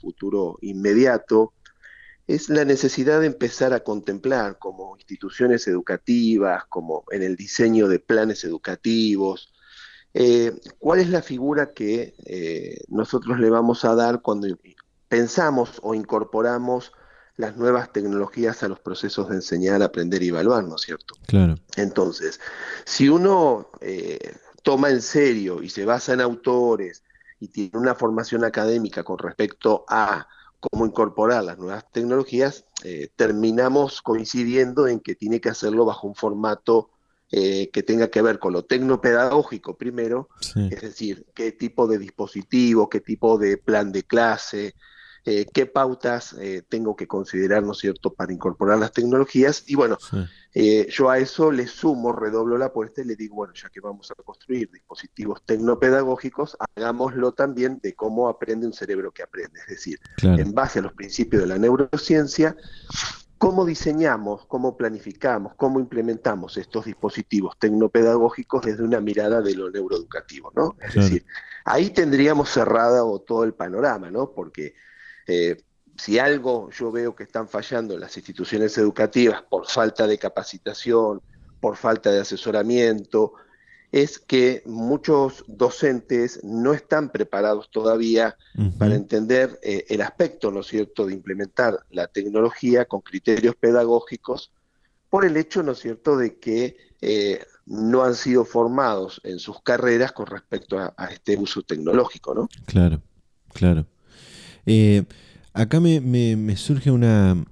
futuro 0.00 0.58
inmediato, 0.62 1.52
es 2.26 2.48
la 2.48 2.64
necesidad 2.64 3.20
de 3.20 3.26
empezar 3.26 3.72
a 3.72 3.80
contemplar 3.80 4.58
como 4.58 4.96
instituciones 4.96 5.66
educativas, 5.68 6.64
como 6.66 7.04
en 7.10 7.22
el 7.22 7.36
diseño 7.36 7.88
de 7.88 7.98
planes 7.98 8.44
educativos, 8.44 9.52
eh, 10.14 10.52
cuál 10.78 11.00
es 11.00 11.10
la 11.10 11.22
figura 11.22 11.72
que 11.72 12.14
eh, 12.24 12.78
nosotros 12.88 13.38
le 13.38 13.50
vamos 13.50 13.84
a 13.84 13.94
dar 13.94 14.22
cuando 14.22 14.46
pensamos 15.08 15.78
o 15.82 15.94
incorporamos 15.94 16.92
las 17.36 17.56
nuevas 17.56 17.92
tecnologías 17.92 18.62
a 18.62 18.68
los 18.68 18.80
procesos 18.80 19.28
de 19.28 19.36
enseñar, 19.36 19.82
aprender 19.82 20.22
y 20.22 20.28
evaluar, 20.28 20.64
¿no 20.64 20.76
es 20.76 20.82
cierto? 20.82 21.14
Claro. 21.26 21.56
Entonces, 21.76 22.40
si 22.84 23.08
uno 23.08 23.70
eh, 23.80 24.36
toma 24.62 24.90
en 24.90 25.02
serio 25.02 25.62
y 25.62 25.70
se 25.70 25.84
basa 25.84 26.12
en 26.12 26.20
autores 26.20 27.02
y 27.40 27.48
tiene 27.48 27.78
una 27.78 27.94
formación 27.94 28.44
académica 28.44 29.02
con 29.02 29.18
respecto 29.18 29.84
a 29.88 30.28
cómo 30.60 30.86
incorporar 30.86 31.42
las 31.42 31.58
nuevas 31.58 31.90
tecnologías, 31.90 32.66
eh, 32.84 33.08
terminamos 33.16 34.02
coincidiendo 34.02 34.86
en 34.86 35.00
que 35.00 35.14
tiene 35.14 35.40
que 35.40 35.48
hacerlo 35.48 35.84
bajo 35.84 36.06
un 36.06 36.14
formato 36.14 36.90
eh, 37.34 37.70
que 37.72 37.82
tenga 37.82 38.08
que 38.08 38.20
ver 38.20 38.38
con 38.38 38.52
lo 38.52 38.64
tecnopedagógico 38.64 39.76
primero, 39.76 40.28
es 40.54 40.82
decir, 40.82 41.26
qué 41.34 41.50
tipo 41.52 41.86
de 41.86 41.98
dispositivo, 41.98 42.90
qué 42.90 43.00
tipo 43.00 43.38
de 43.38 43.56
plan 43.56 43.90
de 43.90 44.02
clase, 44.02 44.74
eh, 45.24 45.46
qué 45.52 45.66
pautas 45.66 46.34
eh, 46.40 46.62
tengo 46.68 46.96
que 46.96 47.06
considerar, 47.06 47.62
¿no 47.62 47.72
es 47.72 47.78
cierto?, 47.78 48.12
para 48.12 48.32
incorporar 48.32 48.78
las 48.78 48.92
tecnologías. 48.92 49.62
Y 49.68 49.76
bueno, 49.76 49.96
eh, 50.52 50.88
yo 50.90 51.10
a 51.10 51.18
eso 51.18 51.52
le 51.52 51.68
sumo, 51.68 52.12
redoblo 52.12 52.58
la 52.58 52.66
apuesta 52.66 53.02
y 53.02 53.04
le 53.04 53.14
digo, 53.14 53.36
bueno, 53.36 53.54
ya 53.54 53.68
que 53.70 53.80
vamos 53.80 54.10
a 54.10 54.14
construir 54.22 54.70
dispositivos 54.70 55.42
tecnopedagógicos, 55.44 56.56
hagámoslo 56.74 57.32
también 57.32 57.78
de 57.82 57.94
cómo 57.94 58.28
aprende 58.28 58.66
un 58.66 58.72
cerebro 58.72 59.12
que 59.12 59.22
aprende. 59.22 59.60
Es 59.60 59.66
decir, 59.68 60.00
en 60.22 60.52
base 60.52 60.80
a 60.80 60.82
los 60.82 60.92
principios 60.92 61.42
de 61.42 61.48
la 61.48 61.58
neurociencia, 61.58 62.56
cómo 63.38 63.64
diseñamos, 63.64 64.46
cómo 64.46 64.76
planificamos, 64.76 65.54
cómo 65.54 65.78
implementamos 65.80 66.56
estos 66.56 66.84
dispositivos 66.84 67.56
tecnopedagógicos 67.58 68.64
desde 68.64 68.82
una 68.82 69.00
mirada 69.00 69.40
de 69.40 69.54
lo 69.54 69.70
neuroeducativo, 69.70 70.52
¿no? 70.54 70.76
Es 70.80 70.94
decir, 70.94 71.24
ahí 71.64 71.90
tendríamos 71.90 72.50
cerrado 72.50 73.20
todo 73.20 73.44
el 73.44 73.54
panorama, 73.54 74.10
¿no? 74.10 74.30
Porque 74.30 74.74
eh, 75.26 75.62
si 75.96 76.18
algo 76.18 76.70
yo 76.70 76.90
veo 76.90 77.14
que 77.14 77.24
están 77.24 77.48
fallando 77.48 77.94
en 77.94 78.00
las 78.00 78.16
instituciones 78.16 78.76
educativas 78.78 79.42
por 79.42 79.66
falta 79.66 80.06
de 80.06 80.18
capacitación, 80.18 81.20
por 81.60 81.76
falta 81.76 82.10
de 82.10 82.20
asesoramiento, 82.20 83.34
es 83.92 84.18
que 84.18 84.62
muchos 84.64 85.44
docentes 85.46 86.40
no 86.42 86.72
están 86.72 87.10
preparados 87.10 87.70
todavía 87.70 88.36
para 88.78 88.94
entender 88.94 89.60
eh, 89.62 89.84
el 89.90 90.00
aspecto, 90.00 90.50
¿no 90.50 90.60
es 90.60 90.66
cierto?, 90.66 91.06
de 91.06 91.12
implementar 91.12 91.78
la 91.90 92.06
tecnología 92.06 92.86
con 92.86 93.02
criterios 93.02 93.54
pedagógicos 93.54 94.50
por 95.10 95.26
el 95.26 95.36
hecho, 95.36 95.62
¿no 95.62 95.72
es 95.72 95.80
cierto?, 95.80 96.16
de 96.16 96.38
que 96.38 96.78
eh, 97.02 97.44
no 97.66 98.02
han 98.02 98.14
sido 98.14 98.46
formados 98.46 99.20
en 99.24 99.38
sus 99.38 99.60
carreras 99.62 100.12
con 100.12 100.26
respecto 100.26 100.78
a, 100.78 100.94
a 100.96 101.08
este 101.08 101.36
uso 101.36 101.62
tecnológico, 101.62 102.34
¿no? 102.34 102.48
Claro, 102.64 103.02
claro. 103.52 103.86
Eh, 104.66 105.04
acá 105.52 105.80
me, 105.80 106.56
surge 106.56 106.90
una, 106.90 107.44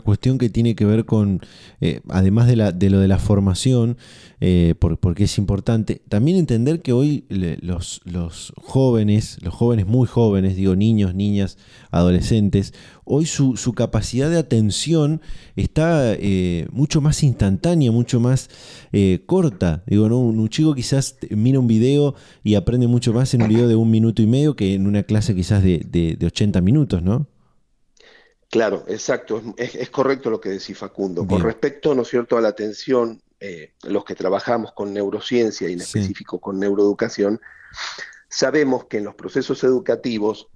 cuestión 0.00 0.38
que 0.38 0.50
tiene 0.50 0.74
que 0.74 0.84
ver 0.84 1.04
con, 1.04 1.40
eh, 1.80 2.00
además 2.08 2.46
de, 2.46 2.56
la, 2.56 2.72
de, 2.72 2.90
lo 2.90 3.00
de 3.00 3.08
la 3.08 3.18
formación, 3.18 3.96
eh, 4.40 4.74
porque 4.78 5.24
es 5.24 5.38
importante, 5.38 6.02
también 6.08 6.36
entender 6.36 6.82
que 6.82 6.92
hoy 6.92 7.24
los, 7.30 8.02
jóvenes, 8.56 9.38
los 9.42 9.54
jóvenes 9.54 9.86
muy 9.86 10.06
jóvenes, 10.06 10.56
digo 10.56 10.76
niños, 10.76 11.14
niñas, 11.14 11.56
adolescentes, 11.90 12.74
hoy 13.04 13.26
su, 13.26 13.72
capacidad 13.74 14.30
de 14.30 14.38
atención 14.38 15.20
está 15.56 16.14
eh, 16.14 16.66
mucho 16.72 17.00
más 17.00 17.22
instantánea, 17.22 17.92
mucho 17.92 18.20
más 18.20 18.50
eh, 18.92 19.22
corta. 19.26 19.82
Digo, 19.86 20.08
¿no? 20.08 20.18
un, 20.18 20.48
chico 20.48 20.74
quizás 20.74 21.16
mira 21.30 21.58
un 21.58 21.66
video 21.66 22.14
y 22.42 22.54
aprende 22.54 22.86
mucho 22.86 23.12
más 23.12 23.32
en 23.34 23.42
un 23.42 23.48
video 23.48 23.68
de 23.68 23.76
un 23.76 23.90
minuto 23.90 24.22
y 24.22 24.26
medio 24.26 24.56
que 24.56 24.74
en 24.74 24.86
una 24.86 25.02
clase 25.04 25.34
quizás 25.34 25.62
de, 25.62 25.78
de, 25.78 26.26
80 26.26 26.60
minutos, 26.60 27.02
¿no? 27.02 27.26
Claro, 28.54 28.84
exacto, 28.86 29.42
es, 29.56 29.90
correcto 29.90 30.30
lo 30.30 30.40
que 30.40 30.50
decís 30.50 30.78
Facundo. 30.78 31.26
Con 31.26 31.42
respecto, 31.42 31.92
¿no 31.92 32.02
es 32.02 32.08
cierto?, 32.08 32.36
a 32.36 32.40
la 32.40 32.50
atención 32.50 33.20
eh, 33.40 33.72
los 33.82 34.04
que 34.04 34.14
trabajamos 34.14 34.70
con 34.70 34.94
neurociencia 34.94 35.68
y 35.68 35.72
en 35.72 35.80
específico 35.80 36.38
con 36.38 36.60
neuroeducación, 36.60 37.40
sabemos 38.28 38.84
que 38.84 38.98
en 38.98 39.06
los 39.06 39.16
procesos 39.16 39.64
educativos 39.64 40.46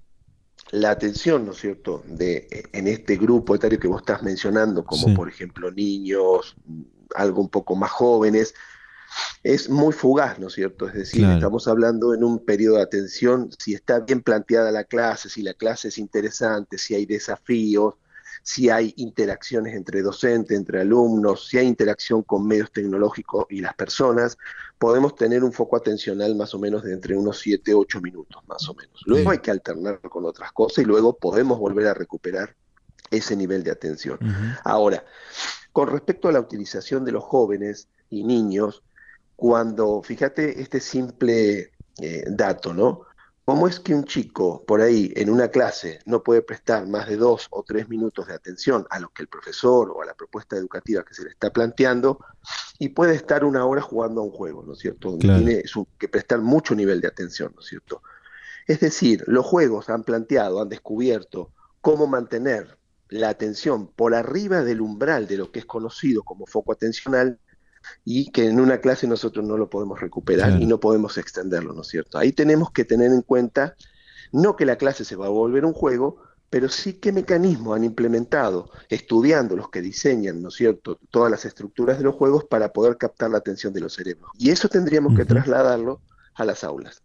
la 0.71 0.91
atención, 0.91 1.45
¿no 1.45 1.51
es 1.51 1.57
cierto?, 1.57 2.01
de, 2.05 2.47
en 2.71 2.87
este 2.87 3.17
grupo 3.17 3.53
etario 3.53 3.77
que 3.77 3.89
vos 3.89 3.99
estás 3.99 4.23
mencionando, 4.23 4.85
como 4.85 5.13
por 5.13 5.27
ejemplo 5.27 5.69
niños, 5.69 6.55
algo 7.15 7.41
un 7.41 7.49
poco 7.49 7.75
más 7.75 7.91
jóvenes, 7.91 8.55
es 9.43 9.69
muy 9.69 9.93
fugaz, 9.93 10.39
¿no 10.39 10.47
es 10.47 10.53
cierto? 10.53 10.87
Es 10.87 10.93
decir, 10.93 11.25
estamos 11.25 11.67
hablando 11.67 12.13
en 12.13 12.23
un 12.23 12.39
periodo 12.39 12.77
de 12.77 12.83
atención, 12.83 13.49
si 13.57 13.73
está 13.73 13.99
bien 13.99 14.21
planteada 14.21 14.71
la 14.71 14.83
clase, 14.83 15.29
si 15.29 15.41
la 15.41 15.53
clase 15.53 15.87
es 15.87 15.97
interesante, 15.97 16.77
si 16.77 16.95
hay 16.95 17.05
desafíos, 17.05 17.95
si 18.43 18.69
hay 18.69 18.93
interacciones 18.97 19.75
entre 19.75 20.01
docentes, 20.01 20.57
entre 20.57 20.81
alumnos, 20.81 21.47
si 21.47 21.57
hay 21.57 21.67
interacción 21.67 22.23
con 22.23 22.47
medios 22.47 22.71
tecnológicos 22.71 23.45
y 23.49 23.61
las 23.61 23.75
personas, 23.75 24.37
podemos 24.77 25.15
tener 25.15 25.43
un 25.43 25.51
foco 25.51 25.77
atencional 25.77 26.35
más 26.35 26.53
o 26.53 26.59
menos 26.59 26.83
de 26.83 26.93
entre 26.93 27.17
unos 27.17 27.39
7, 27.39 27.73
8 27.73 28.01
minutos, 28.01 28.41
más 28.47 28.67
o 28.69 28.73
menos. 28.73 29.01
Luego 29.05 29.31
hay 29.31 29.39
que 29.39 29.51
alternar 29.51 29.99
con 30.01 30.25
otras 30.25 30.51
cosas 30.51 30.79
y 30.79 30.85
luego 30.85 31.17
podemos 31.17 31.59
volver 31.59 31.87
a 31.87 31.93
recuperar 31.93 32.55
ese 33.11 33.35
nivel 33.35 33.63
de 33.63 33.71
atención. 33.71 34.19
Ahora, 34.63 35.03
con 35.71 35.89
respecto 35.89 36.27
a 36.27 36.31
la 36.31 36.39
utilización 36.39 37.05
de 37.05 37.11
los 37.11 37.23
jóvenes 37.23 37.87
y 38.09 38.23
niños, 38.23 38.83
cuando, 39.39 40.01
fíjate 40.03 40.61
este 40.61 40.81
simple 40.81 41.71
eh, 42.01 42.25
dato, 42.27 42.73
¿no? 42.73 43.05
¿Cómo 43.45 43.69
es 43.69 43.79
que 43.79 43.95
un 43.95 44.03
chico 44.03 44.65
por 44.65 44.81
ahí 44.81 45.13
en 45.15 45.29
una 45.29 45.47
clase 45.47 45.99
no 46.05 46.21
puede 46.21 46.41
prestar 46.41 46.85
más 46.87 47.07
de 47.07 47.15
dos 47.15 47.47
o 47.49 47.63
tres 47.63 47.87
minutos 47.87 48.27
de 48.27 48.33
atención 48.33 48.85
a 48.89 48.99
lo 48.99 49.09
que 49.09 49.21
el 49.23 49.29
profesor 49.29 49.91
o 49.91 50.01
a 50.01 50.05
la 50.05 50.13
propuesta 50.13 50.57
educativa 50.57 51.05
que 51.05 51.13
se 51.13 51.23
le 51.23 51.29
está 51.29 51.51
planteando 51.51 52.19
y 52.79 52.89
puede 52.89 53.15
estar 53.15 53.45
una 53.45 53.65
hora 53.65 53.81
jugando 53.81 54.19
a 54.19 54.25
un 54.25 54.31
juego, 54.31 54.61
¿no 54.61 54.73
es 54.73 54.79
cierto? 54.79 55.11
Donde 55.11 55.27
tiene 55.63 55.63
que 55.97 56.09
prestar 56.09 56.41
mucho 56.41 56.75
nivel 56.75 56.99
de 56.99 57.07
atención, 57.07 57.53
¿no 57.55 57.61
es 57.61 57.67
cierto? 57.67 58.03
Es 58.67 58.81
decir, 58.81 59.23
los 59.25 59.45
juegos 59.45 59.89
han 59.89 60.03
planteado, 60.03 60.61
han 60.61 60.69
descubierto 60.69 61.53
cómo 61.79 62.07
mantener 62.07 62.77
la 63.07 63.29
atención 63.29 63.87
por 63.87 64.13
arriba 64.13 64.63
del 64.63 64.81
umbral 64.81 65.27
de 65.27 65.37
lo 65.37 65.49
que 65.51 65.59
es 65.59 65.65
conocido 65.65 66.23
como 66.23 66.45
foco 66.45 66.73
atencional 66.73 67.39
y 68.05 68.31
que 68.31 68.47
en 68.47 68.59
una 68.59 68.79
clase 68.79 69.07
nosotros 69.07 69.45
no 69.45 69.57
lo 69.57 69.69
podemos 69.69 69.99
recuperar 69.99 70.61
y 70.61 70.65
no 70.65 70.79
podemos 70.79 71.17
extenderlo, 71.17 71.73
¿no 71.73 71.81
es 71.81 71.87
cierto? 71.87 72.17
Ahí 72.17 72.31
tenemos 72.31 72.71
que 72.71 72.85
tener 72.85 73.11
en 73.11 73.21
cuenta 73.21 73.75
no 74.31 74.55
que 74.55 74.65
la 74.65 74.77
clase 74.77 75.05
se 75.05 75.15
va 75.15 75.25
a 75.25 75.29
volver 75.29 75.65
un 75.65 75.73
juego, 75.73 76.17
pero 76.49 76.69
sí 76.69 76.93
qué 76.93 77.11
mecanismos 77.11 77.75
han 77.75 77.83
implementado, 77.83 78.69
estudiando 78.89 79.55
los 79.55 79.69
que 79.69 79.81
diseñan, 79.81 80.41
¿no 80.41 80.49
es 80.49 80.55
cierto?, 80.55 80.99
todas 81.11 81.31
las 81.31 81.45
estructuras 81.45 81.97
de 81.97 82.03
los 82.03 82.15
juegos 82.15 82.45
para 82.45 82.73
poder 82.73 82.97
captar 82.97 83.29
la 83.29 83.37
atención 83.37 83.73
de 83.73 83.81
los 83.81 83.93
cerebros. 83.93 84.31
Y 84.37 84.49
eso 84.49 84.67
tendríamos 84.67 85.15
que 85.15 85.25
trasladarlo 85.25 86.01
a 86.35 86.45
las 86.45 86.63
aulas. 86.63 87.01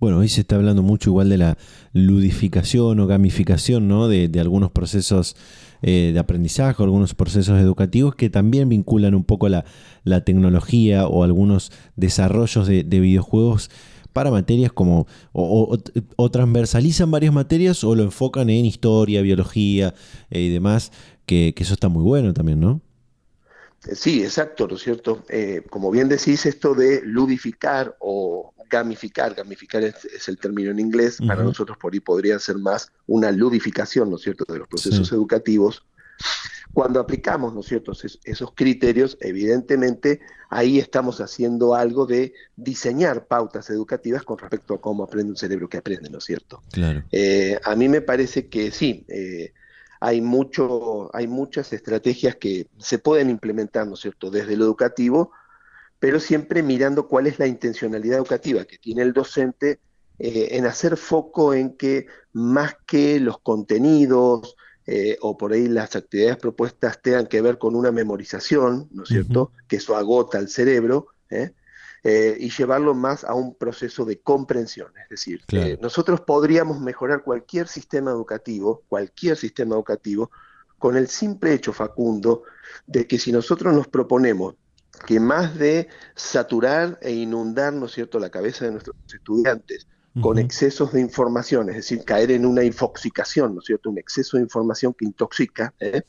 Bueno, 0.00 0.18
hoy 0.18 0.28
se 0.28 0.42
está 0.42 0.54
hablando 0.54 0.82
mucho 0.82 1.10
igual 1.10 1.28
de 1.28 1.38
la 1.38 1.58
ludificación 1.92 3.00
o 3.00 3.06
gamificación, 3.08 3.88
¿no? 3.88 4.06
De, 4.06 4.28
de 4.28 4.38
algunos 4.38 4.70
procesos 4.70 5.34
eh, 5.82 6.10
de 6.12 6.18
aprendizaje, 6.18 6.82
algunos 6.82 7.14
procesos 7.14 7.60
educativos 7.60 8.14
que 8.14 8.30
también 8.30 8.68
vinculan 8.68 9.14
un 9.14 9.24
poco 9.24 9.48
la, 9.48 9.64
tecnología 10.24 11.06
o 11.06 11.22
algunos 11.22 11.70
desarrollos 11.96 12.66
de, 12.66 12.82
videojuegos 12.82 13.70
para 14.12 14.30
materias 14.30 14.72
como 14.72 15.06
o, 15.32 15.78
transversalizan 16.30 17.10
varias 17.10 17.32
materias 17.32 17.84
o 17.84 17.94
lo 17.94 18.02
enfocan 18.02 18.50
en 18.50 18.64
historia, 18.64 19.22
biología 19.22 19.94
eh, 20.30 20.40
y 20.40 20.48
demás, 20.48 20.92
que, 21.26 21.54
eso 21.56 21.74
está 21.74 21.88
muy 21.88 22.02
bueno 22.02 22.32
también, 22.32 22.58
¿no? 22.58 22.80
Sí, 23.80 24.22
exacto, 24.22 24.66
¿no 24.66 24.76
es 24.76 24.82
cierto? 24.82 25.24
Eh, 25.28 25.62
como 25.70 25.90
bien 25.90 26.08
decís, 26.08 26.46
esto 26.46 26.74
de 26.74 27.00
ludificar 27.04 27.96
o 28.00 28.52
gamificar, 28.68 29.34
gamificar 29.34 29.82
es, 29.84 30.28
el 30.28 30.36
término 30.38 30.70
en 30.70 30.78
inglés, 30.78 31.18
para 31.26 31.42
nosotros 31.42 31.78
por 31.78 31.92
ahí 31.92 32.00
podría 32.00 32.38
ser 32.38 32.56
más 32.56 32.92
una 33.06 33.30
ludificación, 33.30 34.10
¿no 34.10 34.16
es 34.16 34.22
cierto?, 34.22 34.44
de 34.52 34.58
los 34.58 34.68
procesos 34.68 35.10
educativos. 35.12 35.86
Cuando 36.72 37.00
aplicamos, 37.00 37.54
¿no 37.54 37.60
es 37.60 37.66
cierto?, 37.66 37.92
esos 38.24 38.52
criterios, 38.54 39.16
evidentemente 39.20 40.20
ahí 40.50 40.78
estamos 40.78 41.20
haciendo 41.20 41.74
algo 41.74 42.04
de 42.04 42.34
diseñar 42.56 43.26
pautas 43.26 43.70
educativas 43.70 44.22
con 44.22 44.38
respecto 44.38 44.74
a 44.74 44.80
cómo 44.80 45.04
aprende 45.04 45.30
un 45.30 45.36
cerebro 45.36 45.68
que 45.68 45.78
aprende, 45.78 46.10
¿no 46.10 46.18
es 46.18 46.24
cierto? 46.24 46.62
Claro. 46.70 47.04
Eh, 47.10 47.58
a 47.64 47.74
mí 47.74 47.88
me 47.88 48.02
parece 48.02 48.48
que 48.48 48.70
sí, 48.70 49.06
eh, 49.08 49.54
hay, 50.00 50.20
mucho, 50.20 51.14
hay 51.14 51.26
muchas 51.26 51.72
estrategias 51.72 52.36
que 52.36 52.68
se 52.78 52.98
pueden 52.98 53.30
implementar, 53.30 53.86
¿no 53.86 53.94
es 53.94 54.00
cierto?, 54.00 54.30
desde 54.30 54.56
lo 54.56 54.64
educativo, 54.64 55.32
pero 55.98 56.20
siempre 56.20 56.62
mirando 56.62 57.08
cuál 57.08 57.26
es 57.26 57.38
la 57.38 57.46
intencionalidad 57.46 58.18
educativa 58.18 58.64
que 58.64 58.78
tiene 58.78 59.02
el 59.02 59.12
docente 59.12 59.80
eh, 60.18 60.48
en 60.52 60.66
hacer 60.66 60.96
foco 60.96 61.54
en 61.54 61.76
que 61.76 62.06
más 62.32 62.76
que 62.86 63.20
los 63.20 63.40
contenidos 63.40 64.56
eh, 64.86 65.16
o 65.20 65.36
por 65.36 65.52
ahí 65.52 65.68
las 65.68 65.96
actividades 65.96 66.38
propuestas 66.38 67.02
tengan 67.02 67.26
que 67.26 67.42
ver 67.42 67.58
con 67.58 67.74
una 67.74 67.92
memorización, 67.92 68.88
¿no 68.90 69.02
es 69.02 69.08
cierto?, 69.08 69.52
que 69.66 69.76
eso 69.76 69.96
agota 69.96 70.38
el 70.38 70.48
cerebro, 70.48 71.08
¿eh? 71.30 71.52
Y 72.04 72.50
llevarlo 72.50 72.94
más 72.94 73.24
a 73.24 73.34
un 73.34 73.54
proceso 73.54 74.04
de 74.04 74.20
comprensión. 74.20 74.92
Es 75.02 75.08
decir, 75.08 75.42
nosotros 75.80 76.20
podríamos 76.20 76.80
mejorar 76.80 77.22
cualquier 77.22 77.68
sistema 77.68 78.10
educativo, 78.10 78.82
cualquier 78.88 79.36
sistema 79.36 79.74
educativo, 79.74 80.30
con 80.78 80.96
el 80.96 81.08
simple 81.08 81.52
hecho, 81.54 81.72
Facundo, 81.72 82.44
de 82.86 83.06
que 83.06 83.18
si 83.18 83.32
nosotros 83.32 83.74
nos 83.74 83.88
proponemos 83.88 84.54
que 85.06 85.20
más 85.20 85.56
de 85.58 85.88
saturar 86.14 86.98
e 87.02 87.12
inundar, 87.12 87.72
¿no 87.72 87.86
es 87.86 87.92
cierto?, 87.92 88.18
la 88.18 88.30
cabeza 88.30 88.64
de 88.64 88.72
nuestros 88.72 88.96
estudiantes 89.12 89.86
con 90.20 90.38
excesos 90.38 90.92
de 90.92 91.00
información, 91.00 91.68
es 91.68 91.76
decir, 91.76 92.04
caer 92.04 92.32
en 92.32 92.44
una 92.44 92.64
infoxicación, 92.64 93.54
¿no 93.54 93.60
es 93.60 93.66
cierto?, 93.66 93.90
un 93.90 93.98
exceso 93.98 94.36
de 94.36 94.42
información 94.42 94.94
que 94.94 95.04
intoxica, 95.04 95.74
¿eh? 95.78 96.02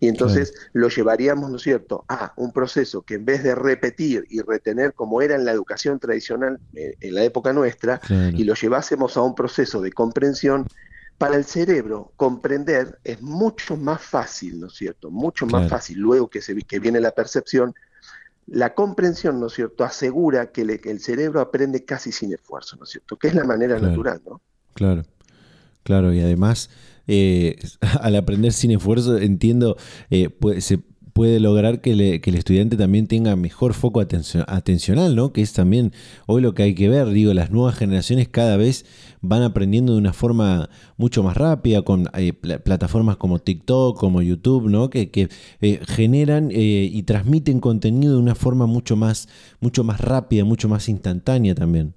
Y 0.00 0.08
entonces 0.08 0.54
lo 0.72 0.88
llevaríamos, 0.88 1.50
¿no 1.50 1.56
es 1.56 1.62
cierto?, 1.62 2.04
a 2.08 2.32
un 2.36 2.52
proceso 2.52 3.02
que 3.02 3.14
en 3.14 3.24
vez 3.24 3.42
de 3.42 3.54
repetir 3.54 4.24
y 4.28 4.40
retener 4.40 4.94
como 4.94 5.22
era 5.22 5.34
en 5.34 5.44
la 5.44 5.52
educación 5.52 5.98
tradicional 5.98 6.58
eh, 6.74 6.94
en 7.00 7.14
la 7.14 7.24
época 7.24 7.52
nuestra, 7.52 8.00
y 8.08 8.44
lo 8.44 8.54
llevásemos 8.54 9.16
a 9.16 9.22
un 9.22 9.34
proceso 9.34 9.80
de 9.80 9.92
comprensión, 9.92 10.66
para 11.18 11.36
el 11.36 11.44
cerebro 11.44 12.12
comprender 12.16 12.98
es 13.04 13.22
mucho 13.22 13.76
más 13.76 14.02
fácil, 14.02 14.58
¿no 14.60 14.66
es 14.66 14.74
cierto? 14.74 15.10
Mucho 15.10 15.46
más 15.46 15.68
fácil 15.68 15.98
luego 15.98 16.28
que, 16.28 16.42
se, 16.42 16.54
que 16.62 16.80
viene 16.80 17.00
la 17.00 17.12
percepción. 17.12 17.74
La 18.46 18.74
comprensión, 18.74 19.40
¿no 19.40 19.46
es 19.46 19.54
cierto?, 19.54 19.84
asegura 19.84 20.50
que, 20.50 20.62
el 20.62 21.00
cerebro 21.00 21.40
aprende 21.40 21.84
casi 21.84 22.12
sin 22.12 22.34
esfuerzo, 22.34 22.76
¿no 22.76 22.84
es 22.84 22.90
cierto? 22.90 23.16
Que 23.16 23.28
es 23.28 23.34
la 23.34 23.44
manera 23.44 23.78
natural, 23.78 24.20
¿no? 24.28 24.40
Claro, 24.74 25.04
claro, 25.82 26.12
y 26.12 26.20
además 26.20 26.68
eh, 27.06 27.56
al 28.00 28.16
aprender 28.16 28.52
sin 28.52 28.70
esfuerzo, 28.70 29.18
entiendo, 29.18 29.76
eh, 30.10 30.30
se 30.58 30.78
puede 31.12 31.38
lograr 31.38 31.80
que, 31.80 31.92
el 31.92 32.34
estudiante 32.34 32.76
también 32.76 33.06
tenga 33.06 33.36
mejor 33.36 33.72
foco 33.72 34.00
atencional, 34.00 35.14
¿no? 35.14 35.32
Que 35.32 35.42
es 35.42 35.52
también 35.52 35.92
hoy 36.26 36.42
lo 36.42 36.54
que 36.54 36.64
hay 36.64 36.74
que 36.74 36.88
ver. 36.88 37.08
Digo, 37.10 37.32
las 37.34 37.52
nuevas 37.52 37.76
generaciones 37.76 38.28
cada 38.28 38.56
vez 38.56 38.84
van 39.20 39.42
aprendiendo 39.42 39.92
de 39.92 39.98
una 39.98 40.12
forma 40.12 40.68
mucho 40.96 41.22
más 41.22 41.36
rápida 41.36 41.82
con 41.82 42.10
eh, 42.14 42.32
plataformas 42.32 43.16
como 43.16 43.38
TikTok, 43.38 43.96
como 43.96 44.22
YouTube, 44.22 44.68
¿no? 44.68 44.90
Que, 44.90 45.28
generan 45.86 46.48
y 46.50 47.00
transmiten 47.04 47.60
contenido 47.60 48.14
de 48.14 48.18
una 48.18 48.34
forma 48.34 48.66
mucho 48.66 48.96
más, 48.96 49.28
mucho 49.60 49.84
más 49.84 50.00
rápida, 50.00 50.44
mucho 50.44 50.68
más 50.68 50.88
instantánea 50.88 51.54
también. 51.54 51.94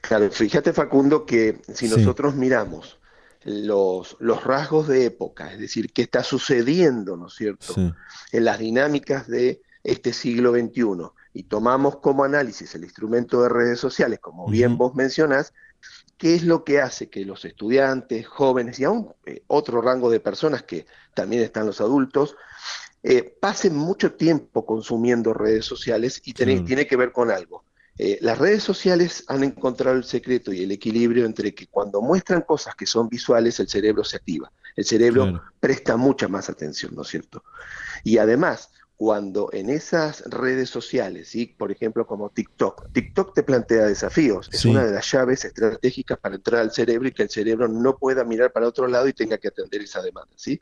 Claro, 0.00 0.30
fíjate 0.30 0.72
Facundo 0.72 1.26
que 1.26 1.60
si 1.74 1.88
nosotros 1.88 2.34
miramos 2.34 2.98
los, 3.44 4.16
los, 4.20 4.44
rasgos 4.44 4.88
de 4.88 5.06
época, 5.06 5.52
es 5.52 5.58
decir, 5.58 5.92
qué 5.92 6.02
está 6.02 6.22
sucediendo, 6.22 7.16
¿no 7.16 7.26
es 7.26 7.34
cierto?, 7.34 7.74
en 7.76 8.44
las 8.44 8.58
dinámicas 8.58 9.26
de 9.26 9.62
este 9.82 10.12
siglo 10.12 10.52
XXI, 10.52 11.10
y 11.34 11.44
tomamos 11.44 11.96
como 11.96 12.24
análisis 12.24 12.74
el 12.74 12.84
instrumento 12.84 13.42
de 13.42 13.48
redes 13.48 13.80
sociales, 13.80 14.20
como 14.20 14.46
bien 14.48 14.76
vos 14.76 14.94
mencionás, 14.94 15.52
¿qué 16.18 16.34
es 16.34 16.44
lo 16.44 16.64
que 16.64 16.80
hace 16.80 17.08
que 17.08 17.24
los 17.24 17.44
estudiantes, 17.44 18.26
jóvenes 18.26 18.78
y 18.78 18.84
aún 18.84 19.12
eh, 19.26 19.42
otro 19.46 19.80
rango 19.80 20.10
de 20.10 20.20
personas 20.20 20.62
que 20.62 20.86
también 21.14 21.42
están 21.42 21.66
los 21.66 21.80
adultos, 21.80 22.36
eh, 23.02 23.36
pasen 23.40 23.74
mucho 23.74 24.12
tiempo 24.12 24.64
consumiendo 24.64 25.34
redes 25.34 25.64
sociales 25.64 26.22
y 26.24 26.34
tiene 26.34 26.86
que 26.86 26.96
ver 26.96 27.10
con 27.10 27.30
algo 27.30 27.64
eh, 27.98 28.18
las 28.20 28.38
redes 28.38 28.62
sociales 28.62 29.24
han 29.28 29.44
encontrado 29.44 29.96
el 29.96 30.04
secreto 30.04 30.52
y 30.52 30.62
el 30.62 30.72
equilibrio 30.72 31.26
entre 31.26 31.54
que 31.54 31.66
cuando 31.66 32.00
muestran 32.00 32.42
cosas 32.42 32.74
que 32.74 32.86
son 32.86 33.08
visuales, 33.08 33.60
el 33.60 33.68
cerebro 33.68 34.02
se 34.04 34.16
activa. 34.16 34.50
El 34.74 34.84
cerebro 34.84 35.42
presta 35.60 35.96
mucha 35.96 36.28
más 36.28 36.48
atención, 36.48 36.94
¿no 36.94 37.02
es 37.02 37.08
cierto? 37.08 37.44
Y 38.04 38.16
además, 38.16 38.70
cuando 38.96 39.50
en 39.52 39.68
esas 39.68 40.22
redes 40.30 40.70
sociales, 40.70 41.28
¿sí? 41.28 41.46
por 41.46 41.72
ejemplo 41.72 42.06
como 42.06 42.30
TikTok, 42.30 42.92
TikTok 42.92 43.34
te 43.34 43.42
plantea 43.42 43.86
desafíos, 43.86 44.48
es 44.52 44.64
una 44.64 44.84
de 44.84 44.92
las 44.92 45.10
llaves 45.10 45.44
estratégicas 45.44 46.18
para 46.18 46.36
entrar 46.36 46.60
al 46.60 46.70
cerebro 46.70 47.08
y 47.08 47.12
que 47.12 47.24
el 47.24 47.28
cerebro 47.28 47.66
no 47.66 47.98
pueda 47.98 48.24
mirar 48.24 48.52
para 48.52 48.68
otro 48.68 48.86
lado 48.86 49.08
y 49.08 49.12
tenga 49.12 49.38
que 49.38 49.48
atender 49.48 49.82
esa 49.82 50.02
demanda. 50.02 50.32
¿sí? 50.36 50.60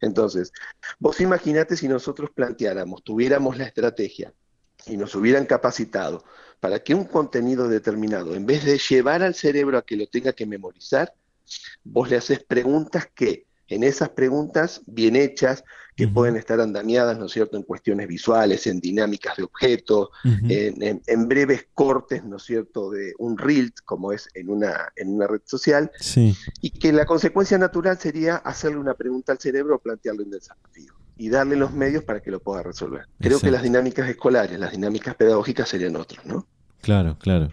Entonces, 0.00 0.52
vos 0.98 1.20
imaginate 1.20 1.76
si 1.76 1.88
nosotros 1.88 2.30
planteáramos, 2.32 3.02
tuviéramos 3.02 3.58
la 3.58 3.64
estrategia 3.64 4.32
y 4.86 4.96
nos 4.96 5.14
hubieran 5.14 5.44
capacitado 5.44 6.24
para 6.60 6.78
que 6.80 6.94
un 6.94 7.04
contenido 7.04 7.68
determinado, 7.68 8.34
en 8.34 8.46
vez 8.46 8.64
de 8.64 8.78
llevar 8.78 9.22
al 9.22 9.34
cerebro 9.34 9.78
a 9.78 9.82
que 9.82 9.96
lo 9.96 10.06
tenga 10.06 10.32
que 10.32 10.46
memorizar, 10.46 11.14
vos 11.82 12.10
le 12.10 12.16
haces 12.16 12.44
preguntas 12.44 13.08
que 13.14 13.46
en 13.68 13.82
esas 13.84 14.10
preguntas 14.10 14.82
bien 14.86 15.16
hechas, 15.16 15.64
que 15.96 16.08
pueden 16.08 16.36
estar 16.36 16.60
andamiadas, 16.60 17.18
¿no 17.18 17.26
es 17.26 17.32
cierto?, 17.32 17.56
en 17.56 17.62
cuestiones 17.62 18.08
visuales, 18.08 18.66
en 18.66 18.80
dinámicas 18.80 19.36
de 19.36 19.42
objetos, 19.42 20.08
en, 20.24 21.28
breves 21.28 21.66
cortes, 21.74 22.24
¿no 22.24 22.38
es 22.38 22.42
cierto?, 22.42 22.90
de 22.90 23.12
un 23.18 23.36
reel, 23.36 23.72
como 23.84 24.12
es 24.12 24.28
en 24.34 24.48
una, 24.48 24.92
en 24.96 25.10
una 25.10 25.26
red 25.26 25.42
social, 25.44 25.90
y 26.60 26.70
que 26.70 26.92
la 26.92 27.04
consecuencia 27.04 27.58
natural 27.58 27.98
sería 27.98 28.36
hacerle 28.36 28.78
una 28.78 28.94
pregunta 28.94 29.32
al 29.32 29.38
cerebro 29.38 29.76
o 29.76 29.78
plantearle 29.78 30.22
un 30.24 30.30
desafío 30.30 30.99
y 31.20 31.28
darle 31.28 31.54
los 31.54 31.74
medios 31.74 32.02
para 32.02 32.20
que 32.20 32.30
lo 32.30 32.40
pueda 32.40 32.62
resolver. 32.62 33.02
Creo 33.20 33.38
que 33.40 33.50
las 33.50 33.62
dinámicas 33.62 34.08
escolares, 34.08 34.58
las 34.58 34.72
dinámicas 34.72 35.14
pedagógicas 35.14 35.68
serían 35.68 35.96
otras, 35.96 36.24
¿no? 36.24 36.46
Claro, 36.80 37.18
claro. 37.18 37.52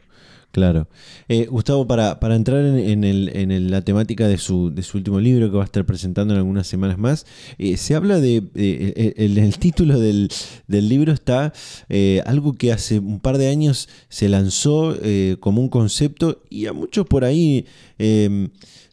Claro. 0.53 0.87
Eh, 1.27 1.47
Gustavo, 1.47 1.85
para, 1.85 2.19
para 2.21 2.35
entrar 2.35 2.65
en, 2.65 3.03
el, 3.03 3.29
en 3.35 3.69
la 3.69 3.81
temática 3.81 4.27
de 4.27 4.37
su, 4.37 4.73
de 4.73 4.81
su 4.81 4.97
último 4.97 5.19
libro 5.19 5.51
que 5.51 5.57
va 5.57 5.63
a 5.63 5.65
estar 5.65 5.85
presentando 5.85 6.33
en 6.33 6.39
algunas 6.39 6.65
semanas 6.65 6.97
más, 6.97 7.25
eh, 7.59 7.75
se 7.75 7.93
habla 7.93 8.21
de, 8.21 8.41
eh, 8.55 9.13
el, 9.17 9.57
título 9.59 9.99
del, 9.99 10.29
del, 10.67 10.87
libro 10.87 11.11
está 11.11 11.53
algo 12.25 12.53
que 12.53 12.71
hace 12.71 12.97
un 12.99 13.19
par 13.19 13.37
de 13.37 13.49
años 13.49 13.89
se 14.07 14.29
lanzó 14.29 14.95
como 15.41 15.61
un 15.61 15.69
concepto 15.69 16.41
y 16.49 16.65
a 16.67 16.73
muchos 16.73 17.05
por 17.05 17.25
ahí 17.25 17.67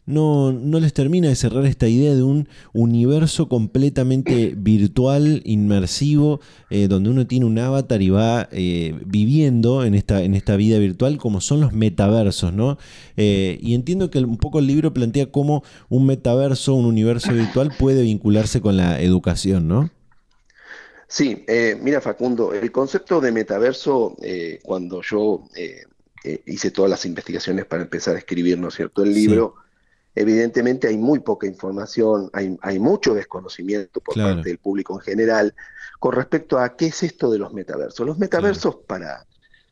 no, 0.05 0.51
no 0.51 0.79
les 0.79 0.93
termina 0.93 1.27
de 1.27 1.35
cerrar 1.35 1.65
esta 1.65 1.87
idea 1.87 2.13
de 2.13 2.21
un 2.21 2.47
universo 2.73 3.49
completamente 3.49 4.53
virtual, 4.55 5.41
inmersivo, 5.45 6.41
eh, 6.69 6.87
donde 6.87 7.09
uno 7.09 7.25
tiene 7.25 7.45
un 7.45 7.57
avatar 7.57 8.01
y 8.01 8.09
va 8.09 8.47
eh, 8.51 8.93
viviendo 9.05 9.83
en 9.83 9.95
esta, 9.95 10.21
en 10.21 10.35
esta 10.35 10.55
vida 10.57 10.77
virtual, 10.77 11.17
como 11.17 11.41
son 11.41 11.59
los 11.59 11.73
metaversos, 11.73 12.53
¿no? 12.53 12.77
Eh, 13.17 13.57
y 13.61 13.73
entiendo 13.73 14.11
que 14.11 14.19
un 14.19 14.37
poco 14.37 14.59
el 14.59 14.67
libro 14.67 14.93
plantea 14.93 15.31
cómo 15.31 15.63
un 15.89 16.05
metaverso, 16.05 16.75
un 16.75 16.85
universo 16.85 17.33
virtual 17.33 17.73
puede 17.77 18.03
vincularse 18.03 18.61
con 18.61 18.77
la 18.77 19.01
educación, 19.01 19.67
¿no? 19.67 19.89
Sí, 21.07 21.45
mira 21.81 22.01
Facundo, 22.01 22.53
el 22.53 22.71
concepto 22.71 23.21
de 23.21 23.31
metaverso, 23.31 24.17
cuando 24.63 25.01
yo 25.01 25.43
hice 26.45 26.71
todas 26.71 26.89
las 26.89 27.05
investigaciones 27.05 27.65
para 27.65 27.83
empezar 27.83 28.15
a 28.15 28.19
escribir, 28.19 28.57
¿no 28.57 28.69
es 28.69 28.73
cierto?, 28.73 29.03
el 29.03 29.13
libro, 29.13 29.55
Evidentemente 30.15 30.87
hay 30.87 30.97
muy 30.97 31.19
poca 31.19 31.45
información, 31.45 32.29
hay, 32.31 32.57
hay 32.61 32.79
mucho 32.79 33.13
desconocimiento 33.13 33.99
por 33.99 34.15
parte 34.15 34.49
del 34.49 34.57
público 34.59 34.93
en 34.93 35.01
general 35.01 35.53
con 35.99 36.13
respecto 36.13 36.57
a 36.57 36.75
qué 36.75 36.87
es 36.87 37.03
esto 37.03 37.29
de 37.29 37.37
los 37.37 37.53
metaversos. 37.53 38.05
Los 38.05 38.17
metaversos 38.17 38.77
para, 38.87 39.25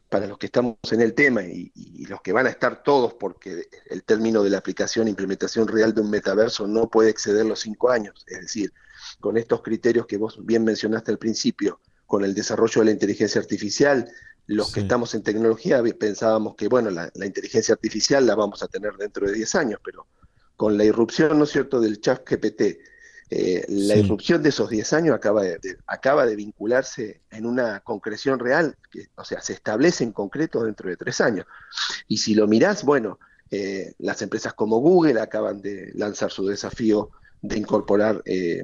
para 0.10 0.28
los 0.28 0.38
que 0.38 0.48
estamos 0.48 0.78
en 0.92 1.02
el 1.02 1.14
tema 1.14 1.44
y, 1.44 1.72
los 2.08 2.22
que 2.22 2.34
van 2.34 2.48
a 2.48 2.50
estar 2.50 2.84
todos, 2.84 3.14
porque 3.14 3.68
el 3.90 4.04
término 4.04 4.44
de 4.44 4.50
la 4.50 4.58
aplicación 4.58 5.08
e 5.08 5.12
implementación 5.12 5.68
real 5.68 5.94
de 5.94 6.02
un 6.02 6.10
metaverso 6.10 6.68
no 6.68 6.90
puede 6.90 7.10
exceder 7.10 7.46
los 7.46 7.62
cinco 7.62 7.90
años, 7.90 8.26
es 8.28 8.42
decir, 8.42 8.74
con 9.22 9.38
estos 9.38 9.62
criterios 9.62 10.06
que 10.06 10.18
vos 10.18 10.46
bien 10.46 10.66
mencionaste 10.66 11.12
al 11.12 11.18
principio, 11.18 11.80
con 12.06 12.26
el 12.26 12.36
desarrollo 12.36 12.82
de 12.82 12.86
la 12.86 12.92
inteligencia 12.92 13.40
artificial, 13.40 14.12
los 14.46 14.74
que 14.74 14.82
estamos 14.82 15.16
en 15.16 15.24
tecnología 15.24 15.82
pensábamos 15.98 16.56
que, 16.56 16.68
bueno, 16.68 16.90
la, 16.90 17.10
la, 17.16 17.26
inteligencia 17.26 17.74
artificial 17.74 18.28
la 18.28 18.36
vamos 18.36 18.62
a 18.62 18.68
tener 18.68 18.94
dentro 18.98 19.26
de 19.26 19.34
10 19.34 19.56
años, 19.56 19.80
pero 19.84 20.06
con 20.56 20.78
la 20.78 20.86
irrupción, 20.86 21.38
¿no 21.38 21.46
es 21.46 21.52
cierto?, 21.52 21.80
del 21.80 22.00
chat 22.02 22.28
GPT, 22.28 22.78
eh, 23.30 23.66
la 23.68 23.96
irrupción 23.96 24.44
de 24.44 24.50
esos 24.50 24.70
10 24.70 24.94
años 24.94 25.16
acaba 25.16 25.42
de, 25.42 25.60
acaba 25.88 26.26
de 26.26 26.36
vincularse 26.36 27.22
en 27.32 27.48
una 27.48 27.80
concreción 27.80 28.38
real, 28.38 28.78
que, 28.92 29.08
o 29.16 29.26
sea, 29.26 29.42
se 29.42 29.54
establece 29.54 30.04
en 30.04 30.12
concreto 30.12 30.64
dentro 30.64 30.88
de 30.88 30.98
tres 30.98 31.20
años. 31.20 31.48
Y 32.08 32.18
si 32.18 32.36
lo 32.36 32.48
mirás, 32.48 32.84
bueno, 32.84 33.18
eh, 33.50 33.94
las 34.00 34.22
empresas 34.22 34.54
como 34.54 34.78
Google 34.78 35.20
acaban 35.20 35.62
de 35.62 35.92
lanzar 35.96 36.32
su 36.32 36.46
desafío 36.46 37.10
de 37.42 37.58
incorporar, 37.58 38.22
eh, 38.26 38.64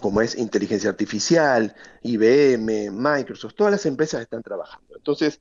como 0.00 0.20
es 0.20 0.36
inteligencia 0.36 0.90
artificial, 0.90 1.74
IBM, 2.02 2.90
Microsoft, 2.92 3.54
todas 3.54 3.72
las 3.72 3.84
empresas 3.84 4.20
están 4.20 4.42
trabajando. 4.42 4.96
Entonces, 4.96 5.40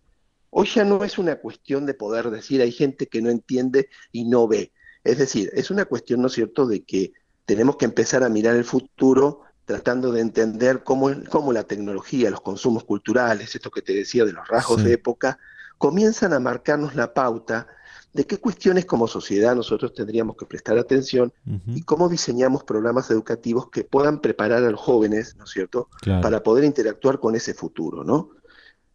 hoy 0.50 0.68
ya 0.74 0.84
no 0.84 1.04
es 1.04 1.18
una 1.18 1.36
cuestión 1.36 1.86
de 1.86 1.94
poder 1.94 2.32
decir, 2.32 2.62
hay 2.62 2.72
gente 2.72 3.08
que 3.08 3.22
no 3.22 3.30
entiende 3.30 3.90
y 4.12 4.26
no 4.26 4.48
ve. 4.48 4.72
Es 5.06 5.20
decir, 5.20 5.52
es 5.54 5.72
una 5.72 5.86
cuestión, 5.86 6.22
¿no 6.22 6.28
es 6.28 6.34
cierto?, 6.34 6.66
de 6.66 6.84
que 6.84 7.14
tenemos 7.46 7.78
que 7.78 7.86
empezar 7.86 8.24
a 8.24 8.30
mirar 8.30 8.56
el 8.56 8.66
futuro 8.66 9.42
tratando 9.66 10.12
de 10.12 10.22
entender 10.22 10.84
cómo, 10.84 11.12
cómo 11.30 11.54
la 11.54 11.64
tecnología, 11.64 12.30
los 12.30 12.42
consumos 12.42 12.84
culturales, 12.84 13.56
esto 13.56 13.72
que 13.72 13.82
te 13.82 13.94
decía 13.94 14.26
de 14.26 14.34
los 14.34 14.48
rasgos 14.48 14.84
de 14.84 14.94
época, 14.94 15.40
comienzan 15.78 16.34
a 16.34 16.40
marcarnos 16.40 16.96
la 16.96 17.14
pauta 17.14 17.68
de 18.14 18.26
qué 18.26 18.38
cuestiones 18.38 18.86
como 18.86 19.08
sociedad 19.08 19.56
nosotros 19.56 19.94
tendríamos 19.94 20.38
que 20.38 20.46
prestar 20.46 20.78
atención 20.78 21.34
y 21.68 21.82
cómo 21.82 22.10
diseñamos 22.10 22.64
programas 22.64 23.12
educativos 23.12 23.70
que 23.70 23.84
puedan 23.84 24.22
preparar 24.22 24.64
a 24.64 24.72
los 24.72 24.80
jóvenes, 24.80 25.36
¿no 25.38 25.44
es 25.44 25.52
cierto?, 25.52 25.90
para 26.22 26.42
poder 26.42 26.64
interactuar 26.64 27.20
con 27.20 27.36
ese 27.36 27.54
futuro, 27.54 28.04
¿no? 28.04 28.30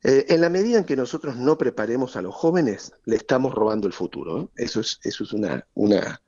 Eh, 0.03 0.27
en 0.29 0.41
la 0.41 0.49
medida 0.49 0.79
en 0.79 0.85
que 0.85 0.97
nosotros 0.97 1.37
no 1.37 1.59
preparemos 1.59 2.17
a 2.17 2.23
los 2.23 2.35
jóvenes, 2.35 2.93
le 3.05 3.17
estamos 3.17 3.55
robando 3.55 3.87
el 3.87 3.93
futuro. 3.93 4.43
¿eh? 4.43 4.49
Eso 4.57 4.81
es, 4.81 4.99
eso 5.05 5.25
es 5.25 5.33
una, 5.33 5.67
una, 5.75 6.23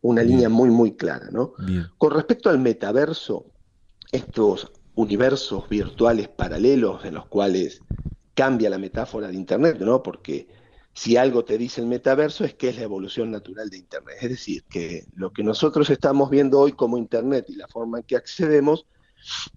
una 0.00 0.22
línea 0.22 0.48
muy, 0.48 0.70
muy 0.70 0.96
clara. 0.96 1.28
¿no? 1.30 1.52
Con 1.98 2.12
respecto 2.12 2.48
al 2.48 2.58
metaverso, 2.58 3.46
estos 4.12 4.72
universos 4.94 5.68
virtuales 5.68 6.28
paralelos 6.28 7.04
en 7.04 7.14
los 7.14 7.26
cuales 7.26 7.82
cambia 8.34 8.70
la 8.70 8.78
metáfora 8.78 9.28
de 9.28 9.34
Internet, 9.34 9.78
¿no? 9.80 10.02
porque 10.02 10.48
si 10.94 11.16
algo 11.16 11.44
te 11.44 11.58
dice 11.58 11.80
el 11.80 11.86
metaverso 11.86 12.44
es 12.44 12.54
que 12.54 12.70
es 12.70 12.76
la 12.76 12.82
evolución 12.82 13.30
natural 13.30 13.68
de 13.68 13.76
Internet. 13.76 14.16
Es 14.22 14.30
decir, 14.30 14.64
que 14.64 15.04
lo 15.14 15.32
que 15.32 15.44
nosotros 15.44 15.90
estamos 15.90 16.30
viendo 16.30 16.58
hoy 16.58 16.72
como 16.72 16.96
Internet 16.96 17.44
y 17.48 17.56
la 17.56 17.68
forma 17.68 17.98
en 17.98 18.04
que 18.04 18.16
accedemos 18.16 18.86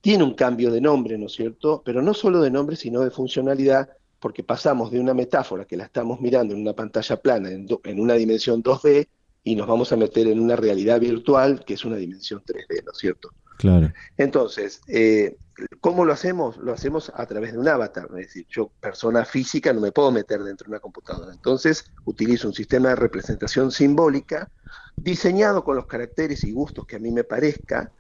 tiene 0.02 0.24
un 0.24 0.34
cambio 0.34 0.72
de 0.72 0.82
nombre, 0.82 1.18
¿no 1.18 1.28
es 1.28 1.34
cierto? 1.34 1.82
Pero 1.86 2.02
no 2.02 2.14
solo 2.14 2.42
de 2.42 2.52
nombre, 2.52 2.76
sino 2.76 3.02
de 3.02 3.12
funcionalidad, 3.12 3.90
porque 4.20 4.44
pasamos 4.44 4.92
de 4.92 5.00
una 5.00 5.14
metáfora 5.14 5.66
que 5.66 5.78
la 5.78 5.86
estamos 5.86 6.22
mirando 6.22 6.54
en 6.54 6.62
una 6.62 6.74
pantalla 6.74 7.18
plana, 7.22 7.50
en, 7.50 7.68
en 7.84 8.00
una 8.00 8.14
dimensión 8.14 8.62
2D, 8.64 9.08
y 9.44 9.56
nos 9.56 9.68
vamos 9.68 9.92
a 9.92 9.96
meter 9.96 10.28
en 10.28 10.40
una 10.40 10.56
realidad 10.56 11.00
virtual 11.00 11.64
que 11.66 11.74
es 11.74 11.86
una 11.86 11.98
dimensión 11.98 12.44
3D, 12.46 12.84
¿no 12.86 12.92
es 12.92 12.98
cierto? 12.98 13.32
Claro. 13.58 13.92
Entonces, 14.18 14.82
eh, 14.88 15.38
¿cómo 15.82 16.04
lo 16.04 16.14
hacemos? 16.14 16.58
Lo 16.58 16.74
hacemos 16.74 17.12
a 17.14 17.26
través 17.28 17.54
de 17.54 17.60
un 17.60 17.68
avatar, 17.68 18.08
es 18.12 18.28
decir, 18.28 18.48
yo, 18.50 18.72
persona 18.80 19.24
física, 19.24 19.72
no 19.72 19.82
me 19.82 19.92
puedo 19.92 20.12
meter 20.12 20.42
dentro 20.42 20.66
de 20.66 20.72
una 20.72 20.80
computadora. 20.80 21.32
Entonces, 21.32 21.86
utilizo 22.06 22.48
un 22.48 22.56
sistema 22.56 22.90
de 22.90 22.96
representación 22.96 23.72
simbólica 23.72 24.50
diseñado 24.96 25.64
con 25.64 25.76
los 25.76 25.86
caracteres 25.86 26.44
y 26.44 26.52
gustos 26.52 26.86
que 26.86 26.96
a 26.96 27.00
mí 27.00 27.12
me 27.12 27.24
parezca, 27.24 27.92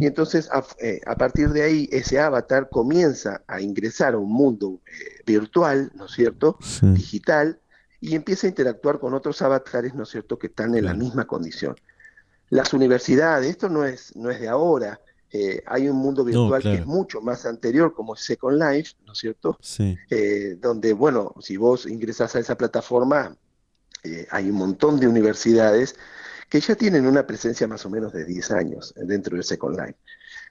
y 0.00 0.06
entonces 0.06 0.48
eh, 0.80 1.00
a, 1.06 1.16
partir 1.16 1.50
de 1.50 1.62
ahí 1.62 1.88
ese 1.92 2.18
avatar 2.18 2.68
comienza 2.68 3.42
a 3.46 3.60
ingresar 3.60 4.14
a 4.14 4.18
un 4.18 4.32
mundo 4.32 4.80
eh, 4.86 5.22
virtual, 5.26 5.90
¿no 5.94 6.06
es 6.06 6.12
cierto? 6.12 6.58
Digital, 6.80 7.58
y 8.00 8.14
empieza 8.14 8.46
a 8.46 8.50
interactuar 8.50 8.98
con 8.98 9.14
otros 9.14 9.40
avatares, 9.42 9.94
¿no 9.94 10.02
es 10.02 10.08
cierto?, 10.08 10.38
que 10.38 10.48
están 10.48 10.74
en 10.74 10.84
la 10.84 10.94
misma 10.94 11.26
condición. 11.26 11.76
Las 12.50 12.74
universidades, 12.74 13.48
esto 13.48 13.68
no 13.68 13.84
es, 13.84 14.14
no 14.16 14.30
es 14.30 14.40
de 14.40 14.48
ahora, 14.48 15.00
eh, 15.34 15.62
hay 15.66 15.88
un 15.88 15.96
mundo 15.96 16.24
virtual 16.24 16.60
que 16.60 16.74
es 16.74 16.86
mucho 16.86 17.22
más 17.22 17.46
anterior, 17.46 17.94
como 17.94 18.14
Second 18.14 18.62
Life, 18.62 18.92
¿no 19.06 19.14
es 19.14 19.18
cierto? 19.18 19.56
Sí. 19.62 19.96
Eh, 20.10 20.58
donde, 20.60 20.92
bueno, 20.92 21.34
si 21.40 21.56
vos 21.56 21.86
ingresás 21.86 22.36
a 22.36 22.40
esa 22.40 22.56
plataforma, 22.58 23.34
eh, 24.04 24.26
hay 24.30 24.50
un 24.50 24.56
montón 24.56 25.00
de 25.00 25.08
universidades 25.08 25.96
que 26.52 26.60
ya 26.60 26.74
tienen 26.74 27.06
una 27.06 27.26
presencia 27.26 27.66
más 27.66 27.86
o 27.86 27.88
menos 27.88 28.12
de 28.12 28.26
10 28.26 28.50
años 28.50 28.92
dentro 28.94 29.38
de 29.38 29.42
Second 29.42 29.74
Life. 29.74 29.96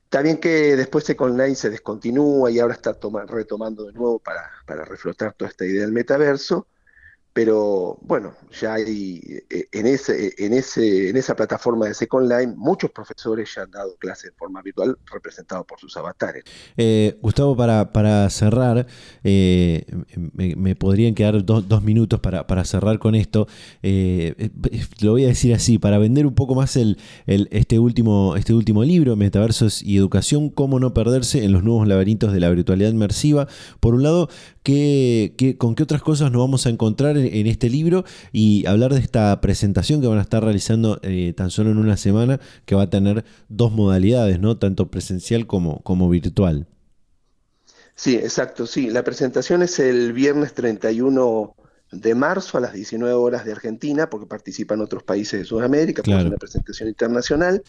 Está 0.03 0.23
bien 0.23 0.39
que 0.39 0.75
después 0.75 1.03
Second 1.03 1.39
Life 1.39 1.53
se 1.53 1.69
descontinúa 1.69 2.49
y 2.49 2.57
ahora 2.57 2.73
está 2.73 2.97
retomando 3.27 3.85
de 3.85 3.93
nuevo 3.93 4.17
para, 4.17 4.49
para 4.65 4.83
reflotar 4.83 5.33
toda 5.33 5.51
esta 5.51 5.63
idea 5.63 5.81
del 5.81 5.91
metaverso, 5.91 6.65
pero 7.33 7.97
bueno, 8.01 8.33
ya 8.59 8.73
hay 8.73 9.21
eh, 9.49 9.67
en 9.71 9.87
ese, 9.87 10.33
en 10.37 10.53
ese, 10.53 11.09
en 11.09 11.15
esa 11.15 11.35
plataforma 11.35 11.87
de 11.87 11.93
Second 11.93 12.29
Line, 12.29 12.53
muchos 12.57 12.91
profesores 12.91 13.49
ya 13.55 13.63
han 13.63 13.71
dado 13.71 13.95
clases 13.95 14.31
de 14.31 14.37
forma 14.37 14.61
virtual 14.61 14.97
representados 15.11 15.65
por 15.65 15.79
sus 15.79 15.95
avatares. 15.95 16.43
Eh, 16.75 17.17
Gustavo, 17.21 17.55
para, 17.55 17.93
para 17.93 18.29
cerrar, 18.29 18.85
eh, 19.23 19.85
me, 20.33 20.75
podrían 20.75 21.15
quedar 21.15 21.45
dos 21.45 21.83
minutos 21.83 22.19
para, 22.19 22.65
cerrar 22.65 22.99
con 22.99 23.15
esto. 23.15 23.47
lo 23.81 25.11
voy 25.11 25.23
a 25.23 25.27
decir 25.27 25.53
así, 25.53 25.79
para 25.79 25.97
vender 25.97 26.25
un 26.25 26.35
poco 26.35 26.53
más 26.53 26.75
el, 26.75 26.97
este, 27.25 27.79
último, 27.79 28.35
este 28.35 28.53
último 28.53 28.83
libro, 28.83 29.15
Metaversos 29.15 29.81
y 29.81 29.97
Educación, 29.97 30.49
cómo 30.49 30.79
no 30.79 30.93
perderse 30.93 31.45
en 31.45 31.53
los 31.53 31.63
nuevos 31.63 31.87
laberintos 31.87 32.33
de 32.33 32.41
la 32.41 32.49
virtualidad 32.49 32.89
inmersiva. 32.91 33.47
Por 33.79 33.95
un 33.95 34.03
lado, 34.03 34.29
¿qué, 34.63 35.33
qué, 35.37 35.57
¿con 35.57 35.75
qué 35.75 35.83
otras 35.83 36.01
cosas 36.01 36.31
nos 36.31 36.41
vamos 36.41 36.65
a 36.65 36.69
encontrar? 36.69 36.91
en, 37.17 37.47
este 37.47 37.69
libro 37.69 38.05
y 38.31 38.65
hablar 38.65 38.93
de 38.93 38.99
esta 38.99 39.39
presentación 39.41 40.01
que 40.01 40.07
van 40.07 40.19
a 40.19 40.21
estar 40.21 40.43
realizando 40.43 40.99
eh, 41.03 41.33
tan 41.35 41.49
solo 41.49 41.71
en 41.71 41.77
una 41.77 41.97
semana, 41.97 42.39
que 42.65 42.75
va 42.75 42.83
a 42.83 42.89
tener 42.89 43.25
dos 43.49 43.71
modalidades, 43.71 44.39
¿no? 44.39 44.57
Tanto 44.57 44.89
presencial 44.89 45.47
como, 45.47 45.81
como 45.81 46.09
virtual. 46.09 46.67
Sí, 47.95 48.15
exacto, 48.15 48.65
sí. 48.67 48.89
La 48.89 49.03
presentación 49.03 49.61
es 49.61 49.79
el 49.79 50.13
viernes 50.13 50.53
31 50.53 51.55
de 51.91 52.15
marzo 52.15 52.57
a 52.57 52.61
las 52.61 52.73
19 52.73 53.13
horas 53.13 53.45
de 53.45 53.51
Argentina, 53.51 54.09
porque 54.09 54.25
participan 54.25 54.81
otros 54.81 55.03
países 55.03 55.41
de 55.41 55.45
Sudamérica, 55.45 56.01
es 56.01 56.07
una 56.07 56.37
presentación 56.37 56.89
internacional. 56.89 57.61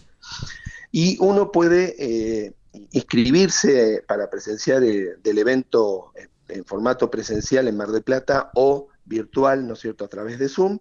Y 0.91 1.17
uno 1.21 1.51
puede 1.51 1.97
eh, 1.99 2.53
inscribirse 2.93 4.05
para 4.07 4.31
presenciar 4.31 4.85
el, 4.85 5.21
del 5.23 5.39
evento 5.39 6.13
en 6.53 6.65
formato 6.65 7.11
presencial 7.11 7.69
en 7.69 7.77
Mar 7.77 7.91
del 7.91 8.03
Plata 8.03 8.51
o 8.55 8.89
virtual, 9.05 9.67
¿no 9.67 9.75
es 9.75 9.81
cierto?, 9.81 10.05
a 10.05 10.09
través 10.09 10.39
de 10.39 10.49
Zoom, 10.49 10.79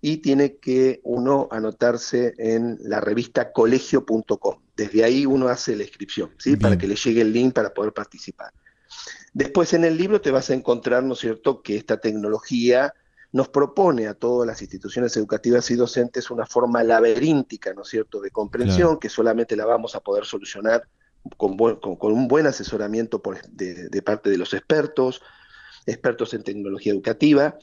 y 0.00 0.18
tiene 0.18 0.56
que 0.56 1.00
uno 1.04 1.48
anotarse 1.50 2.34
en 2.38 2.78
la 2.82 3.00
revista 3.00 3.52
colegio.com. 3.52 4.60
Desde 4.76 5.04
ahí 5.04 5.26
uno 5.26 5.48
hace 5.48 5.74
la 5.74 5.84
inscripción, 5.84 6.30
¿sí? 6.38 6.56
Para 6.56 6.76
que 6.76 6.86
le 6.86 6.96
llegue 6.96 7.22
el 7.22 7.32
link 7.32 7.54
para 7.54 7.72
poder 7.72 7.92
participar. 7.92 8.52
Después 9.32 9.72
en 9.72 9.84
el 9.84 9.96
libro 9.96 10.20
te 10.20 10.30
vas 10.30 10.50
a 10.50 10.54
encontrar, 10.54 11.02
¿no 11.02 11.14
es 11.14 11.20
cierto?, 11.20 11.62
que 11.62 11.76
esta 11.76 11.98
tecnología 11.98 12.94
nos 13.32 13.48
propone 13.48 14.06
a 14.06 14.14
todas 14.14 14.46
las 14.46 14.62
instituciones 14.62 15.16
educativas 15.16 15.70
y 15.70 15.74
docentes 15.74 16.30
una 16.30 16.46
forma 16.46 16.82
laberíntica, 16.82 17.74
¿no 17.74 17.82
es 17.82 17.88
cierto?, 17.88 18.20
de 18.20 18.30
comprensión 18.30 18.98
que 18.98 19.08
solamente 19.08 19.56
la 19.56 19.66
vamos 19.66 19.94
a 19.94 20.00
poder 20.00 20.24
solucionar 20.24 20.88
con, 21.36 21.56
con, 21.56 22.12
un 22.12 22.28
buen 22.28 22.46
asesoramiento 22.46 23.22
por, 23.22 23.40
de, 23.48 23.88
de, 23.88 24.02
parte 24.02 24.30
de 24.30 24.38
los 24.38 24.54
expertos, 24.54 25.22
expertos 25.86 26.34
en 26.34 26.42
tecnología 26.42 26.92
educativa. 26.92 27.56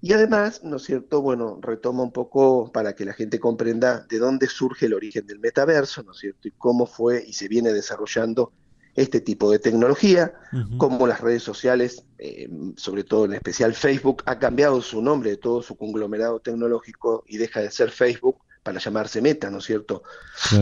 Y 0.00 0.12
además, 0.12 0.62
¿no 0.62 0.76
es 0.76 0.84
cierto? 0.84 1.20
Bueno, 1.20 1.58
retoma 1.60 2.02
un 2.02 2.12
poco 2.12 2.70
para 2.72 2.94
que 2.94 3.04
la 3.04 3.12
gente 3.12 3.40
comprenda 3.40 4.06
de 4.08 4.18
dónde 4.18 4.46
surge 4.46 4.86
el 4.86 4.94
origen 4.94 5.26
del 5.26 5.40
metaverso, 5.40 6.02
¿no 6.02 6.12
es 6.12 6.18
cierto? 6.18 6.48
Y 6.48 6.52
cómo 6.52 6.86
fue 6.86 7.24
y 7.26 7.32
se 7.32 7.48
viene 7.48 7.72
desarrollando 7.72 8.52
este 8.94 9.20
tipo 9.20 9.50
de 9.50 9.58
tecnología, 9.58 10.34
cómo 10.78 11.08
las 11.08 11.20
redes 11.20 11.42
sociales, 11.42 12.04
eh, 12.18 12.48
sobre 12.76 13.02
todo 13.02 13.24
en 13.24 13.34
especial 13.34 13.74
Facebook, 13.74 14.22
ha 14.24 14.38
cambiado 14.38 14.80
su 14.82 15.02
nombre 15.02 15.30
de 15.30 15.36
todo 15.36 15.62
su 15.62 15.76
conglomerado 15.76 16.38
tecnológico 16.38 17.24
y 17.26 17.38
deja 17.38 17.60
de 17.60 17.72
ser 17.72 17.90
Facebook 17.90 18.43
para 18.64 18.80
llamarse 18.80 19.20
Meta, 19.20 19.50
¿no 19.50 19.58
es 19.58 19.64
cierto? 19.64 20.02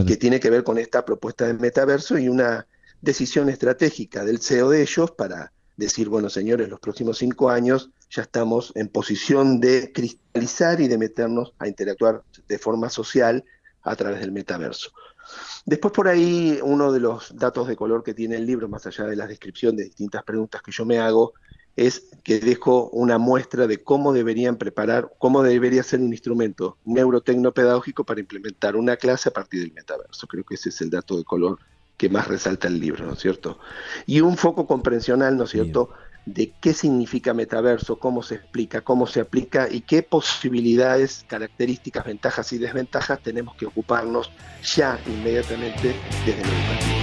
Que 0.07 0.16
tiene 0.16 0.40
que 0.40 0.50
ver 0.50 0.64
con 0.64 0.76
esta 0.76 1.05
propuesta 1.05 1.46
del 1.46 1.61
metaverso 1.61 2.18
y 2.18 2.28
una 2.28 2.66
decisión 3.00 3.48
estratégica 3.48 4.24
del 4.24 4.40
CEO 4.40 4.68
de 4.68 4.82
ellos 4.82 5.12
para 5.12 5.53
decir, 5.76 6.09
bueno, 6.09 6.28
señores, 6.28 6.68
los 6.68 6.80
próximos 6.80 7.18
cinco 7.18 7.48
años 7.48 7.90
ya 8.11 8.22
estamos 8.22 8.72
en 8.74 8.88
posición 8.88 9.61
de 9.61 9.92
cristalizar 9.92 10.80
y 10.80 10.88
de 10.88 10.98
meternos 10.98 11.55
a 11.59 11.68
interactuar 11.68 12.22
de 12.46 12.59
forma 12.59 12.90
social 12.90 13.44
a 13.82 13.96
través 13.96 14.20
del 14.20 14.32
metaverso. 14.32 14.90
Después 15.64 15.92
por 15.94 16.09
ahí 16.09 16.59
uno 16.62 16.92
de 16.92 17.00
los 17.00 17.34
datos 17.36 17.68
de 17.68 17.76
color 17.76 18.03
que 18.03 18.14
tiene 18.14 18.36
el 18.36 18.46
libro, 18.46 18.68
más 18.68 18.86
allá 18.86 19.07
de 19.07 19.16
la 19.16 19.26
descripción 19.26 19.76
de 19.76 19.84
distintas 19.84 20.24
preguntas 20.24 20.61
que 20.61 20.72
yo 20.72 20.84
me 20.84 20.98
hago, 20.98 21.34
es 21.77 22.11
que 22.23 22.39
dejo 22.39 22.89
una 22.91 23.18
muestra 23.18 23.66
de 23.66 23.83
cómo 23.83 24.12
deberían 24.12 24.57
preparar, 24.57 25.12
cómo 25.18 25.43
debería 25.43 25.83
ser 25.83 26.01
un 26.01 26.12
instrumento 26.12 26.77
neurotecnopedagógico 26.85 28.05
para 28.05 28.20
implementar 28.20 28.77
una 28.77 28.97
clase 28.97 29.31
a 29.31 29.33
partir 29.33 29.61
del 29.61 29.73
metaverso. 29.73 30.27
Creo 30.27 30.45
que 30.45 30.55
ese 30.55 30.68
es 30.68 30.81
el 30.81 30.91
dato 30.91 31.16
de 31.16 31.25
color 31.25 31.59
que 31.97 32.09
más 32.09 32.29
resalta 32.29 32.68
el 32.68 32.81
libro, 32.81 33.07
¿no 33.07 33.12
es 33.12 33.20
cierto? 33.20 33.59
Y 34.07 34.20
un 34.20 34.37
foco 34.37 34.66
comprensional, 34.66 35.37
¿no 35.37 35.45
es 35.45 35.51
cierto?, 35.51 35.91
de 36.25 36.53
qué 36.61 36.73
significa 36.73 37.35
metaverso, 37.35 37.99
cómo 37.99 38.23
se 38.23 38.37
explica, 38.37 38.83
cómo 38.83 39.07
se 39.07 39.20
aplica 39.20 39.68
y 39.68 39.81
qué 39.81 40.03
posibilidades, 40.03 41.25
características, 41.29 42.05
ventajas 42.05 42.53
y 42.53 42.59
desventajas 42.59 43.20
tenemos 43.20 43.57
que 43.57 43.66
ocuparnos 43.66 44.31
ya 44.62 45.01
inmediatamente 45.07 45.97
desde 46.25 46.43
el 46.43 46.49
educativo. 46.49 47.01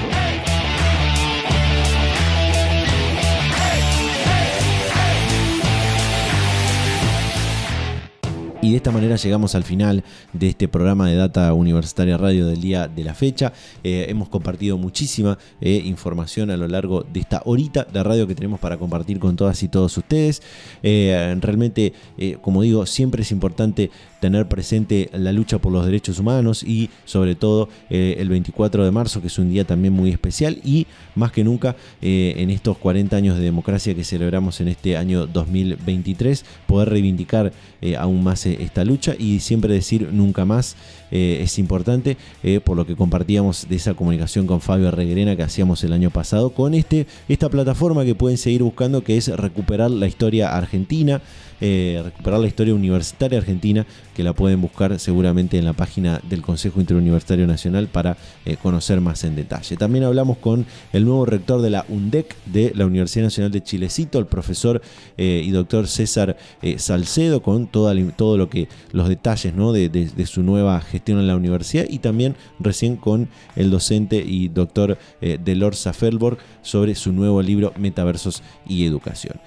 Y 8.61 8.71
de 8.71 8.77
esta 8.77 8.91
manera 8.91 9.15
llegamos 9.15 9.55
al 9.55 9.63
final 9.63 10.03
de 10.33 10.49
este 10.49 10.67
programa 10.67 11.07
de 11.07 11.15
Data 11.15 11.53
Universitaria 11.53 12.17
Radio 12.17 12.45
del 12.45 12.59
día 12.59 12.89
de 12.89 13.05
la 13.05 13.13
fecha. 13.13 13.53
Eh, 13.85 14.07
hemos 14.09 14.27
compartido 14.27 14.77
muchísima 14.77 15.37
eh, 15.61 15.81
información 15.85 16.51
a 16.51 16.57
lo 16.57 16.67
largo 16.67 17.03
de 17.03 17.21
esta 17.21 17.41
horita 17.45 17.85
de 17.85 18.03
radio 18.03 18.27
que 18.27 18.35
tenemos 18.35 18.59
para 18.59 18.77
compartir 18.77 19.17
con 19.17 19.37
todas 19.37 19.63
y 19.63 19.69
todos 19.69 19.97
ustedes. 19.97 20.41
Eh, 20.83 21.37
realmente, 21.39 21.93
como 22.41 22.61
digo, 22.61 22.85
siempre 22.85 23.21
es 23.21 23.31
importante 23.31 23.91
tener 24.19 24.47
presente 24.47 25.09
la 25.13 25.31
lucha 25.31 25.59
por 25.59 25.71
los 25.71 25.85
derechos 25.85 26.19
humanos 26.19 26.63
y 26.63 26.89
sobre 27.05 27.35
todo 27.35 27.69
el 27.89 28.29
24 28.29 28.85
de 28.85 28.91
marzo, 28.91 29.21
que 29.21 29.27
es 29.27 29.39
un 29.39 29.49
día 29.49 29.65
también 29.65 29.93
muy 29.93 30.09
especial 30.09 30.59
y 30.63 30.87
más 31.15 31.31
que 31.31 31.43
nunca 31.43 31.75
en 32.01 32.49
estos 32.49 32.77
40 32.77 33.15
años 33.15 33.37
de 33.37 33.43
democracia 33.43 33.95
que 33.95 34.03
celebramos 34.03 34.59
en 34.61 34.69
este 34.69 34.97
año 34.97 35.27
2023, 35.27 36.45
poder 36.67 36.89
reivindicar 36.89 37.51
aún 37.97 38.23
más 38.23 38.45
esta 38.45 38.83
lucha 38.83 39.15
y 39.17 39.39
siempre 39.39 39.73
decir 39.73 40.09
nunca 40.11 40.45
más 40.45 40.75
eh, 41.11 41.39
es 41.41 41.57
importante, 41.57 42.17
eh, 42.43 42.59
por 42.59 42.77
lo 42.77 42.85
que 42.85 42.95
compartíamos 42.95 43.67
de 43.67 43.75
esa 43.75 43.93
comunicación 43.93 44.45
con 44.45 44.61
Fabio 44.61 44.91
Reguerena 44.91 45.35
que 45.35 45.43
hacíamos 45.43 45.83
el 45.83 45.93
año 45.93 46.11
pasado, 46.11 46.51
con 46.51 46.73
este, 46.73 47.07
esta 47.27 47.49
plataforma 47.49 48.05
que 48.05 48.15
pueden 48.15 48.37
seguir 48.37 48.63
buscando 48.63 49.03
que 49.03 49.17
es 49.17 49.27
recuperar 49.27 49.91
la 49.91 50.07
historia 50.07 50.55
argentina, 50.55 51.21
eh, 51.61 52.01
recuperar 52.03 52.39
la 52.39 52.47
historia 52.47 52.73
universitaria 52.73 53.37
argentina 53.37 53.85
que 54.15 54.23
la 54.23 54.33
pueden 54.33 54.61
buscar 54.61 54.97
seguramente 54.99 55.57
en 55.57 55.65
la 55.65 55.73
página 55.73 56.21
del 56.29 56.41
Consejo 56.41 56.79
Interuniversitario 56.79 57.47
Nacional 57.47 57.87
para 57.87 58.17
eh, 58.45 58.55
conocer 58.61 59.01
más 59.01 59.23
en 59.23 59.35
detalle. 59.35 59.75
También 59.75 60.05
hablamos 60.05 60.37
con 60.37 60.65
el 60.93 61.05
nuevo 61.05 61.25
rector 61.25 61.61
de 61.61 61.69
la 61.69 61.85
UNDEC 61.89 62.35
de 62.45 62.71
la 62.75 62.85
Universidad 62.85 63.25
Nacional 63.25 63.51
de 63.51 63.61
Chilecito, 63.61 64.19
el 64.19 64.25
profesor 64.25 64.81
eh, 65.17 65.41
y 65.43 65.51
doctor 65.51 65.87
César 65.87 66.37
Salcedo, 66.77 67.41
con 67.41 67.67
todo 67.67 68.37
lo 68.37 68.49
que 68.49 68.67
los 68.91 69.09
detalles 69.09 69.53
¿no? 69.53 69.73
de, 69.73 70.25
su 70.25 70.43
nueva 70.43 70.79
gestión 70.81 71.19
en 71.19 71.27
la 71.27 71.35
universidad 71.35 71.85
y 71.89 71.99
también 71.99 72.35
recién 72.59 72.95
con 72.95 73.29
el 73.55 73.69
docente 73.69 74.23
y 74.25 74.47
doctor 74.47 74.97
Delor 75.21 75.75
Zafelborg 75.75 76.37
sobre 76.61 76.95
su 76.95 77.11
nuevo 77.11 77.41
libro 77.41 77.73
Metaversos 77.77 78.43
y 78.67 78.85
Educación. 78.85 79.39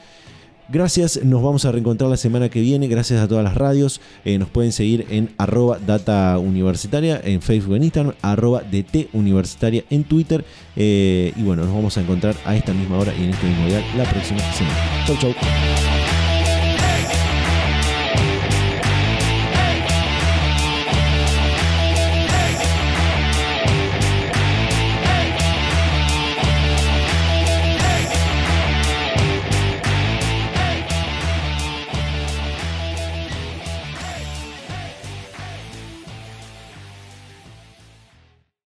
Gracias, 0.72 1.22
nos 1.22 1.42
vamos 1.42 1.66
a 1.66 1.70
reencontrar 1.70 2.08
la 2.08 2.16
semana 2.16 2.48
que 2.48 2.62
viene. 2.62 2.88
Gracias 2.88 3.20
a 3.20 3.28
todas 3.28 3.44
las 3.44 3.54
radios. 3.56 4.00
Eh, 4.24 4.38
nos 4.38 4.48
pueden 4.48 4.72
seguir 4.72 5.06
en 5.10 5.28
arroba 5.36 5.78
data 5.78 6.38
universitaria 6.38 7.20
en 7.22 7.42
Facebook, 7.42 7.76
en 7.76 7.82
Instagram, 7.84 8.14
arroba 8.22 8.62
DT 8.62 9.10
universitaria 9.12 9.84
en 9.90 10.04
Twitter. 10.04 10.46
Eh, 10.74 11.34
y 11.36 11.42
bueno, 11.42 11.66
nos 11.66 11.74
vamos 11.74 11.98
a 11.98 12.00
encontrar 12.00 12.34
a 12.46 12.56
esta 12.56 12.72
misma 12.72 12.98
hora 12.98 13.12
y 13.14 13.24
en 13.24 13.30
este 13.30 13.46
mismo 13.48 13.66
día 13.66 13.84
la 13.98 14.04
próxima 14.04 14.40
semana. 14.54 15.04
Chau, 15.06 15.16
chau. 15.18 15.91